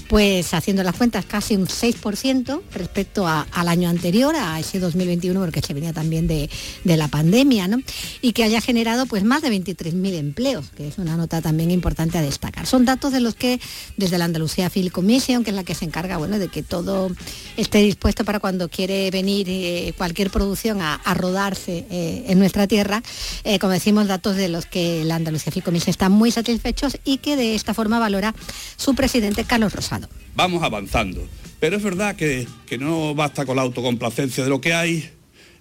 pues 0.09 0.55
haciendo 0.55 0.83
las 0.83 0.97
cuentas 0.97 1.25
casi 1.25 1.57
un 1.57 1.67
6% 1.67 2.63
respecto 2.73 3.27
al 3.27 3.69
año 3.69 3.89
anterior, 3.89 4.35
a 4.37 4.59
ese 4.59 4.81
2021, 4.81 5.41
porque 5.41 5.63
se 5.63 5.75
venía 5.75 5.93
también 5.93 6.27
de, 6.27 6.51
de 6.85 6.97
la 6.97 7.09
pandemia, 7.09 7.69
¿no? 7.69 7.79
Y 8.23 8.33
que 8.33 8.45
haya 8.45 8.61
generado 8.61 9.07
pues 9.07 9.25
más 9.25 9.43
de 9.43 9.51
23.000 9.51 10.15
empleos, 10.15 10.71
que 10.81 10.89
es 10.89 10.97
una 10.97 11.15
nota 11.15 11.43
también 11.43 11.71
importante 11.71 12.17
a 12.17 12.23
destacar. 12.23 12.67
Son 12.67 12.87
datos 12.87 13.13
de 13.13 13.21
los 13.21 13.35
que 13.35 13.61
desde 13.99 14.17
la 14.17 14.25
Andalucía 14.25 14.71
Film 14.71 14.89
Commission, 14.89 15.45
que 15.45 15.51
es 15.51 15.57
la 15.57 15.63
que 15.63 15.75
se 15.75 15.85
encarga 15.85 16.17
bueno, 16.17 16.39
de 16.39 16.49
que 16.49 16.63
todo 16.63 17.11
esté 17.59 17.83
dispuesto 17.83 18.25
para 18.25 18.41
cuando 18.41 18.71
quiere 18.71 19.11
venir 19.11 19.47
eh, 19.51 19.93
cualquier 19.99 20.31
producción 20.31 20.81
a, 20.81 20.99
rodarse 21.13 21.85
eh, 21.91 22.25
en 22.29 22.39
nuestra 22.39 22.67
tierra, 22.67 23.03
eh, 23.45 23.59
como 23.59 23.75
decimos, 23.75 24.09
datos 24.09 24.37
de 24.37 24.49
los 24.49 24.65
que 24.65 25.05
la 25.05 25.17
Andalucía 25.17 25.53
Film 25.53 25.65
Commission 25.65 25.91
está 25.91 26.09
muy 26.09 26.31
satisfechos 26.31 26.97
y 27.05 27.19
que 27.19 27.37
de 27.37 27.55
esta 27.55 27.75
forma 27.75 27.99
valora 27.99 28.35
su 28.77 28.95
presidente 28.95 29.45
Carlos 29.45 29.75
Rosado. 29.75 30.09
Vamos 30.35 30.63
avanzando, 30.63 31.29
pero 31.59 31.77
es 31.77 31.83
verdad 31.83 32.17
que, 32.17 32.49
que 32.65 32.79
no 32.79 33.15
basta 33.15 33.45
con 33.45 33.57
la 33.57 33.63
autocomplacencia 33.63 34.45
de 34.45 34.49
lo 34.49 34.63
que 34.63 34.73
hay. 34.73 35.11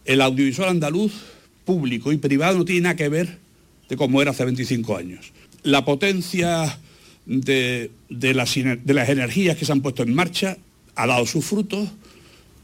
El 0.05 0.21
audiovisual 0.21 0.69
andaluz, 0.69 1.11
público 1.65 2.13
y 2.13 2.17
privado, 2.17 2.59
no 2.59 2.63
tiene 2.63 2.81
nada 2.81 2.95
que 2.95 3.09
ver 3.09 3.48
de 3.89 3.97
cómo 3.97 4.21
era 4.21 4.31
hace 4.31 4.45
25 4.45 4.95
años. 4.95 5.33
La 5.63 5.83
potencia 5.83 6.79
de, 7.25 7.91
las, 8.09 8.55
energías 8.57 9.57
que 9.57 9.65
se 9.65 9.71
han 9.71 9.81
puesto 9.81 10.03
en 10.03 10.13
marcha 10.13 10.57
ha 10.95 11.07
dado 11.07 11.25
sus 11.25 11.43
frutos. 11.43 11.89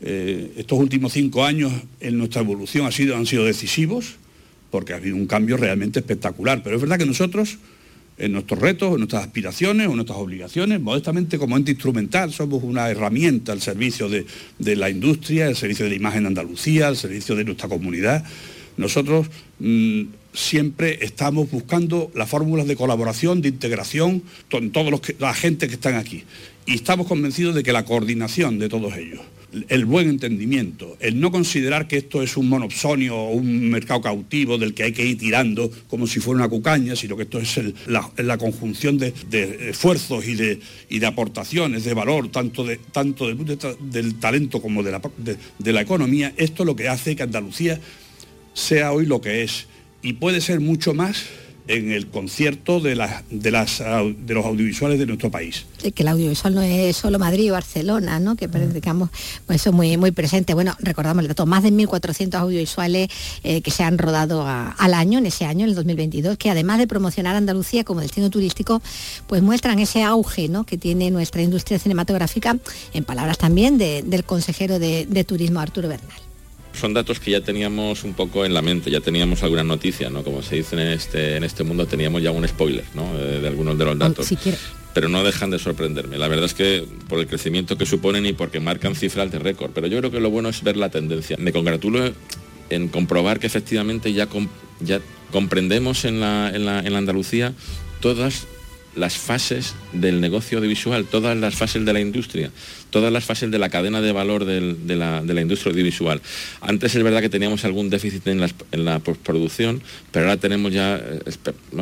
Eh, 0.02 0.54
estos 0.58 0.78
últimos 0.78 1.14
cinco 1.14 1.44
años 1.44 1.72
en 2.00 2.18
nuestra 2.18 2.42
evolución 2.42 2.92
sido, 2.92 3.16
han 3.16 3.26
sido 3.26 3.46
decisivos 3.46 4.16
porque 4.72 4.94
ha 4.94 4.98
habido 4.98 5.16
un 5.16 5.26
cambio 5.26 5.58
realmente 5.58 6.00
espectacular. 6.00 6.62
Pero 6.62 6.76
es 6.76 6.82
verdad 6.82 6.98
que 6.98 7.06
nosotros, 7.06 7.58
en 8.18 8.34
nuestros 8.34 8.60
retos, 8.60 8.92
en 8.92 8.98
nuestras 8.98 9.24
aspiraciones, 9.24 9.88
en 9.88 9.96
nuestras 9.96 10.20
obligaciones, 10.20 10.82
modestamente 10.82 11.38
como 11.38 11.56
ente 11.56 11.72
instrumental, 11.72 12.34
somos 12.34 12.62
una 12.62 12.90
herramienta 12.90 13.54
al 13.54 13.62
servicio 13.62 14.10
de, 14.10 14.26
de 14.60 14.76
la 14.76 14.90
industria, 14.90 15.48
al 15.48 15.56
servicio 15.56 15.86
de 15.86 15.92
la 15.92 15.96
imagen 15.96 16.24
de 16.24 16.28
Andalucía, 16.28 16.88
al 16.88 16.98
servicio 16.98 17.36
de 17.36 17.46
nuestra 17.46 17.70
comunidad 17.70 18.26
Nosotros 18.78 19.28
mm, 19.60 20.04
siempre 20.34 21.00
estamos 21.02 21.50
buscando 21.50 22.12
las 22.14 22.30
fórmulas 22.30 22.68
de 22.68 22.76
colaboración, 22.76 23.42
de 23.42 23.50
integración 23.50 24.24
con 24.52 24.72
todos 24.72 24.92
los 24.92 25.02
que, 25.02 25.16
la 25.20 25.34
gente 25.34 25.68
que 25.68 25.76
están 25.76 25.96
aquí. 25.96 26.24
Y 26.66 26.76
estamos 26.76 27.08
convencidos 27.08 27.56
de 27.56 27.64
que 27.64 27.72
la 27.72 27.86
coordinación 27.86 28.60
de 28.60 28.70
todos 28.70 28.98
ellos, 28.98 29.22
el 29.70 29.86
buen 29.86 30.10
entendimiento, 30.10 30.98
el 31.00 31.20
no 31.20 31.32
considerar 31.32 31.88
que 31.88 31.98
esto 31.98 32.22
es 32.22 32.36
un 32.36 32.50
monopsonio 32.50 33.16
o 33.16 33.32
un 33.32 33.70
mercado 33.70 34.02
cautivo 34.02 34.58
del 34.58 34.74
que 34.74 34.84
hay 34.84 34.92
que 34.92 35.06
ir 35.06 35.18
tirando 35.18 35.72
como 35.88 36.08
si 36.08 36.20
fuera 36.20 36.40
una 36.40 36.50
cucaña, 36.50 36.96
sino 36.96 37.16
que 37.16 37.24
esto 37.24 37.40
es 37.40 37.62
la, 37.86 38.38
conjunción 38.38 38.98
de, 38.98 39.14
esfuerzos 39.70 40.26
y 40.28 40.36
de, 40.36 41.06
aportaciones 41.06 41.86
de 41.86 41.94
valor, 41.94 42.30
tanto, 42.30 42.64
de, 42.66 42.78
tanto 42.92 43.28
del 43.34 44.16
talento 44.16 44.62
como 44.62 44.84
de 44.84 45.74
la 45.74 45.82
economía, 45.82 46.34
esto 46.36 46.64
es 46.64 46.68
lo 46.68 46.76
que 46.76 46.90
hace 46.90 47.16
que 47.16 47.24
Andalucía 47.24 47.80
sea 48.56 48.92
hoy 48.94 49.06
lo 49.06 49.22
que 49.22 49.44
es 49.44 49.68
y 50.02 50.14
puede 50.14 50.42
ser 50.42 50.60
mucho 50.60 50.96
más 50.96 51.26
en 51.68 51.92
el 51.92 52.08
concierto 52.08 52.80
de, 52.80 52.92
de, 53.32 53.52
las, 53.52 53.80
de 53.80 54.34
los 54.34 54.46
audiovisuales 54.46 55.00
de 55.00 55.06
nuestro 55.06 55.32
país. 55.32 55.66
que 55.80 56.04
el 56.04 56.08
audiovisual 56.08 56.54
no 56.54 56.62
es 56.62 56.96
solo 56.96 57.18
Madrid 57.18 57.52
o 57.52 57.54
Barcelona, 57.54 58.20
¿no? 58.20 58.36
que 58.36 58.48
predicamos 58.48 59.10
pues 59.46 59.62
eso 59.62 59.72
muy, 59.72 59.98
muy 59.98 60.12
presente. 60.12 60.54
Bueno, 60.54 60.76
recordamos 60.80 61.24
el 61.24 61.28
dato, 61.28 61.46
más 61.46 61.64
de 61.64 61.72
1.400 61.72 62.36
audiovisuales 62.36 63.10
eh, 63.44 63.62
que 63.62 63.72
se 63.72 63.84
han 63.84 63.98
rodado 63.98 64.46
al 64.48 64.94
año, 64.94 65.18
en 65.18 65.26
ese 65.26 65.46
año, 65.46 65.64
en 65.64 65.70
el 65.70 65.76
2022, 65.76 66.38
que 66.38 66.52
además 66.52 66.78
de 66.78 66.88
promocionar 66.88 67.36
Andalucía 67.36 67.84
como 67.84 68.02
destino 68.02 68.30
turístico, 68.30 68.82
pues 69.28 69.42
muestran 69.42 69.80
ese 69.80 70.04
auge 70.04 70.48
¿no? 70.50 70.66
que 70.66 70.78
tiene 70.78 71.10
nuestra 71.10 71.42
industria 71.42 71.80
cinematográfica, 71.80 72.58
en 72.94 73.04
palabras 73.04 73.38
también 73.38 73.78
del 73.78 74.24
consejero 74.24 74.78
de, 74.80 75.08
de 75.08 75.24
Turismo, 75.24 75.60
Arturo 75.60 75.88
Bernal 75.88 76.25
son 76.76 76.94
datos 76.94 77.20
que 77.20 77.32
ya 77.32 77.42
teníamos 77.42 78.04
un 78.04 78.14
poco 78.14 78.46
en 78.46 78.54
la 78.54 78.62
mente, 78.62 78.92
ya 78.92 79.02
teníamos 79.02 79.44
alguna 79.44 79.64
noticia, 79.64 80.10
¿no? 80.10 80.24
Como 80.24 80.42
se 80.42 80.56
dice 80.56 80.76
en 80.76 80.88
este, 80.90 81.38
en 81.38 81.44
este 81.44 81.64
mundo, 81.64 81.86
teníamos 81.86 82.22
ya 82.22 82.32
un 82.32 82.48
spoiler, 82.48 82.86
¿no? 82.94 83.18
De, 83.18 83.48
algunos 83.48 83.78
de 83.78 83.86
los 83.86 83.98
datos. 83.98 84.28
pero 84.94 85.10
no 85.10 85.24
dejan 85.24 85.50
de 85.50 85.60
sorprenderme. 85.60 86.18
La 86.18 86.28
verdad 86.28 86.46
es 86.46 86.54
que 86.54 86.86
por 87.10 87.20
el 87.20 87.28
crecimiento 87.28 87.78
que 87.78 87.86
suponen 87.86 88.26
y 88.26 88.34
porque 88.34 88.60
marcan 88.60 88.96
cifras 88.96 89.32
de 89.32 89.40
récord. 89.40 89.72
Pero 89.74 89.88
yo 89.88 89.98
creo 90.00 90.10
que 90.12 90.22
lo 90.22 90.30
bueno 90.30 90.50
es 90.50 90.64
ver 90.64 90.78
la 90.78 90.90
tendencia. 90.90 91.36
Me 91.38 91.52
congratulo 91.52 92.14
en 92.70 92.88
comprobar 92.88 93.40
que 93.40 93.48
efectivamente 93.48 94.14
ya, 94.14 94.30
ya 94.80 95.02
comprendemos 95.32 96.06
en 96.06 96.22
la, 96.22 96.50
en 96.54 96.66
la, 96.66 96.80
en 96.80 96.94
la 96.94 97.00
Andalucía 97.00 97.54
todas 98.00 98.48
las 98.96 99.18
fases 99.18 99.76
del 99.92 100.22
negocio 100.22 100.58
audiovisual, 100.58 101.06
todas 101.06 101.38
las 101.38 101.56
fases 101.56 101.86
de 101.86 101.94
la 101.94 102.00
industria, 102.00 102.52
todas 102.96 103.12
las 103.12 103.26
fases 103.26 103.52
de 103.52 103.60
la 103.60 103.68
cadena 103.68 104.00
de 104.00 104.14
valor 104.14 104.46
de, 104.46 104.96
la, 104.96 105.42
industria 105.42 105.74
audiovisual. 105.74 106.22
Antes 106.62 106.96
es 106.96 107.04
verdad 107.04 107.20
que 107.20 107.28
teníamos 107.28 107.66
algún 107.66 107.90
déficit 107.90 108.26
en 108.28 108.40
la, 108.86 109.00
postproducción, 109.00 109.82
pero 110.14 110.28
ahora 110.28 110.40
tenemos 110.40 110.72
ya 110.72 110.96
eh, 110.96 111.20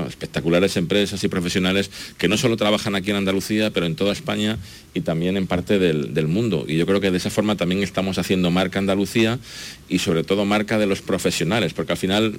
espectaculares 0.07 0.75
empresas 0.75 1.23
y 1.23 1.27
profesionales 1.27 1.91
que 2.17 2.27
no 2.27 2.35
solo 2.35 2.57
trabajan 2.57 2.95
aquí 2.95 3.11
en 3.11 3.17
Andalucía, 3.17 3.69
pero 3.69 3.85
en 3.85 3.95
toda 3.95 4.11
España 4.11 4.57
y 4.95 5.01
también 5.01 5.37
en 5.37 5.45
parte 5.45 5.77
del, 5.77 6.27
mundo. 6.27 6.65
Y 6.67 6.77
yo 6.77 6.87
creo 6.87 6.99
que 6.99 7.11
de 7.11 7.17
esa 7.17 7.29
forma 7.29 7.55
también 7.55 7.83
estamos 7.83 8.17
haciendo 8.17 8.49
marca 8.49 8.79
Andalucía 8.79 9.37
y 9.89 9.99
sobre 9.99 10.23
todo 10.23 10.45
marca 10.45 10.79
de 10.79 10.87
los 10.87 11.03
profesionales, 11.03 11.73
porque 11.73 11.91
al 11.91 11.99
final, 11.99 12.33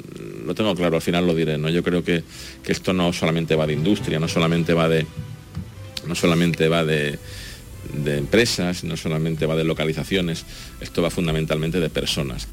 lo 0.45 0.53
tengo 0.57 0.75
claro, 0.75 0.97
al 0.97 1.03
final 1.03 1.29
lo 1.29 1.37
diré, 1.37 1.59
¿no? 1.59 1.68
Yo 1.68 1.85
creo 1.85 2.03
que, 2.03 2.25
que 2.64 2.72
esto 2.72 2.93
no 2.93 3.12
solamente 3.12 3.55
va 3.55 3.68
de 3.68 3.75
industria, 3.75 4.18
no 4.18 4.27
solamente 4.27 4.75
va 4.75 4.89
de 4.89 5.07
no 6.09 6.14
solamente 6.14 6.68
va 6.68 6.85
de, 6.85 7.18
de 7.93 8.18
empresas, 8.18 8.85
no 8.85 8.97
solamente 8.97 9.47
va 9.47 9.57
de 9.57 9.64
localizaciones, 9.64 10.45
esto 10.80 11.03
va 11.03 11.11
fundamentalmente 11.11 11.80
de 11.80 11.91
personas 11.91 12.49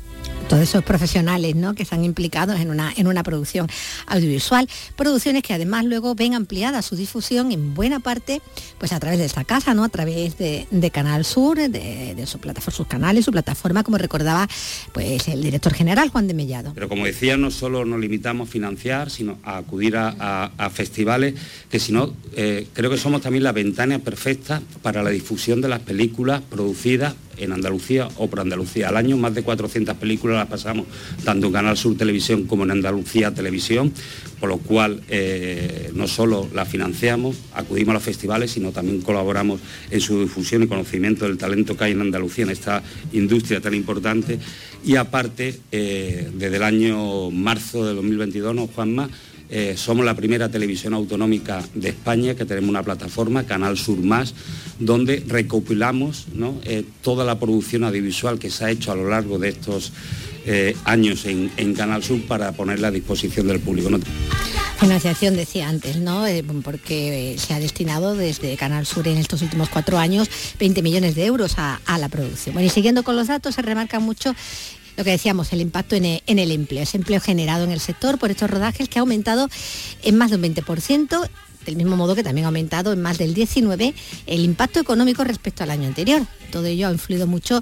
todos 0.51 0.63
esos 0.63 0.83
profesionales 0.83 1.55
¿no? 1.55 1.75
que 1.75 1.83
están 1.83 2.03
implicados 2.03 2.59
en 2.59 2.69
una, 2.69 2.91
en 2.97 3.07
una 3.07 3.23
producción 3.23 3.69
audiovisual, 4.05 4.67
producciones 4.97 5.43
que 5.43 5.53
además 5.53 5.85
luego 5.85 6.13
ven 6.13 6.33
ampliada 6.33 6.81
su 6.81 6.97
difusión 6.97 7.53
en 7.53 7.73
buena 7.73 8.01
parte 8.01 8.41
pues 8.77 8.91
a 8.91 8.99
través 8.99 9.17
de 9.17 9.23
esta 9.23 9.45
casa, 9.45 9.73
¿no? 9.73 9.85
a 9.85 9.89
través 9.89 10.37
de, 10.37 10.67
Canal 10.91 11.23
Sur, 11.23 11.57
de, 11.57 12.25
su 12.27 12.39
plataforma, 12.39 12.75
sus 12.75 12.87
canales, 12.87 13.23
su 13.23 13.31
plataforma, 13.31 13.83
como 13.83 13.97
recordaba 13.97 14.45
pues 14.91 15.29
el 15.29 15.41
director 15.41 15.73
general 15.73 16.09
Juan 16.09 16.27
de 16.27 16.33
Mellado. 16.33 16.73
Pero 16.73 16.89
como 16.89 17.05
decía, 17.05 17.37
no 17.37 17.49
solo 17.49 17.85
nos 17.85 18.01
limitamos 18.01 18.49
a 18.49 18.51
financiar, 18.51 19.09
sino 19.09 19.37
a 19.43 19.55
acudir 19.55 19.95
a, 19.95 20.69
festivales, 20.73 21.35
que 21.69 21.79
si 21.79 21.93
no, 21.93 22.13
eh, 22.35 22.67
creo 22.73 22.89
que 22.89 22.97
somos 22.97 23.21
también 23.21 23.45
la 23.45 23.53
ventana 23.53 23.99
perfecta 23.99 24.61
para 24.81 25.01
la 25.01 25.11
difusión 25.11 25.61
de 25.61 25.69
las 25.69 25.79
películas 25.79 26.41
producidas 26.41 27.15
en 27.37 27.51
Andalucía 27.51 28.07
o 28.17 28.29
por 28.29 28.39
Andalucía. 28.39 28.89
Al 28.89 28.97
año 28.97 29.17
más 29.17 29.33
de 29.33 29.43
400 29.43 29.95
películas 29.97 30.37
las 30.37 30.47
pasamos 30.47 30.85
tanto 31.23 31.47
en 31.47 31.53
Canal 31.53 31.77
Sur 31.77 31.97
Televisión 31.97 32.45
como 32.45 32.63
en 32.63 32.71
Andalucía 32.71 33.33
Televisión, 33.33 33.93
por 34.39 34.49
lo 34.49 34.57
cual 34.57 35.01
eh, 35.09 35.91
no 35.93 36.07
solo 36.07 36.47
la 36.53 36.65
financiamos, 36.65 37.37
acudimos 37.53 37.91
a 37.91 37.93
los 37.93 38.03
festivales, 38.03 38.51
sino 38.51 38.71
también 38.71 39.01
colaboramos 39.01 39.59
en 39.89 40.01
su 40.01 40.21
difusión 40.21 40.63
y 40.63 40.67
conocimiento 40.67 41.25
del 41.25 41.37
talento 41.37 41.77
que 41.77 41.85
hay 41.85 41.91
en 41.91 42.01
Andalucía, 42.01 42.45
en 42.45 42.51
esta 42.51 42.83
industria 43.13 43.61
tan 43.61 43.73
importante. 43.73 44.39
Y 44.83 44.95
aparte, 44.95 45.59
eh, 45.71 46.29
desde 46.33 46.57
el 46.57 46.63
año 46.63 47.29
marzo 47.29 47.85
de 47.85 47.93
2022, 47.93 48.55
¿no, 48.55 48.67
Juanma? 48.67 49.09
Eh, 49.53 49.75
somos 49.75 50.05
la 50.05 50.15
primera 50.15 50.47
televisión 50.47 50.93
autonómica 50.93 51.61
de 51.75 51.89
España 51.89 52.35
que 52.35 52.45
tenemos 52.45 52.69
una 52.69 52.83
plataforma, 52.83 53.43
Canal 53.43 53.77
Sur 53.77 53.97
Más, 53.97 54.33
donde 54.79 55.25
recopilamos 55.27 56.27
eh, 56.63 56.85
toda 57.01 57.25
la 57.25 57.37
producción 57.37 57.83
audiovisual 57.83 58.39
que 58.39 58.49
se 58.49 58.63
ha 58.63 58.71
hecho 58.71 58.93
a 58.93 58.95
lo 58.95 59.09
largo 59.09 59.39
de 59.39 59.49
estos 59.49 59.91
eh, 60.45 60.73
años 60.85 61.25
en, 61.25 61.73
Canal 61.73 62.01
Sur 62.01 62.21
para 62.21 62.53
ponerla 62.53 62.87
a 62.87 62.91
disposición 62.91 63.47
del 63.47 63.59
público. 63.59 63.89
Financiación 64.79 65.35
decía 65.35 65.69
antes, 65.69 65.97
¿no? 65.97 66.25
porque 66.63 67.35
se 67.37 67.53
ha 67.53 67.59
destinado 67.59 68.15
desde 68.15 68.55
Canal 68.55 68.85
Sur 68.85 69.07
en 69.07 69.17
estos 69.17 69.41
últimos 69.41 69.69
cuatro 69.69 69.99
años 69.99 70.29
20 70.59 70.81
millones 70.81 71.13
de 71.13 71.25
euros 71.25 71.55
a, 71.57 71.79
la 71.99 72.09
producción. 72.09 72.53
Bueno, 72.53 72.67
y 72.67 72.69
siguiendo 72.71 73.03
con 73.03 73.15
los 73.15 73.27
datos, 73.27 73.53
se 73.53 73.61
remarca 73.61 73.99
mucho 73.99 74.33
lo 74.97 75.03
que 75.03 75.11
decíamos, 75.11 75.51
el 75.53 75.61
impacto 75.61 75.95
en 75.95 76.05
el, 76.05 76.51
empleo, 76.51 76.83
ese 76.83 76.97
empleo 76.97 77.19
generado 77.19 77.63
en 77.63 77.71
el 77.71 77.79
sector 77.79 78.17
por 78.17 78.31
estos 78.31 78.49
rodajes 78.49 78.89
que 78.89 78.99
ha 78.99 79.01
aumentado 79.01 79.49
en 80.03 80.17
más 80.17 80.31
de 80.31 80.37
un 80.37 80.43
20%, 80.43 81.29
del 81.65 81.75
mismo 81.75 81.95
modo 81.95 82.15
que 82.15 82.23
también 82.23 82.45
ha 82.45 82.47
aumentado 82.47 82.91
en 82.91 83.01
más 83.01 83.17
del 83.17 83.35
19% 83.35 83.93
el 84.25 84.39
impacto 84.41 84.79
económico 84.79 85.23
respecto 85.23 85.63
al 85.63 85.71
año 85.71 85.87
anterior. 85.87 86.25
Todo 86.51 86.65
ello 86.65 86.87
ha 86.87 86.91
influido 86.91 87.27
mucho 87.27 87.61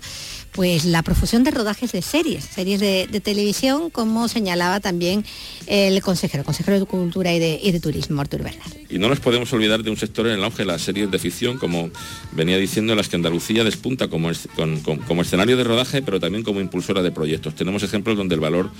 pues 0.52 0.86
la 0.86 1.04
profusión 1.04 1.44
de 1.44 1.52
rodajes 1.52 1.92
de 1.92 2.02
series, 2.02 2.44
series 2.44 2.80
de, 2.80 3.08
televisión, 3.22 3.90
como 3.90 4.28
señalaba 4.28 4.80
también 4.80 5.26
el 5.68 6.02
consejero, 6.02 6.44
consejero 6.44 6.80
de 6.80 6.86
Cultura 6.86 7.34
y 7.34 7.40
de, 7.40 7.80
Turismo, 7.80 8.22
Artur 8.22 8.44
Bernal. 8.44 8.68
Y 8.90 8.98
no 8.98 9.10
nos 9.10 9.20
podemos 9.20 9.52
olvidar 9.54 9.84
de 9.84 9.90
un 9.90 9.98
sector 9.98 10.28
en 10.28 10.34
el 10.34 10.44
auge 10.44 10.60
de 10.60 10.66
las 10.66 10.82
series 10.82 11.12
de 11.12 11.20
ficción, 11.20 11.58
como 11.58 11.92
venía 12.32 12.58
diciendo, 12.58 12.96
las 12.96 13.10
que 13.10 13.16
Andalucía 13.16 13.64
despunta 13.64 14.08
como, 14.08 14.32
como 15.08 15.22
escenario 15.22 15.58
de 15.58 15.64
rodaje, 15.64 16.02
pero 16.02 16.20
también 16.20 16.44
como 16.44 16.60
impulsora 16.60 17.02
de 17.02 17.12
proyectos. 17.12 17.56
Tenemos 17.56 17.84
ejemplos 17.84 18.18
donde 18.18 18.36
el 18.36 18.42
valor 18.42 18.72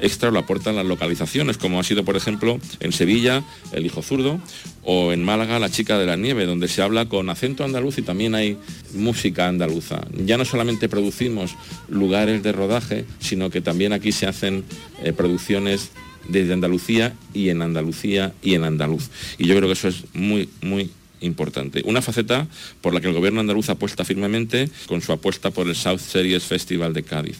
extra 0.00 0.30
lo 0.30 0.38
aportan 0.38 0.76
las 0.76 0.86
localizaciones, 0.86 1.58
como 1.58 1.80
ha 1.80 1.84
sido, 1.84 2.04
por 2.04 2.16
ejemplo, 2.16 2.58
en 2.80 2.92
Sevilla, 2.92 3.42
El 3.72 3.86
Hijo 3.86 4.02
Zurdo, 4.02 4.40
o 4.82 5.12
en 5.12 5.24
Málaga, 5.24 5.58
La 5.58 5.70
Chica 5.70 5.98
de 5.98 6.06
la 6.06 6.16
Nieve, 6.16 6.46
donde 6.46 6.68
se 6.68 6.82
habla 6.82 7.08
con 7.08 7.28
acento 7.30 7.64
andaluz 7.64 7.98
y 7.98 8.02
también 8.02 8.34
hay 8.34 8.56
música 8.94 9.48
andaluza. 9.48 10.00
Ya 10.24 10.38
no 10.38 10.44
solamente 10.44 10.88
producimos 11.16 11.56
lugares 11.88 12.42
de 12.42 12.52
rodaje, 12.52 13.04
sino 13.20 13.48
que 13.48 13.62
también 13.62 13.92
aquí 13.92 14.12
se 14.12 14.26
hacen 14.26 14.64
eh, 15.02 15.12
producciones 15.12 15.90
desde 16.28 16.52
Andalucía 16.52 17.14
y 17.32 17.48
en 17.48 17.62
Andalucía 17.62 18.34
y 18.42 18.54
en 18.54 18.64
andaluz. 18.64 19.08
Y 19.38 19.46
yo 19.46 19.56
creo 19.56 19.68
que 19.68 19.72
eso 19.72 19.88
es 19.88 20.04
muy, 20.12 20.48
muy 20.60 20.90
importante. 21.20 21.80
Una 21.86 22.02
faceta 22.02 22.46
por 22.82 22.92
la 22.92 23.00
que 23.00 23.08
el 23.08 23.14
gobierno 23.14 23.40
andaluz 23.40 23.70
apuesta 23.70 24.04
firmemente 24.04 24.68
con 24.86 25.00
su 25.00 25.12
apuesta 25.12 25.50
por 25.50 25.66
el 25.66 25.74
South 25.74 26.00
Series 26.00 26.44
Festival 26.44 26.92
de 26.92 27.02
Cádiz. 27.02 27.38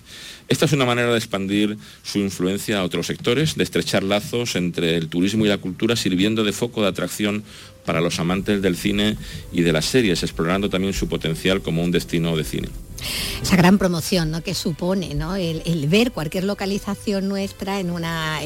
Esta 0.49 0.65
es 0.65 0.73
una 0.73 0.87
manera 0.87 1.11
de 1.11 1.19
expandir 1.19 1.77
su 2.03 2.19
influencia 2.19 2.79
a 2.79 2.85
otros 2.85 3.07
sectores, 3.07 3.57
de 3.57 3.65
estrechar 3.65 4.03
lazos 4.03 4.57
entre 4.57 4.97
el 4.97 5.09
turismo 5.09 5.45
y 5.45 5.49
la 5.49 5.59
cultura, 5.59 5.97
sirviendo 5.97 6.45
de 6.45 6.53
foco 6.53 6.81
de 6.81 6.89
atracción 6.89 7.43
para 7.85 8.01
los 8.01 8.19
amantes 8.21 8.63
del 8.63 8.77
cine 8.77 9.19
y 9.53 9.61
de 9.63 9.73
las 9.73 9.85
series, 9.85 10.23
explorando 10.23 10.71
también 10.71 10.95
su 10.95 11.09
potencial 11.09 11.61
como 11.61 11.83
un 11.83 11.91
destino 11.91 12.37
de 12.37 12.45
cine. 12.45 12.69
Esa 13.43 13.57
gran 13.57 13.79
promoción 13.79 14.43
que 14.43 14.55
supone 14.55 15.13
el, 15.13 15.89
ver 15.89 16.13
cualquier 16.13 16.45
localización 16.45 17.29
nuestra 17.29 17.81
en 17.81 17.91
una 17.91 18.41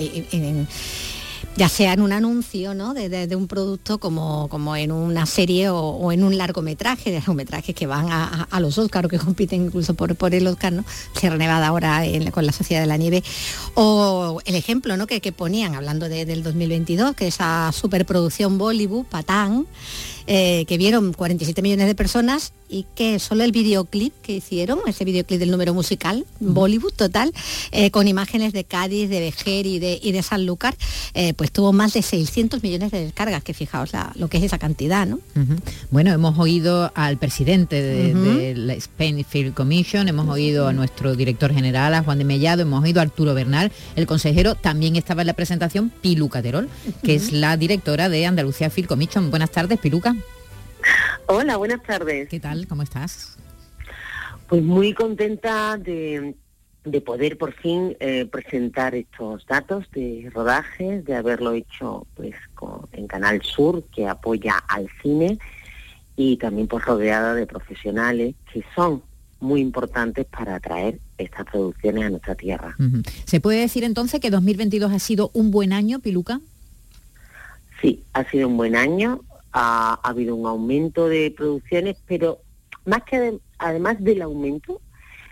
ya 1.56 1.68
sea 1.68 1.92
en 1.92 2.00
un 2.00 2.12
anuncio 2.12 2.74
¿no? 2.74 2.94
de, 2.94 3.36
un 3.36 3.48
producto 3.48 3.98
como, 3.98 4.48
como 4.48 4.76
en 4.76 4.92
una 4.92 5.26
serie 5.26 5.68
o, 5.70 6.12
en 6.12 6.24
un 6.24 6.38
largometraje, 6.38 7.10
de 7.10 7.16
largometrajes 7.16 7.74
que 7.74 7.86
van 7.86 8.06
a, 8.10 8.60
los 8.60 8.78
Oscar 8.78 9.06
o 9.06 9.08
que 9.08 9.18
compiten 9.18 9.66
incluso 9.66 9.94
por, 9.94 10.14
por 10.16 10.34
el 10.34 10.46
Oscar, 10.46 10.72
¿no? 10.72 10.84
Sierra 11.18 11.36
Nevada 11.36 11.68
ahora 11.68 12.02
con 12.30 12.46
la 12.46 12.52
Sociedad 12.52 12.80
de 12.82 12.86
la 12.86 12.96
Nieve, 12.96 13.22
o 13.74 14.40
el 14.44 14.54
ejemplo 14.54 14.96
¿no? 14.96 15.06
que, 15.06 15.32
ponían, 15.32 15.74
hablando 15.74 16.08
del 16.08 16.42
2022, 16.42 17.14
que 17.14 17.26
esa 17.26 17.70
superproducción 17.72 18.58
Bollywood, 18.58 19.06
Patán, 19.06 19.66
eh, 20.26 20.64
que 20.66 20.78
vieron 20.78 21.12
47 21.12 21.62
millones 21.62 21.86
de 21.86 21.94
personas 21.94 22.52
y 22.68 22.86
que 22.94 23.18
solo 23.18 23.42
el 23.42 23.52
videoclip 23.52 24.12
que 24.22 24.34
hicieron, 24.34 24.78
ese 24.86 25.04
videoclip 25.04 25.40
del 25.40 25.50
número 25.50 25.74
musical, 25.74 26.24
Bollywood 26.38 26.92
total, 26.92 27.32
eh, 27.72 27.90
con 27.90 28.06
imágenes 28.06 28.52
de 28.52 28.64
Cádiz, 28.64 29.08
de 29.08 29.20
Vejer 29.20 29.66
y 29.66 29.78
de, 29.80 29.98
y 30.00 30.12
de 30.12 30.22
Sanlúcar, 30.22 30.76
eh, 31.14 31.34
pues 31.34 31.50
tuvo 31.50 31.72
más 31.72 31.92
de 31.94 32.02
600 32.02 32.62
millones 32.62 32.92
de 32.92 33.04
descargas, 33.04 33.42
que 33.42 33.54
fijaos 33.54 33.90
lo 34.14 34.28
que 34.28 34.38
es 34.38 34.44
esa 34.44 34.58
cantidad, 34.58 35.06
¿no? 35.06 35.18
Bueno, 35.90 36.12
hemos 36.12 36.38
oído 36.38 36.92
al 36.94 37.18
presidente 37.18 37.82
de, 37.82 38.54
la 38.54 38.74
Spain 38.74 39.24
Film 39.24 39.52
Commission, 39.52 40.08
hemos 40.08 40.28
oído 40.28 40.68
a 40.68 40.72
nuestro 40.72 41.16
director 41.16 41.52
general, 41.52 41.94
a 41.94 42.02
Juan 42.02 42.18
de 42.18 42.24
Mellado, 42.24 42.62
hemos 42.62 42.82
oído 42.84 43.00
a 43.00 43.02
Arturo 43.02 43.34
Bernal, 43.34 43.72
el 43.96 44.06
consejero, 44.06 44.54
también 44.54 44.96
estaba 44.96 45.22
en 45.22 45.26
la 45.26 45.34
presentación 45.34 45.90
Pilu 45.90 46.28
Caterol, 46.28 46.68
que 47.02 47.16
es 47.16 47.32
la 47.32 47.56
directora 47.56 48.08
de 48.08 48.26
Andalucía 48.26 48.70
Film 48.70 48.86
Commission. 48.86 49.30
Buenas 49.30 49.50
tardes, 49.50 49.78
Piluca. 49.78 50.14
Hola, 51.26 51.56
buenas 51.56 51.82
tardes. 51.82 52.28
¿Qué 52.28 52.40
tal? 52.40 52.66
¿Cómo 52.66 52.82
estás? 52.82 53.36
Pues 54.48 54.62
muy 54.62 54.94
contenta 54.94 55.76
de, 55.76 56.34
poder 57.04 57.38
por 57.38 57.52
fin 57.52 57.96
eh, 58.00 58.26
presentar 58.26 58.94
estos 58.94 59.46
datos 59.46 59.88
de 59.92 60.28
rodajes, 60.34 61.04
de 61.04 61.14
haberlo 61.14 61.52
hecho 61.52 62.06
pues 62.14 62.34
en 62.92 63.06
Canal 63.06 63.42
Sur, 63.42 63.84
que 63.94 64.08
apoya 64.08 64.56
al 64.68 64.88
cine, 65.02 65.38
y 66.16 66.36
también 66.36 66.66
pues 66.66 66.84
rodeada 66.84 67.34
de 67.34 67.46
profesionales 67.46 68.34
que 68.52 68.64
son 68.74 69.02
muy 69.38 69.60
importantes 69.60 70.26
para 70.26 70.56
atraer 70.56 70.98
estas 71.16 71.46
producciones 71.46 72.04
a 72.04 72.10
nuestra 72.10 72.34
tierra. 72.34 72.76
¿Se 73.24 73.40
puede 73.40 73.60
decir 73.60 73.84
entonces 73.84 74.20
que 74.20 74.30
2022 74.30 74.92
ha 74.92 74.98
sido 74.98 75.30
un 75.32 75.50
buen 75.50 75.72
año, 75.72 76.00
Piluca? 76.00 76.40
Sí, 77.80 78.02
ha 78.12 78.28
sido 78.28 78.48
un 78.48 78.56
buen 78.56 78.76
año 78.76 79.22
ha, 79.52 79.94
habido 80.02 80.34
un 80.34 80.46
aumento 80.46 81.08
de 81.08 81.32
producciones, 81.36 82.02
pero 82.06 82.40
más 82.84 83.02
que 83.04 83.38
además 83.58 84.02
del 84.02 84.22
aumento, 84.22 84.80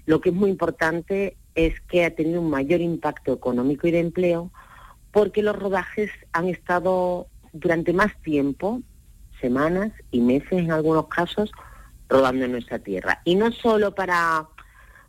lo 0.06 0.20
que 0.20 0.30
es 0.30 0.34
muy 0.34 0.50
importante 0.50 1.36
es 1.54 1.80
que 1.82 2.04
ha 2.04 2.14
tenido 2.14 2.40
un 2.40 2.50
mayor 2.50 2.80
impacto 2.80 3.32
económico 3.32 3.86
y 3.86 3.90
de 3.90 4.00
empleo 4.00 4.50
porque 5.10 5.42
los 5.42 5.56
rodajes 5.56 6.10
han 6.32 6.48
estado 6.48 7.26
durante 7.52 7.92
más 7.92 8.12
tiempo, 8.22 8.82
semanas 9.40 9.92
y 10.10 10.20
meses 10.20 10.52
en 10.52 10.70
algunos 10.70 11.08
casos, 11.08 11.50
rodando 12.08 12.44
en 12.44 12.52
nuestra 12.52 12.78
tierra. 12.78 13.20
Y 13.24 13.34
no 13.34 13.52
solo 13.52 13.94
para, 13.94 14.46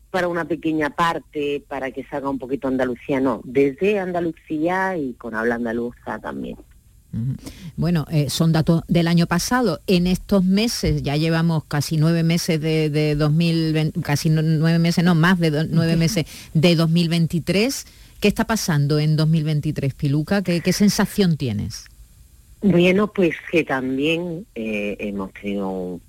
para 0.10 0.28
una 0.28 0.46
pequeña 0.46 0.90
parte, 0.90 1.64
para 1.68 1.92
que 1.92 2.06
salga 2.06 2.30
un 2.30 2.40
poquito 2.40 2.68
Andalucía, 2.68 3.20
no, 3.20 3.42
desde 3.44 4.00
Andalucía 4.00 4.98
y 4.98 5.14
con 5.14 5.36
habla 5.36 5.56
andaluza 5.56 6.20
también. 6.20 6.58
Bueno, 7.76 8.06
eh, 8.12 8.30
son 8.30 8.52
datos 8.52 8.84
del 8.88 9.08
año 9.08 9.26
pasado. 9.26 9.82
En 9.88 10.06
estos 10.06 10.44
meses, 10.44 11.02
ya 11.02 11.16
llevamos 11.16 11.64
casi 11.64 11.98
nueve 11.98 12.24
meses 12.24 12.62
de, 12.62 13.16
2020, 13.16 14.02
casi 14.02 14.30
nueve 14.30 14.80
meses, 14.80 15.04
no, 15.04 15.16
más 15.16 15.40
de 15.40 15.68
nueve 15.70 15.96
meses 15.96 16.26
de 16.54 16.76
2023. 16.76 17.88
¿Qué 18.20 18.28
está 18.28 18.46
pasando 18.46 19.00
en 19.00 19.16
2023, 19.16 19.94
Piluca? 19.94 20.44
¿Qué, 20.44 20.74
sensación 20.74 21.38
tienes? 21.38 21.86
Bueno, 22.62 23.12
pues 23.12 23.36
que 23.52 23.64
también 23.64 24.46
eh, 24.54 24.98
hemos 25.00 25.34
tenido, 25.34 26.00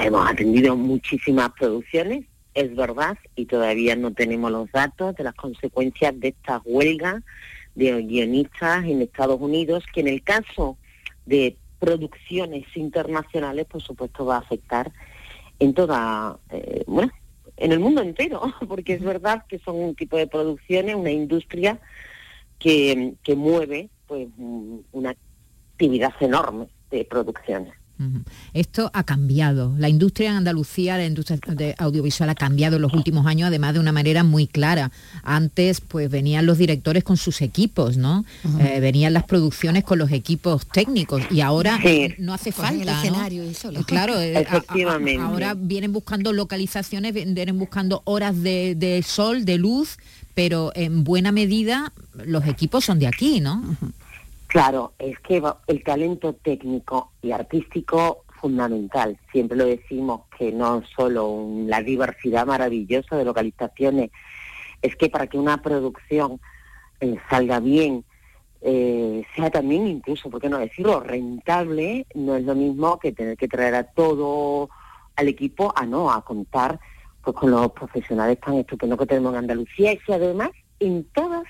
hemos 0.00 0.30
atendido 0.30 0.76
muchísimas 0.76 1.50
producciones, 1.58 2.24
es 2.54 2.74
verdad, 2.76 3.18
y 3.34 3.46
todavía 3.46 3.96
no 3.96 4.12
tenemos 4.12 4.52
los 4.52 4.70
datos 4.70 5.16
de 5.16 5.24
las 5.24 5.34
consecuencias 5.34 6.18
de 6.20 6.28
esta 6.28 6.62
huelga 6.64 7.22
de 7.80 8.02
guionistas 8.02 8.84
en 8.84 9.00
Estados 9.00 9.40
Unidos, 9.40 9.84
que 9.92 10.00
en 10.00 10.08
el 10.08 10.22
caso 10.22 10.76
de 11.24 11.56
producciones 11.78 12.66
internacionales, 12.76 13.64
por 13.66 13.80
supuesto, 13.80 14.26
va 14.26 14.36
a 14.36 14.40
afectar 14.40 14.92
en 15.58 15.72
toda, 15.72 16.38
eh, 16.50 16.84
bueno, 16.86 17.10
en 17.56 17.72
el 17.72 17.80
mundo 17.80 18.02
entero, 18.02 18.42
porque 18.68 18.94
es 18.94 19.02
verdad 19.02 19.44
que 19.48 19.58
son 19.58 19.76
un 19.76 19.94
tipo 19.94 20.18
de 20.18 20.26
producciones, 20.26 20.94
una 20.94 21.10
industria 21.10 21.80
que, 22.58 23.14
que 23.22 23.34
mueve 23.34 23.88
pues 24.06 24.28
una 24.92 25.10
actividad 25.72 26.12
enorme 26.20 26.66
de 26.90 27.04
producciones. 27.04 27.72
Esto 28.54 28.90
ha 28.94 29.04
cambiado. 29.04 29.74
La 29.78 29.88
industria 29.88 30.30
en 30.30 30.36
Andalucía, 30.36 30.96
la 30.96 31.06
industria 31.06 31.38
audiovisual 31.78 32.30
ha 32.30 32.34
cambiado 32.34 32.76
en 32.76 32.82
los 32.82 32.92
últimos 32.94 33.26
años, 33.26 33.48
además 33.48 33.74
de 33.74 33.80
una 33.80 33.92
manera 33.92 34.24
muy 34.24 34.46
clara. 34.46 34.90
Antes, 35.22 35.80
pues 35.80 36.10
venían 36.10 36.46
los 36.46 36.58
directores 36.58 37.04
con 37.04 37.16
sus 37.16 37.42
equipos, 37.42 37.96
¿no? 37.96 38.24
Eh, 38.58 38.80
venían 38.80 39.12
las 39.12 39.24
producciones 39.24 39.84
con 39.84 39.98
los 39.98 40.10
equipos 40.12 40.66
técnicos 40.66 41.22
y 41.30 41.40
ahora 41.40 41.78
no 42.18 42.34
hace 42.34 42.52
falta. 42.52 43.02
Claro, 43.86 44.20
eh, 44.20 44.46
ahora 45.20 45.54
vienen 45.54 45.92
buscando 45.92 46.32
localizaciones, 46.32 47.12
vienen 47.12 47.58
buscando 47.58 48.02
horas 48.04 48.42
de, 48.42 49.04
sol, 49.06 49.44
de 49.44 49.58
luz, 49.58 49.98
pero 50.34 50.72
en 50.74 51.04
buena 51.04 51.32
medida 51.32 51.92
los 52.24 52.46
equipos 52.46 52.84
son 52.84 52.98
de 52.98 53.06
aquí, 53.06 53.40
¿no? 53.40 53.76
Claro, 54.50 54.94
es 54.98 55.16
que 55.20 55.40
el 55.68 55.84
talento 55.84 56.32
técnico 56.32 57.12
y 57.22 57.30
artístico 57.30 58.24
fundamental. 58.40 59.16
Siempre 59.30 59.56
lo 59.56 59.64
decimos 59.64 60.22
que 60.36 60.50
no 60.50 60.82
solo 60.96 61.46
la 61.66 61.80
diversidad 61.82 62.48
maravillosa 62.48 63.16
de 63.16 63.24
localizaciones, 63.24 64.10
es 64.82 64.96
que 64.96 65.08
para 65.08 65.28
que 65.28 65.38
una 65.38 65.62
producción 65.62 66.40
eh, 66.98 67.16
salga 67.30 67.60
bien, 67.60 68.04
eh, 68.60 69.24
sea 69.36 69.50
también 69.50 69.86
incluso, 69.86 70.28
¿por 70.28 70.40
qué 70.40 70.48
no 70.48 70.58
decirlo?, 70.58 70.98
rentable, 70.98 72.08
no 72.16 72.34
es 72.34 72.42
lo 72.42 72.56
mismo 72.56 72.98
que 72.98 73.12
tener 73.12 73.36
que 73.36 73.46
traer 73.46 73.76
a 73.76 73.84
todo 73.84 74.68
al 75.14 75.28
equipo 75.28 75.72
a 75.76 75.86
no, 75.86 76.10
a 76.10 76.24
contar 76.24 76.80
pues 77.22 77.36
con 77.36 77.52
los 77.52 77.70
profesionales 77.70 78.40
tan 78.40 78.54
estupendos 78.54 78.98
que 78.98 79.06
tenemos 79.06 79.32
en 79.32 79.38
Andalucía 79.38 79.92
y 79.92 79.98
que 79.98 80.12
además 80.12 80.50
en 80.80 81.04
todas 81.12 81.44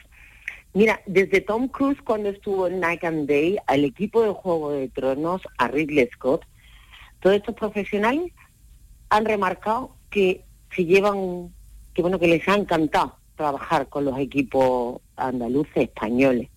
Mira, 0.72 1.00
desde 1.06 1.40
Tom 1.40 1.68
Cruise 1.68 2.00
cuando 2.02 2.28
estuvo 2.28 2.68
en 2.68 2.78
Night 2.78 3.02
and 3.02 3.28
Day, 3.28 3.58
al 3.66 3.84
equipo 3.84 4.22
de 4.22 4.30
Juego 4.30 4.70
de 4.70 4.88
Tronos, 4.88 5.42
a 5.58 5.66
Ridley 5.66 6.08
Scott, 6.12 6.44
todos 7.20 7.36
estos 7.36 7.54
profesionales 7.56 8.32
han 9.08 9.24
remarcado 9.24 9.96
que 10.10 10.44
se 10.74 10.84
llevan, 10.84 11.52
que 11.92 12.02
bueno, 12.02 12.18
que 12.18 12.28
les 12.28 12.46
ha 12.48 12.54
encantado 12.54 13.16
trabajar 13.36 13.88
con 13.88 14.04
los 14.04 14.18
equipos 14.18 15.00
andaluces, 15.16 15.76
españoles, 15.76 16.48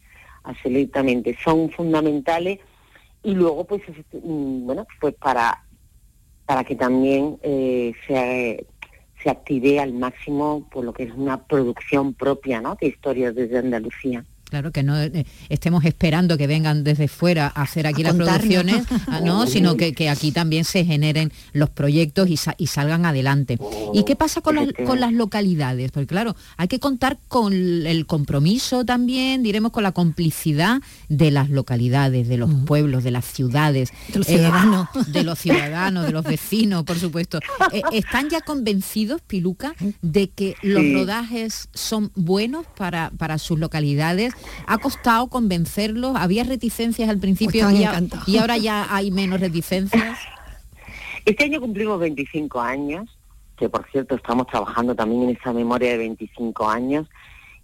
absolutamente, 0.43 1.36
son 1.43 1.72
fundamentales. 1.72 2.59
Y 3.24 3.34
luego 3.34 3.64
pues 3.64 3.82
mm, 4.11 4.66
bueno 4.66 4.86
pues 4.99 5.16
para 5.16 5.64
para 6.45 6.64
que 6.64 6.76
también 6.76 7.39
eh, 7.41 7.93
se 8.05 8.68
se 9.24 9.30
active 9.30 9.80
al 9.80 9.93
máximo 9.93 10.67
por 10.69 10.84
lo 10.84 10.93
que 10.93 11.03
es 11.03 11.13
una 11.13 11.45
producción 11.45 12.13
propia 12.13 12.61
¿no? 12.61 12.76
de 12.80 12.88
historias 12.88 13.34
desde 13.34 13.57
Andalucía. 13.57 14.26
Claro, 14.54 14.72
que 14.72 14.84
no 14.84 15.01
eh, 15.01 15.26
estemos 15.49 15.84
esperando 15.84 16.38
que 16.38 16.45
vengan 16.45 16.84
desde 16.84 17.08
fuera 17.08 17.51
a 17.56 17.64
hacer 17.64 17.88
aquí 17.88 18.04
las 18.04 18.14
producciones, 18.14 18.84
ah, 19.08 19.20
no, 19.20 19.47
sino 19.47 19.76
que, 19.78 20.08
aquí 20.10 20.32
también 20.32 20.64
se 20.64 20.86
generen 20.86 21.32
los 21.54 21.72
proyectos 21.72 22.30
y, 22.30 22.68
salgan 22.68 23.08
adelante. 23.08 23.58
¿Y 23.95 24.04
qué 24.04 24.16
pasa 24.16 24.41
con 24.41 24.54
las, 24.58 24.68
con 24.86 24.99
las 24.99 25.12
localidades? 25.12 25.89
Porque 25.89 26.06
claro, 26.06 26.36
hay 26.56 26.68
que 26.68 26.80
contar 26.80 27.18
con 27.28 27.51
el 27.51 28.06
compromiso 28.06 28.86
también, 28.86 29.41
diremos, 29.41 29.72
con 29.72 29.82
la 29.82 29.91
complicidad 29.91 30.84
de 31.10 31.32
las 31.32 31.49
localidades, 31.49 32.28
de 32.28 32.38
los 32.38 32.54
pueblos, 32.68 33.04
de 33.04 33.10
las 33.10 33.26
ciudades. 33.26 33.91
De 34.10 34.20
los 34.20 34.28
ciudadanos. 34.28 34.88
Eh, 34.93 34.99
de 35.08 35.24
los 35.24 35.39
ciudadanos, 35.39 36.06
de 36.06 36.12
los 36.12 36.24
vecinos, 36.24 36.84
por 36.84 36.99
supuesto. 36.99 37.39
Eh, 37.72 37.82
¿Están 37.91 38.30
ya 38.30 38.41
convencidos, 38.41 39.20
Piluca, 39.22 39.74
de 40.04 40.30
que 40.30 40.54
los 40.62 40.84
rodajes 40.93 41.70
son 41.74 42.12
buenos 42.14 42.68
para, 42.78 43.10
para 43.18 43.39
sus 43.39 43.58
localidades? 43.58 44.36
Ha 44.67 44.77
costado 44.77 45.27
convencerlos, 45.27 46.15
había 46.15 46.43
reticencias 46.43 47.09
al 47.09 47.19
principio 47.19 47.69
y, 47.71 48.37
ahora 48.37 48.57
ya 48.57 48.87
hay 48.93 49.11
menos 49.11 49.39
reticencias. 49.39 50.17
Este 51.25 51.45
año 51.45 51.61
cumplimos 51.61 52.01
25 52.01 52.59
años, 52.59 53.09
que 53.55 53.69
por 53.69 53.89
cierto 53.89 54.15
estamos 54.15 54.45
trabajando 54.47 54.93
también 54.93 55.23
en 55.23 55.29
esa 55.37 55.53
memoria 55.53 55.91
de 55.91 55.97
25 55.99 56.69
años, 56.69 57.07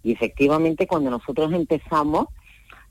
y 0.02 0.12
efectivamente 0.12 0.86
cuando 0.86 1.10
nosotros 1.10 1.52
empezamos, 1.52 2.28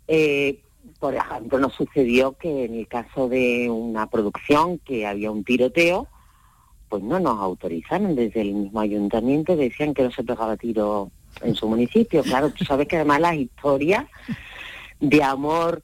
eh, 0.07 0.59
por 0.99 1.15
ejemplo, 1.15 1.57
nos 1.57 1.73
sucedió 1.73 2.33
que 2.33 2.65
en 2.65 2.75
el 2.75 2.87
caso 2.87 3.27
de 3.27 3.67
una 3.69 4.07
producción 4.11 4.77
que 4.79 5.07
había 5.07 5.31
un 5.31 5.43
tiroteo, 5.43 6.07
pues 6.89 7.03
no 7.03 7.19
nos 7.19 7.39
autorizaron 7.39 8.15
desde 8.15 8.41
el 8.41 8.53
mismo 8.53 8.79
ayuntamiento, 8.79 9.55
decían 9.55 9.93
que 9.93 10.03
no 10.03 10.11
se 10.11 10.23
pegaba 10.23 10.57
tiro 10.57 11.11
en 11.41 11.55
su 11.55 11.67
municipio. 11.67 12.23
Claro, 12.23 12.49
tú 12.51 12.65
sabes 12.65 12.87
que 12.87 12.95
además 12.95 13.21
las 13.21 13.35
historias 13.35 14.05
de 14.99 15.23
amor 15.23 15.81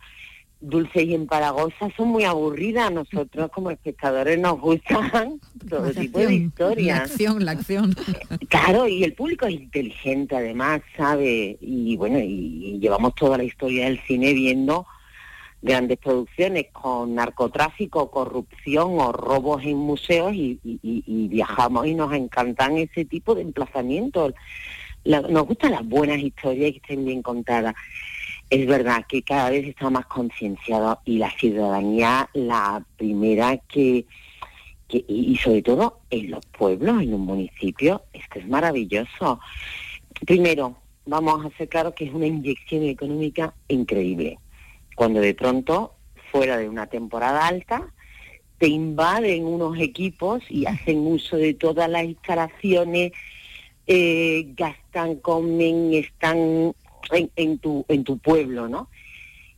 dulce 0.59 1.03
y 1.03 1.13
empalagosa 1.13 1.89
son 1.95 2.09
muy 2.09 2.23
aburridas. 2.23 2.91
Nosotros 2.91 3.51
como 3.51 3.71
espectadores 3.71 4.39
nos 4.39 4.59
gustan 4.59 5.39
todo 5.69 5.91
tipo 5.91 6.19
de 6.19 6.33
historias. 6.33 6.97
La 6.97 7.03
acción, 7.03 7.45
la 7.45 7.51
acción. 7.51 7.95
Claro, 8.49 8.87
y 8.87 9.03
el 9.03 9.13
público 9.13 9.45
es 9.45 9.53
inteligente 9.53 10.35
además, 10.35 10.81
sabe, 10.97 11.57
y 11.61 11.95
bueno, 11.97 12.19
y, 12.19 12.79
llevamos 12.79 13.15
toda 13.15 13.37
la 13.37 13.43
historia 13.43 13.85
del 13.85 13.99
cine 14.01 14.33
viendo 14.33 14.85
grandes 15.61 15.97
producciones 15.97 16.67
con 16.71 17.15
narcotráfico, 17.15 18.11
corrupción 18.11 18.99
o 18.99 19.11
robos 19.11 19.63
en 19.63 19.77
museos 19.77 20.31
y, 20.33 20.59
viajamos 21.29 21.87
y 21.87 21.95
nos 21.95 22.13
encantan 22.13 22.77
ese 22.77 23.05
tipo 23.05 23.33
de 23.33 23.41
emplazamientos. 23.41 24.33
Nos 25.05 25.47
gustan 25.47 25.71
las 25.71 25.85
buenas 25.87 26.19
historias 26.19 26.71
que 26.71 26.77
estén 26.77 27.05
bien 27.05 27.21
contadas. 27.21 27.75
Es 28.49 28.67
verdad 28.67 29.05
que 29.07 29.23
cada 29.23 29.49
vez 29.49 29.65
está 29.65 29.89
más 29.89 30.05
concienciado 30.05 30.99
y 31.05 31.17
la 31.17 31.31
ciudadanía 31.31 32.29
la 32.33 32.83
primera 32.97 33.57
que, 33.57 34.05
y 34.89 35.37
sobre 35.37 35.61
todo 35.61 36.01
en 36.09 36.31
los 36.31 36.45
pueblos, 36.45 37.01
en 37.01 37.11
los 37.11 37.19
municipios, 37.19 38.01
es 38.13 38.27
que 38.29 38.39
es 38.39 38.47
maravilloso. 38.47 39.39
Primero, 40.25 40.77
vamos 41.05 41.43
a 41.43 41.47
hacer 41.47 41.69
claro 41.69 41.95
que 41.95 42.05
es 42.05 42.13
una 42.13 42.27
inyección 42.27 42.83
económica 42.83 43.53
increíble 43.67 44.39
cuando 44.95 45.19
de 45.19 45.33
pronto, 45.35 45.93
fuera 46.31 46.57
de 46.57 46.69
una 46.69 46.87
temporada 46.87 47.45
alta, 47.47 47.93
te 48.57 48.67
invaden 48.67 49.45
unos 49.45 49.77
equipos 49.79 50.41
y 50.49 50.65
hacen 50.65 51.05
uso 51.05 51.35
de 51.35 51.53
todas 51.53 51.89
las 51.89 52.05
instalaciones, 52.05 53.11
eh, 53.85 54.53
gastan, 54.95 55.15
comen, 55.17 55.93
están 55.93 56.73
en, 57.35 57.57
tu, 57.59 57.85
en 57.87 58.03
tu 58.03 58.17
pueblo, 58.17 58.67
¿no? 58.67 58.89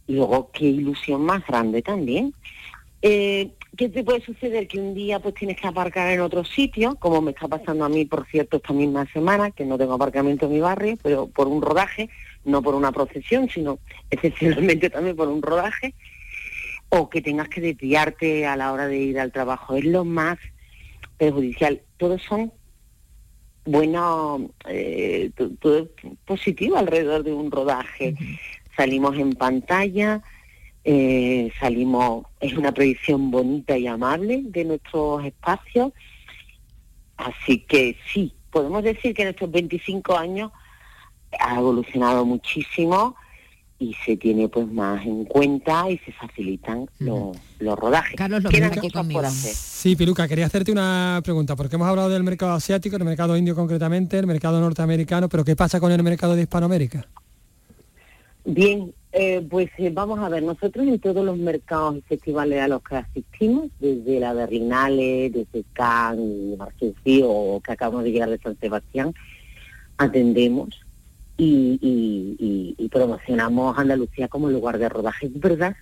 Y 0.08 0.16
luego, 0.16 0.52
qué 0.52 0.66
ilusión 0.66 1.22
más 1.22 1.46
grande 1.46 1.82
también. 1.82 2.34
Eh, 3.02 3.52
¿Qué 3.78 3.90
te 3.90 4.04
puede 4.04 4.22
suceder? 4.22 4.68
Que 4.68 4.80
un 4.80 4.96
día 4.96 5.20
pues 5.20 5.36
tienes 5.36 5.58
que 5.58 5.68
aparcar 5.68 6.10
en 6.12 6.22
otro 6.22 6.44
sitio, 6.44 6.96
como 6.96 7.22
me 7.22 7.32
está 7.32 7.48
pasando 7.48 7.86
a 7.86 7.90
mí, 7.90 8.06
por 8.06 8.26
cierto, 8.26 8.58
esta 8.58 8.74
misma 8.74 9.06
semana, 9.14 9.52
que 9.52 9.66
no 9.66 9.78
tengo 9.78 9.94
aparcamiento 9.94 10.48
en 10.48 10.54
mi 10.54 10.60
barrio, 10.60 10.98
pero 11.04 11.28
por 11.28 11.48
un 11.48 11.62
rodaje, 11.62 12.10
no 12.44 12.64
por 12.64 12.74
una 12.74 12.92
procesión, 12.92 13.50
sino 13.50 13.80
excepcionalmente 14.10 14.90
también 14.90 15.16
por 15.16 15.28
un 15.28 15.42
rodaje, 15.42 15.94
o 16.90 17.10
que 17.10 17.22
tengas 17.22 17.50
que 17.50 17.62
desviarte 17.62 18.48
a 18.48 18.56
la 18.56 18.72
hora 18.72 18.88
de 18.88 18.98
ir 18.98 19.20
al 19.20 19.32
trabajo. 19.32 19.76
Es 19.76 19.86
lo 19.86 20.06
más 20.06 20.40
perjudicial. 21.18 21.82
Todos 21.98 22.24
son 22.24 22.52
buenos, 23.68 24.42
eh, 24.68 25.32
todo 25.60 25.80
es 25.80 25.88
positivo 26.26 26.78
alrededor 26.78 27.24
de 27.24 27.34
un 27.34 27.52
rodaje. 27.52 28.16
Salimos 28.76 29.18
en 29.18 29.34
pantalla, 29.34 30.22
eh, 30.84 31.52
salimos, 31.60 32.26
es 32.40 32.54
una 32.54 32.72
predicción 32.72 33.30
bonita 33.30 33.78
y 33.78 33.88
amable 33.88 34.42
de 34.44 34.66
nuestros 34.66 35.26
espacios. 35.26 35.92
Así 37.18 37.60
que 37.60 37.98
sí, 38.14 38.34
podemos 38.52 38.84
decir 38.84 39.14
que 39.14 39.24
en 39.24 39.30
estos 39.30 39.52
25 39.52 40.18
años 40.18 40.52
ha 41.40 41.58
evolucionado 41.58 42.26
muchísimo 42.26 43.16
y 43.80 43.94
se 44.06 44.18
tiene 44.18 44.50
pues 44.50 44.68
más 44.68 45.06
en 45.06 45.26
cuenta 45.26 45.90
y 45.90 45.98
se 46.00 46.12
facilitan 46.12 46.88
los, 47.00 47.38
rodajes. 47.60 48.16
Carlos, 48.16 48.44
lo 48.44 48.50
por 48.50 49.26
hacer. 49.26 49.54
Sí, 49.54 49.96
Piluca, 49.96 50.28
quería 50.28 50.48
hacerte 50.48 50.72
una 50.72 51.22
pregunta, 51.24 51.56
porque 51.56 51.76
hemos 51.76 51.88
hablado 51.88 52.10
del 52.10 52.24
mercado 52.24 52.54
asiático, 52.54 52.96
el 52.96 53.06
mercado 53.06 53.38
indio 53.38 53.56
concretamente, 53.56 54.18
el 54.18 54.28
mercado 54.28 54.60
norteamericano, 54.60 55.30
pero 55.30 55.46
¿qué 55.46 55.56
pasa 55.56 55.80
con 55.80 55.92
el 55.92 56.02
mercado 56.02 56.36
de 56.36 56.44
Hispanoamérica? 56.44 57.08
Bien, 58.46 58.94
eh, 59.12 59.46
pues 59.48 59.70
eh, 59.78 59.92
vamos 59.94 60.20
a 60.20 60.30
ver, 60.30 60.42
nosotros 60.42 60.88
en 60.88 61.00
todos 61.00 61.24
los 61.24 61.38
mercados 61.38 61.98
y 61.98 62.02
festivales 62.02 62.62
a 62.62 62.68
los 62.68 62.82
que 62.82 62.96
asistimos, 62.96 63.68
desde 63.80 64.20
la 64.20 64.34
Berlinale, 64.34 65.30
desde 65.30 65.66
Cannes, 65.74 66.58
Marseille 66.58 67.24
o 67.26 67.62
que 67.64 67.72
acabamos 67.74 68.04
de 68.04 68.12
llegar 68.12 68.30
de 68.30 68.40
San 68.40 68.58
Sebastián, 68.60 69.14
atendemos 69.98 70.87
y, 71.38 72.90
promocionamos 72.92 73.78
Andalucía 73.78 74.28
como 74.28 74.50
lugar 74.50 74.80
de 74.80 74.90
rodaje. 74.90 75.28
Es 75.28 75.40
verdad 75.40 75.76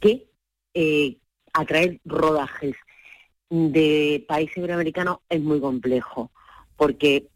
que 0.00 0.28
eh, 0.74 1.16
atraer 1.52 2.00
rodajes 2.04 2.74
de 3.48 4.24
países 4.28 4.58
iberoamericanos 4.58 5.18
es 5.28 5.40
muy 5.40 5.60
complejo, 5.60 6.30
porque 6.76 7.28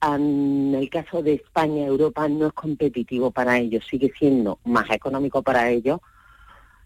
en 0.00 0.74
el 0.74 0.88
caso 0.88 1.22
de 1.22 1.34
España, 1.34 1.86
Europa 1.86 2.28
no 2.28 2.46
es 2.46 2.52
competitivo 2.52 3.30
para 3.30 3.58
ellos, 3.58 3.84
sigue 3.88 4.12
siendo 4.16 4.60
más 4.64 4.88
económico 4.90 5.42
para 5.42 5.70
ellos 5.70 6.00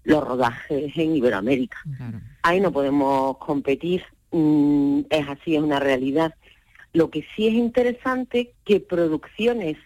los 0.05 0.27
rodajes 0.27 0.97
en 0.97 1.17
Iberoamérica. 1.17 1.79
Ahí 2.43 2.61
no 2.61 2.73
podemos 2.73 3.37
competir, 3.39 4.03
mm, 4.31 5.01
es 5.11 5.29
así, 5.29 5.57
es 5.57 5.63
una 5.63 5.79
realidad. 5.79 6.35
Lo 6.93 7.11
que 7.11 7.25
sí 7.35 7.47
es 7.47 7.55
interesante 7.55 8.53
que 8.65 8.81
producciones 8.81 9.77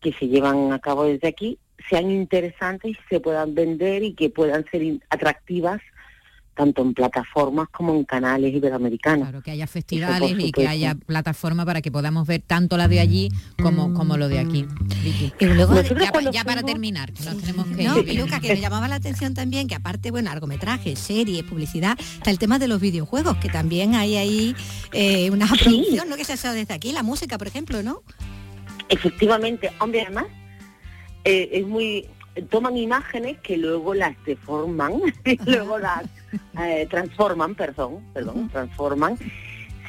que 0.00 0.12
se 0.12 0.28
llevan 0.28 0.72
a 0.72 0.78
cabo 0.78 1.04
desde 1.04 1.28
aquí 1.28 1.58
sean 1.88 2.10
interesantes 2.10 2.92
y 2.92 2.98
se 3.08 3.20
puedan 3.20 3.54
vender 3.54 4.02
y 4.02 4.14
que 4.14 4.30
puedan 4.30 4.64
ser 4.70 4.82
atractivas 5.10 5.80
tanto 6.60 6.82
en 6.82 6.92
plataformas 6.92 7.70
como 7.70 7.94
en 7.94 8.04
canales 8.04 8.54
iberoamericanos. 8.54 9.30
Claro, 9.30 9.42
que 9.42 9.50
haya 9.50 9.66
festivales 9.66 10.34
y 10.38 10.52
que 10.52 10.68
haya 10.68 10.94
plataformas 10.94 11.64
para 11.64 11.80
que 11.80 11.90
podamos 11.90 12.26
ver 12.26 12.42
tanto 12.46 12.76
la 12.76 12.86
de 12.86 13.00
allí 13.00 13.30
como, 13.62 13.94
como 13.94 14.18
lo 14.18 14.28
de 14.28 14.40
aquí. 14.40 14.66
Y 15.38 15.46
luego, 15.46 15.80
ya, 16.30 16.44
para 16.44 16.62
terminar, 16.62 17.14
que 17.14 17.24
nos 17.24 17.38
tenemos 17.38 17.66
que... 17.68 17.84
No, 17.84 17.96
Luca, 18.02 18.40
que 18.40 18.52
me 18.52 18.60
llamaba 18.60 18.88
la 18.88 18.96
atención 18.96 19.32
también 19.32 19.68
que 19.68 19.74
aparte, 19.74 20.10
bueno, 20.10 20.28
largometrajes, 20.28 20.98
series, 20.98 21.44
publicidad, 21.44 21.98
está 21.98 22.30
el 22.30 22.38
tema 22.38 22.58
de 22.58 22.68
los 22.68 22.78
videojuegos, 22.78 23.38
que 23.38 23.48
también 23.48 23.94
hay 23.94 24.16
ahí 24.16 24.54
eh, 24.92 25.30
una 25.30 25.46
producción, 25.46 26.10
¿no? 26.10 26.16
Que 26.16 26.26
se 26.26 26.34
hace 26.34 26.48
desde 26.48 26.74
aquí, 26.74 26.92
la 26.92 27.02
música, 27.02 27.38
por 27.38 27.46
ejemplo, 27.46 27.82
¿no? 27.82 28.02
Efectivamente, 28.90 29.70
hombre, 29.78 30.02
además, 30.02 30.26
eh, 31.24 31.48
es 31.52 31.66
muy 31.66 32.06
toman 32.42 32.76
imágenes 32.76 33.38
que 33.40 33.56
luego 33.56 33.94
las 33.94 34.16
deforman, 34.24 34.94
luego 35.46 35.78
las 35.78 36.04
eh, 36.60 36.86
transforman, 36.90 37.54
perdón, 37.54 38.00
perdón, 38.12 38.48
transforman 38.48 39.18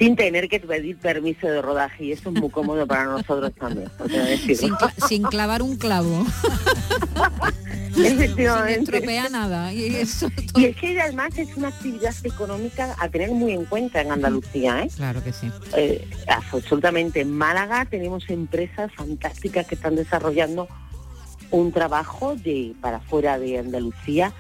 sin 0.01 0.15
tener 0.15 0.49
que 0.49 0.59
pedir 0.59 0.97
permiso 0.97 1.45
de 1.45 1.61
rodaje 1.61 2.05
y 2.05 2.11
eso 2.13 2.29
es 2.31 2.41
muy 2.41 2.49
cómodo 2.49 2.87
para 2.87 3.05
nosotros 3.05 3.53
también. 3.53 3.87
Sin, 4.55 4.73
sin, 5.07 5.21
clavar 5.21 5.61
un 5.61 5.77
clavo. 5.77 6.25
Efectivamente. 7.95 8.99
Sin 8.99 9.31
nada. 9.31 9.71
Y, 9.71 9.97
eso 9.97 10.27
y 10.55 10.65
es 10.65 10.75
que 10.77 10.99
además 10.99 11.37
es 11.37 11.55
una 11.55 11.67
actividad 11.67 12.15
económica 12.23 12.95
a 12.97 13.09
tener 13.09 13.29
muy 13.29 13.51
en 13.51 13.65
cuenta 13.65 14.01
en 14.01 14.11
Andalucía. 14.11 14.83
¿eh? 14.83 14.89
Claro 14.95 15.23
que 15.23 15.33
sí. 15.33 15.51
Eh, 15.75 16.07
absolutamente. 16.27 17.21
En 17.21 17.37
Málaga 17.37 17.85
tenemos 17.85 18.27
empresas 18.29 18.91
fantásticas 18.95 19.67
que 19.67 19.75
están 19.75 19.95
desarrollando 19.95 20.67
un 21.51 21.71
trabajo 21.71 22.35
de 22.35 22.73
para 22.81 22.99
fuera 22.99 23.37
de 23.37 23.59
Andalucía 23.59 24.33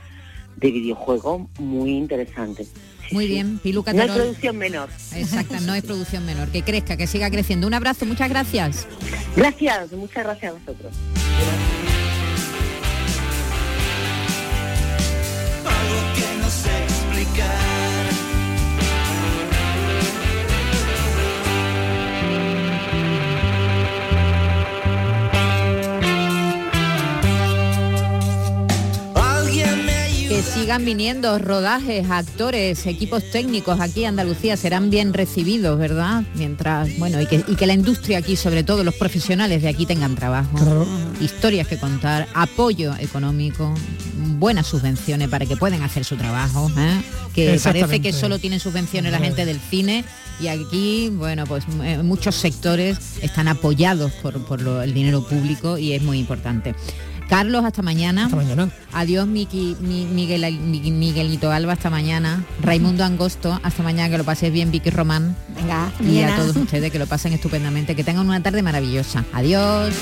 de 0.55 0.71
videojuego 0.71 1.49
muy 1.59 1.91
interesante. 1.91 2.67
Muy 3.11 3.27
bien, 3.27 3.59
Piluca 3.59 3.91
No 3.93 4.03
es 4.03 4.11
producción 4.11 4.57
menor. 4.57 4.89
Exacto, 5.13 5.55
no 5.61 5.75
es 5.75 5.83
producción 5.83 6.25
menor. 6.25 6.49
Que 6.49 6.63
crezca, 6.63 6.95
que 6.95 7.07
siga 7.07 7.29
creciendo. 7.29 7.67
Un 7.67 7.73
abrazo, 7.73 8.05
muchas 8.05 8.29
gracias. 8.29 8.87
Gracias, 9.35 9.91
muchas 9.91 10.23
gracias 10.23 10.51
a 10.51 10.57
vosotros. 10.57 10.93
Sigan 30.53 30.83
viniendo 30.83 31.39
rodajes, 31.39 32.09
actores, 32.09 32.85
equipos 32.85 33.23
técnicos 33.31 33.79
aquí 33.79 34.01
en 34.01 34.09
Andalucía 34.09 34.57
serán 34.57 34.89
bien 34.89 35.13
recibidos, 35.13 35.79
¿verdad? 35.79 36.23
Mientras, 36.35 36.97
bueno, 36.97 37.21
y 37.21 37.25
que, 37.25 37.65
la 37.65 37.73
industria 37.73 38.17
aquí, 38.17 38.35
sobre 38.35 38.63
todo 38.63 38.83
los 38.83 38.95
profesionales 38.95 39.61
de 39.61 39.69
aquí 39.69 39.85
tengan 39.85 40.15
trabajo, 40.15 40.57
historias 41.21 41.67
que 41.67 41.77
contar, 41.77 42.27
apoyo 42.33 42.93
económico, 42.99 43.73
buenas 44.39 44.67
subvenciones 44.67 45.29
para 45.29 45.45
que 45.45 45.55
puedan 45.55 45.83
hacer 45.83 46.03
su 46.03 46.17
trabajo, 46.17 46.69
¿eh? 46.77 47.01
que 47.33 47.59
parece 47.63 48.01
que 48.01 48.11
solo 48.11 48.37
tienen 48.37 48.59
subvenciones 48.59 49.11
la 49.11 49.19
gente 49.19 49.45
del 49.45 49.59
cine 49.59 50.03
y 50.41 50.47
aquí, 50.47 51.09
bueno, 51.13 51.45
pues 51.45 51.63
eh, 51.83 51.99
muchos 52.03 52.35
sectores 52.35 52.97
están 53.21 53.47
apoyados 53.47 54.11
por, 54.13 54.35
el 54.83 54.93
dinero 54.93 55.23
público 55.23 55.77
y 55.77 55.93
es 55.93 56.01
muy 56.01 56.19
importante. 56.19 56.75
Carlos, 57.31 57.63
hasta 57.63 57.81
mañana. 57.81 58.25
Hasta 58.25 58.35
mañana. 58.35 58.69
Adiós, 58.91 59.25
Miki, 59.25 59.77
Miguel, 59.79 60.59
Miguelito 60.59 61.49
Alba, 61.49 61.71
hasta 61.71 61.89
mañana. 61.89 62.43
Raimundo 62.61 63.05
Angosto, 63.05 63.57
hasta 63.63 63.81
mañana, 63.83 64.09
que 64.09 64.17
lo 64.17 64.25
paséis 64.25 64.51
bien, 64.51 64.69
Vicky 64.69 64.89
Román. 64.89 65.37
Venga, 65.55 65.93
y 66.01 66.23
a 66.23 66.35
todos 66.35 66.57
ustedes 66.57 66.91
que 66.91 66.99
lo 66.99 67.07
pasen 67.07 67.31
estupendamente, 67.31 67.95
que 67.95 68.03
tengan 68.03 68.27
una 68.27 68.43
tarde 68.43 68.61
maravillosa. 68.61 69.23
Adiós. 69.31 69.95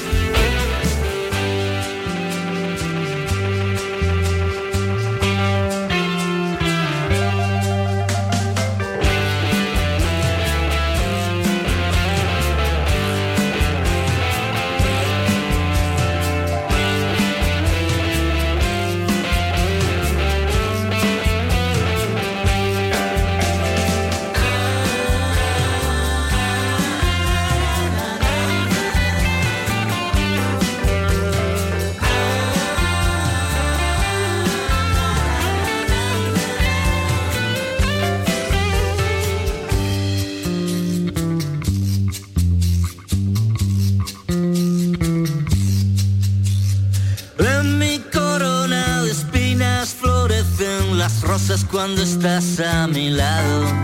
Estás 52.20 52.60
a 52.60 52.86
mi 52.88 53.12
lado. 53.12 53.79